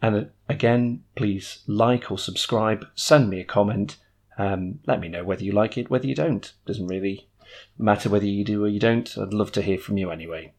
And 0.01 0.29
again, 0.47 1.03
please 1.15 1.63
like 1.67 2.11
or 2.11 2.19
subscribe, 2.19 2.85
send 2.95 3.29
me 3.29 3.39
a 3.39 3.45
comment. 3.45 3.97
Um, 4.37 4.79
let 4.85 4.99
me 4.99 5.07
know 5.07 5.23
whether 5.23 5.43
you 5.43 5.53
like 5.53 5.77
it, 5.77 5.89
whether 5.89 6.05
you 6.05 6.15
don't. 6.15 6.51
Doesn't 6.65 6.87
really 6.87 7.29
matter 7.77 8.09
whether 8.09 8.25
you 8.25 8.43
do 8.43 8.65
or 8.65 8.67
you 8.67 8.79
don't. 8.79 9.17
I'd 9.17 9.33
love 9.33 9.53
to 9.53 9.61
hear 9.61 9.77
from 9.77 9.97
you 9.97 10.11
anyway. 10.11 10.51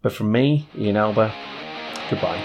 But 0.00 0.12
from 0.12 0.30
me, 0.30 0.68
Ian 0.78 0.96
Alba, 0.96 1.34
goodbye. 2.10 2.38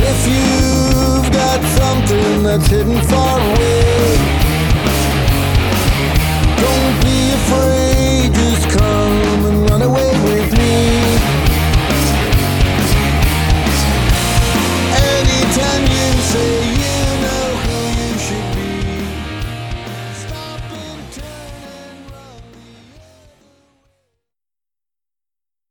If 0.00 0.26
you've 0.26 1.32
got 1.32 1.62
something 1.78 2.42
that's 2.42 2.66
hidden 2.68 3.00
far 3.02 3.40
away 3.40 3.77